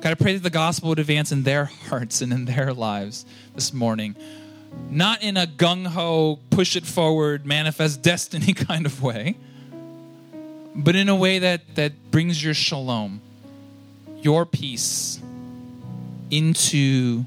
God, 0.00 0.10
I 0.10 0.14
pray 0.14 0.34
that 0.34 0.42
the 0.42 0.50
gospel 0.50 0.88
would 0.88 0.98
advance 0.98 1.30
in 1.30 1.44
their 1.44 1.66
hearts 1.66 2.20
and 2.20 2.32
in 2.32 2.46
their 2.46 2.74
lives 2.74 3.24
this 3.54 3.72
morning. 3.72 4.16
Not 4.90 5.22
in 5.22 5.36
a 5.36 5.46
gung 5.46 5.86
ho, 5.86 6.40
push 6.50 6.74
it 6.74 6.84
forward, 6.84 7.46
manifest 7.46 8.02
destiny 8.02 8.52
kind 8.54 8.86
of 8.86 9.04
way, 9.04 9.36
but 10.74 10.96
in 10.96 11.08
a 11.08 11.14
way 11.14 11.38
that, 11.38 11.76
that 11.76 12.10
brings 12.10 12.42
your 12.42 12.54
shalom, 12.54 13.20
your 14.20 14.46
peace 14.46 15.20
into 16.28 17.24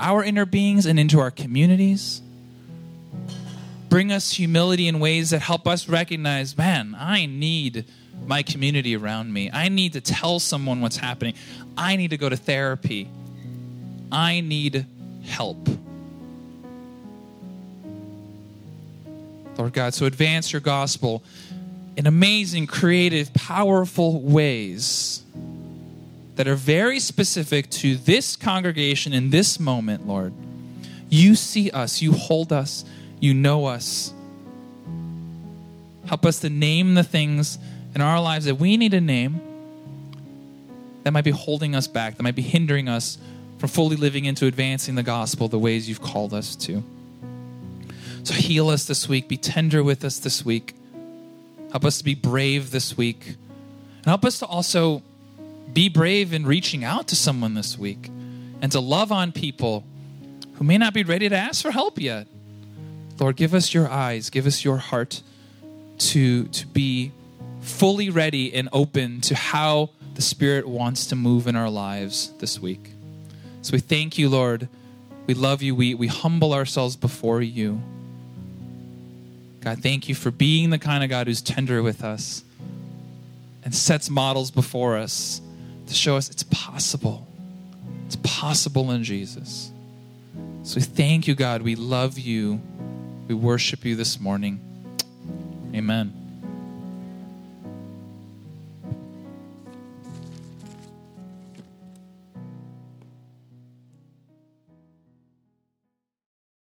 our 0.00 0.22
inner 0.22 0.46
beings 0.46 0.86
and 0.86 0.98
into 0.98 1.20
our 1.20 1.30
communities 1.30 2.20
bring 3.88 4.12
us 4.12 4.32
humility 4.32 4.86
in 4.86 5.00
ways 5.00 5.30
that 5.30 5.40
help 5.40 5.66
us 5.66 5.88
recognize 5.88 6.56
man, 6.56 6.96
I 6.98 7.26
need 7.26 7.84
my 8.26 8.42
community 8.42 8.96
around 8.96 9.32
me. 9.32 9.50
I 9.52 9.68
need 9.68 9.94
to 9.94 10.00
tell 10.00 10.38
someone 10.38 10.80
what's 10.80 10.96
happening. 10.96 11.34
I 11.76 11.96
need 11.96 12.10
to 12.10 12.18
go 12.18 12.28
to 12.28 12.36
therapy. 12.36 13.08
I 14.12 14.40
need 14.40 14.86
help. 15.24 15.68
Lord 19.56 19.72
God, 19.72 19.94
so 19.94 20.06
advance 20.06 20.52
your 20.52 20.60
gospel 20.60 21.24
in 21.96 22.06
amazing, 22.06 22.66
creative, 22.66 23.32
powerful 23.34 24.20
ways 24.20 25.24
that 26.38 26.46
are 26.46 26.54
very 26.54 27.00
specific 27.00 27.68
to 27.68 27.96
this 27.96 28.36
congregation 28.36 29.12
in 29.12 29.30
this 29.30 29.58
moment, 29.58 30.06
Lord. 30.06 30.32
You 31.08 31.34
see 31.34 31.68
us, 31.72 32.00
you 32.00 32.12
hold 32.12 32.52
us, 32.52 32.84
you 33.18 33.34
know 33.34 33.66
us. 33.66 34.14
Help 36.06 36.24
us 36.24 36.38
to 36.38 36.48
name 36.48 36.94
the 36.94 37.02
things 37.02 37.58
in 37.92 38.00
our 38.00 38.22
lives 38.22 38.44
that 38.44 38.54
we 38.54 38.76
need 38.76 38.92
to 38.92 39.00
name 39.00 39.40
that 41.02 41.10
might 41.10 41.24
be 41.24 41.32
holding 41.32 41.74
us 41.74 41.88
back, 41.88 42.16
that 42.16 42.22
might 42.22 42.36
be 42.36 42.42
hindering 42.42 42.88
us 42.88 43.18
from 43.58 43.68
fully 43.68 43.96
living 43.96 44.24
into 44.24 44.46
advancing 44.46 44.94
the 44.94 45.02
gospel 45.02 45.48
the 45.48 45.58
ways 45.58 45.88
you've 45.88 46.00
called 46.00 46.32
us 46.32 46.54
to. 46.54 46.84
So 48.22 48.32
heal 48.34 48.68
us 48.68 48.84
this 48.84 49.08
week, 49.08 49.26
be 49.26 49.38
tender 49.38 49.82
with 49.82 50.04
us 50.04 50.20
this 50.20 50.44
week. 50.44 50.76
Help 51.72 51.84
us 51.84 51.98
to 51.98 52.04
be 52.04 52.14
brave 52.14 52.70
this 52.70 52.96
week. 52.96 53.26
And 53.96 54.06
help 54.06 54.24
us 54.24 54.38
to 54.38 54.46
also 54.46 55.02
be 55.72 55.88
brave 55.88 56.32
in 56.32 56.46
reaching 56.46 56.84
out 56.84 57.08
to 57.08 57.16
someone 57.16 57.54
this 57.54 57.78
week 57.78 58.10
and 58.60 58.72
to 58.72 58.80
love 58.80 59.12
on 59.12 59.32
people 59.32 59.84
who 60.54 60.64
may 60.64 60.78
not 60.78 60.92
be 60.92 61.04
ready 61.04 61.28
to 61.28 61.36
ask 61.36 61.62
for 61.62 61.70
help 61.70 62.00
yet. 62.00 62.26
Lord, 63.18 63.36
give 63.36 63.54
us 63.54 63.74
your 63.74 63.88
eyes, 63.88 64.30
give 64.30 64.46
us 64.46 64.64
your 64.64 64.78
heart 64.78 65.22
to, 65.98 66.44
to 66.48 66.66
be 66.66 67.12
fully 67.60 68.10
ready 68.10 68.54
and 68.54 68.68
open 68.72 69.20
to 69.22 69.34
how 69.34 69.90
the 70.14 70.22
Spirit 70.22 70.66
wants 70.66 71.06
to 71.06 71.16
move 71.16 71.46
in 71.46 71.56
our 71.56 71.70
lives 71.70 72.32
this 72.38 72.58
week. 72.58 72.90
So 73.62 73.72
we 73.72 73.80
thank 73.80 74.18
you, 74.18 74.28
Lord. 74.28 74.68
We 75.26 75.34
love 75.34 75.62
you. 75.62 75.74
We, 75.74 75.94
we 75.94 76.06
humble 76.06 76.54
ourselves 76.54 76.96
before 76.96 77.42
you. 77.42 77.80
God, 79.60 79.82
thank 79.82 80.08
you 80.08 80.14
for 80.14 80.30
being 80.30 80.70
the 80.70 80.78
kind 80.78 81.04
of 81.04 81.10
God 81.10 81.26
who's 81.26 81.42
tender 81.42 81.82
with 81.82 82.02
us 82.02 82.42
and 83.64 83.74
sets 83.74 84.08
models 84.08 84.50
before 84.50 84.96
us 84.96 85.40
to 85.88 85.94
show 85.94 86.16
us 86.16 86.28
it's 86.30 86.44
possible. 86.44 87.26
It's 88.06 88.16
possible 88.16 88.90
in 88.90 89.04
Jesus. 89.04 89.72
So 90.62 90.76
we 90.76 90.82
thank 90.82 91.26
you, 91.26 91.34
God. 91.34 91.62
We 91.62 91.76
love 91.76 92.18
you. 92.18 92.60
We 93.26 93.34
worship 93.34 93.84
you 93.84 93.96
this 93.96 94.20
morning. 94.20 94.60
Amen. 95.74 96.27